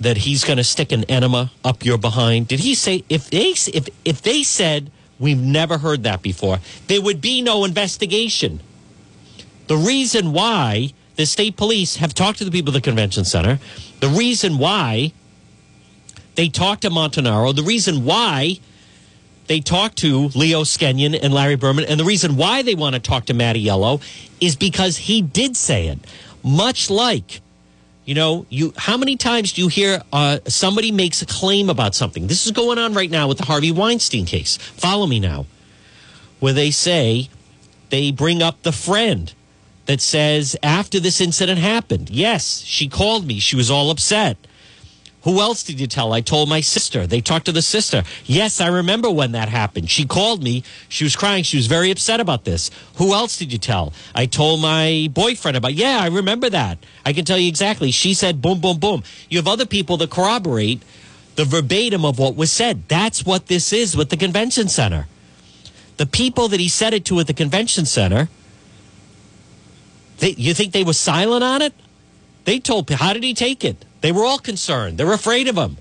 that 0.00 0.18
he's 0.18 0.44
going 0.44 0.58
to 0.58 0.64
stick 0.64 0.92
an 0.92 1.04
enema 1.04 1.50
up 1.64 1.84
your 1.84 1.96
behind? 1.96 2.48
Did 2.48 2.60
he 2.60 2.74
say 2.74 3.04
if 3.08 3.30
they 3.30 3.50
if 3.72 3.88
if 4.04 4.22
they 4.22 4.42
said 4.42 4.90
we've 5.18 5.40
never 5.40 5.78
heard 5.78 6.02
that 6.02 6.22
before, 6.22 6.58
there 6.88 7.00
would 7.00 7.20
be 7.20 7.42
no 7.42 7.64
investigation. 7.64 8.60
The 9.66 9.76
reason 9.76 10.32
why 10.32 10.92
the 11.16 11.26
state 11.26 11.56
police 11.56 11.96
have 11.96 12.12
talked 12.12 12.38
to 12.38 12.44
the 12.44 12.50
people 12.50 12.72
at 12.72 12.74
the 12.74 12.80
convention 12.80 13.24
center, 13.24 13.58
the 14.00 14.08
reason 14.08 14.58
why 14.58 15.12
they 16.34 16.48
talked 16.48 16.82
to 16.82 16.90
Montanaro, 16.90 17.54
the 17.54 17.62
reason 17.62 18.04
why 18.04 18.58
they 19.46 19.60
talked 19.60 19.96
to 19.98 20.28
Leo 20.34 20.62
Skenyon 20.62 21.18
and 21.22 21.32
Larry 21.32 21.54
Berman, 21.54 21.84
and 21.84 22.00
the 22.00 22.04
reason 22.04 22.36
why 22.36 22.62
they 22.62 22.74
want 22.74 22.94
to 22.94 23.00
talk 23.00 23.26
to 23.26 23.34
Matty 23.34 23.64
Mattiello 23.64 24.02
is 24.40 24.56
because 24.56 24.96
he 24.96 25.22
did 25.22 25.56
say 25.56 25.88
it. 25.88 25.98
Much 26.44 26.90
like 26.90 27.40
you 28.04 28.14
know, 28.14 28.44
you 28.50 28.72
how 28.76 28.96
many 28.96 29.16
times 29.16 29.54
do 29.54 29.62
you 29.62 29.68
hear 29.68 30.02
uh, 30.12 30.38
somebody 30.46 30.92
makes 30.92 31.22
a 31.22 31.26
claim 31.26 31.70
about 31.70 31.94
something? 31.94 32.26
This 32.26 32.44
is 32.44 32.52
going 32.52 32.78
on 32.78 32.92
right 32.92 33.10
now 33.10 33.28
with 33.28 33.38
the 33.38 33.46
Harvey 33.46 33.72
Weinstein 33.72 34.26
case. 34.26 34.56
Follow 34.58 35.06
me 35.06 35.18
now, 35.20 35.46
where 36.38 36.52
they 36.52 36.70
say 36.70 37.30
they 37.88 38.12
bring 38.12 38.42
up 38.42 38.62
the 38.62 38.72
friend 38.72 39.32
that 39.86 40.00
says 40.00 40.56
after 40.62 41.00
this 41.00 41.20
incident 41.20 41.58
happened, 41.58 42.10
yes, 42.10 42.60
she 42.60 42.88
called 42.88 43.26
me. 43.26 43.38
She 43.38 43.56
was 43.56 43.70
all 43.70 43.90
upset. 43.90 44.36
Who 45.24 45.40
else 45.40 45.62
did 45.62 45.80
you 45.80 45.86
tell? 45.86 46.12
I 46.12 46.20
told 46.20 46.50
my 46.50 46.60
sister. 46.60 47.06
They 47.06 47.22
talked 47.22 47.46
to 47.46 47.52
the 47.52 47.62
sister. 47.62 48.04
Yes, 48.26 48.60
I 48.60 48.68
remember 48.68 49.10
when 49.10 49.32
that 49.32 49.48
happened. 49.48 49.90
She 49.90 50.04
called 50.04 50.42
me. 50.42 50.62
She 50.90 51.02
was 51.02 51.16
crying. 51.16 51.42
She 51.44 51.56
was 51.56 51.66
very 51.66 51.90
upset 51.90 52.20
about 52.20 52.44
this. 52.44 52.70
Who 52.96 53.14
else 53.14 53.38
did 53.38 53.50
you 53.50 53.58
tell? 53.58 53.94
I 54.14 54.26
told 54.26 54.60
my 54.60 55.08
boyfriend 55.12 55.56
about. 55.56 55.72
Yeah, 55.74 55.98
I 56.00 56.08
remember 56.08 56.50
that. 56.50 56.78
I 57.06 57.14
can 57.14 57.24
tell 57.24 57.38
you 57.38 57.48
exactly. 57.48 57.90
She 57.90 58.12
said 58.12 58.42
boom, 58.42 58.60
boom, 58.60 58.78
boom. 58.78 59.02
You 59.30 59.38
have 59.38 59.48
other 59.48 59.64
people 59.64 59.96
that 59.96 60.10
corroborate 60.10 60.82
the 61.36 61.46
verbatim 61.46 62.04
of 62.04 62.18
what 62.18 62.36
was 62.36 62.52
said. 62.52 62.86
That's 62.88 63.24
what 63.24 63.46
this 63.46 63.72
is 63.72 63.96
with 63.96 64.10
the 64.10 64.18
convention 64.18 64.68
center. 64.68 65.06
The 65.96 66.06
people 66.06 66.48
that 66.48 66.60
he 66.60 66.68
said 66.68 66.92
it 66.92 67.06
to 67.06 67.18
at 67.20 67.26
the 67.26 67.34
convention 67.34 67.86
center, 67.86 68.28
they, 70.18 70.30
you 70.30 70.52
think 70.52 70.72
they 70.74 70.84
were 70.84 70.92
silent 70.92 71.42
on 71.42 71.62
it? 71.62 71.72
They 72.44 72.60
told, 72.60 72.88
how 72.90 73.12
did 73.12 73.24
he 73.24 73.34
take 73.34 73.64
it? 73.64 73.84
They 74.00 74.12
were 74.12 74.24
all 74.24 74.38
concerned. 74.38 74.98
They're 74.98 75.12
afraid 75.12 75.48
of 75.48 75.56
him, 75.56 75.78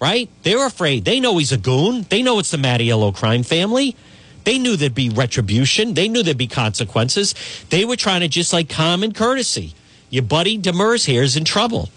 right? 0.00 0.28
They're 0.42 0.66
afraid. 0.66 1.04
They 1.04 1.20
know 1.20 1.38
he's 1.38 1.52
a 1.52 1.56
goon. 1.56 2.06
They 2.08 2.22
know 2.22 2.38
it's 2.38 2.52
the 2.52 2.56
Mattiello 2.56 3.14
crime 3.14 3.42
family. 3.42 3.96
They 4.44 4.58
knew 4.58 4.76
there'd 4.76 4.94
be 4.94 5.08
retribution. 5.08 5.94
They 5.94 6.06
knew 6.06 6.22
there'd 6.22 6.38
be 6.38 6.46
consequences. 6.46 7.34
They 7.70 7.84
were 7.84 7.96
trying 7.96 8.20
to 8.20 8.28
just 8.28 8.52
like 8.52 8.68
common 8.68 9.12
courtesy. 9.12 9.74
Your 10.10 10.22
buddy 10.22 10.58
Demers 10.58 11.06
here 11.06 11.22
is 11.22 11.36
in 11.36 11.44
trouble. 11.44 11.88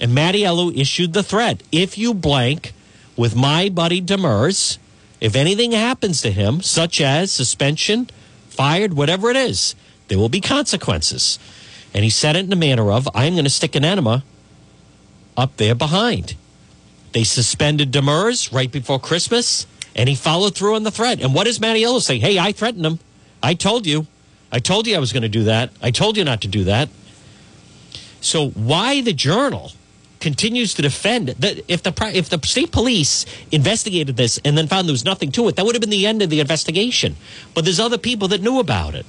And 0.00 0.16
Mattiello 0.16 0.74
issued 0.74 1.12
the 1.12 1.22
threat. 1.22 1.62
If 1.70 1.98
you 1.98 2.14
blank 2.14 2.72
with 3.16 3.36
my 3.36 3.68
buddy 3.68 4.00
Demers, 4.00 4.78
if 5.20 5.36
anything 5.36 5.72
happens 5.72 6.22
to 6.22 6.30
him, 6.30 6.62
such 6.62 7.00
as 7.00 7.30
suspension, 7.30 8.08
fired, 8.48 8.94
whatever 8.94 9.28
it 9.28 9.36
is, 9.36 9.74
there 10.08 10.18
will 10.18 10.30
be 10.30 10.40
consequences. 10.40 11.38
And 11.92 12.04
he 12.04 12.10
said 12.10 12.36
it 12.36 12.40
in 12.40 12.50
the 12.50 12.56
manner 12.56 12.90
of, 12.90 13.08
I'm 13.14 13.34
going 13.34 13.44
to 13.44 13.50
stick 13.50 13.74
an 13.74 13.84
enema 13.84 14.22
up 15.36 15.56
there 15.56 15.74
behind. 15.74 16.36
They 17.12 17.24
suspended 17.24 17.90
Demers 17.90 18.52
right 18.52 18.70
before 18.70 19.00
Christmas, 19.00 19.66
and 19.96 20.08
he 20.08 20.14
followed 20.14 20.54
through 20.54 20.76
on 20.76 20.84
the 20.84 20.90
threat. 20.90 21.20
And 21.20 21.34
what 21.34 21.44
does 21.44 21.58
Mattiello 21.58 22.00
say? 22.00 22.18
Hey, 22.18 22.38
I 22.38 22.52
threatened 22.52 22.86
him. 22.86 23.00
I 23.42 23.54
told 23.54 23.86
you. 23.86 24.06
I 24.52 24.58
told 24.58 24.86
you 24.86 24.96
I 24.96 25.00
was 25.00 25.12
going 25.12 25.22
to 25.22 25.28
do 25.28 25.44
that. 25.44 25.70
I 25.82 25.90
told 25.90 26.16
you 26.16 26.24
not 26.24 26.42
to 26.42 26.48
do 26.48 26.64
that. 26.64 26.88
So 28.20 28.50
why 28.50 29.00
the 29.00 29.12
journal 29.12 29.72
continues 30.20 30.74
to 30.74 30.82
defend 30.82 31.28
that 31.28 31.64
if 31.66 31.82
the 31.82 31.94
if 32.14 32.28
the 32.28 32.38
state 32.46 32.70
police 32.70 33.24
investigated 33.50 34.16
this 34.16 34.38
and 34.44 34.56
then 34.56 34.68
found 34.68 34.86
there 34.86 34.92
was 34.92 35.04
nothing 35.04 35.32
to 35.32 35.48
it, 35.48 35.56
that 35.56 35.64
would 35.64 35.74
have 35.74 35.80
been 35.80 35.90
the 35.90 36.06
end 36.06 36.20
of 36.20 36.30
the 36.30 36.40
investigation. 36.40 37.16
But 37.54 37.64
there's 37.64 37.80
other 37.80 37.98
people 37.98 38.28
that 38.28 38.42
knew 38.42 38.58
about 38.58 38.94
it 38.94 39.06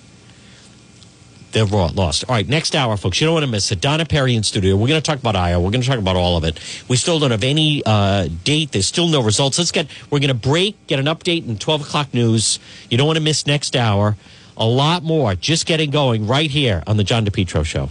they're 1.51 1.65
lost. 1.65 2.25
All 2.27 2.35
right, 2.35 2.47
next 2.47 2.75
hour, 2.75 2.97
folks. 2.97 3.19
You 3.19 3.27
don't 3.27 3.33
want 3.33 3.45
to 3.45 3.51
miss 3.51 3.71
it. 3.71 3.81
Donna 3.81 4.05
Perry 4.05 4.35
in 4.35 4.43
studio. 4.43 4.75
We're 4.75 4.87
going 4.87 5.01
to 5.01 5.05
talk 5.05 5.19
about 5.19 5.35
Iowa. 5.35 5.63
We're 5.63 5.71
going 5.71 5.81
to 5.81 5.87
talk 5.87 5.99
about 5.99 6.15
all 6.15 6.37
of 6.37 6.43
it. 6.43 6.59
We 6.87 6.97
still 6.97 7.19
don't 7.19 7.31
have 7.31 7.43
any 7.43 7.83
uh, 7.85 8.27
date. 8.43 8.71
There's 8.71 8.87
still 8.87 9.07
no 9.07 9.21
results. 9.21 9.57
Let's 9.57 9.71
get. 9.71 9.87
We're 10.09 10.19
going 10.19 10.29
to 10.29 10.33
break. 10.33 10.87
Get 10.87 10.99
an 10.99 11.05
update 11.05 11.47
in 11.47 11.57
12 11.57 11.81
o'clock 11.81 12.13
news. 12.13 12.59
You 12.89 12.97
don't 12.97 13.07
want 13.07 13.17
to 13.17 13.23
miss 13.23 13.45
next 13.45 13.75
hour. 13.75 14.15
A 14.57 14.65
lot 14.65 15.03
more 15.03 15.33
just 15.35 15.65
getting 15.65 15.91
going 15.91 16.27
right 16.27 16.49
here 16.49 16.83
on 16.85 16.97
the 16.97 17.03
John 17.03 17.25
DePetro 17.25 17.65
Show. 17.65 17.89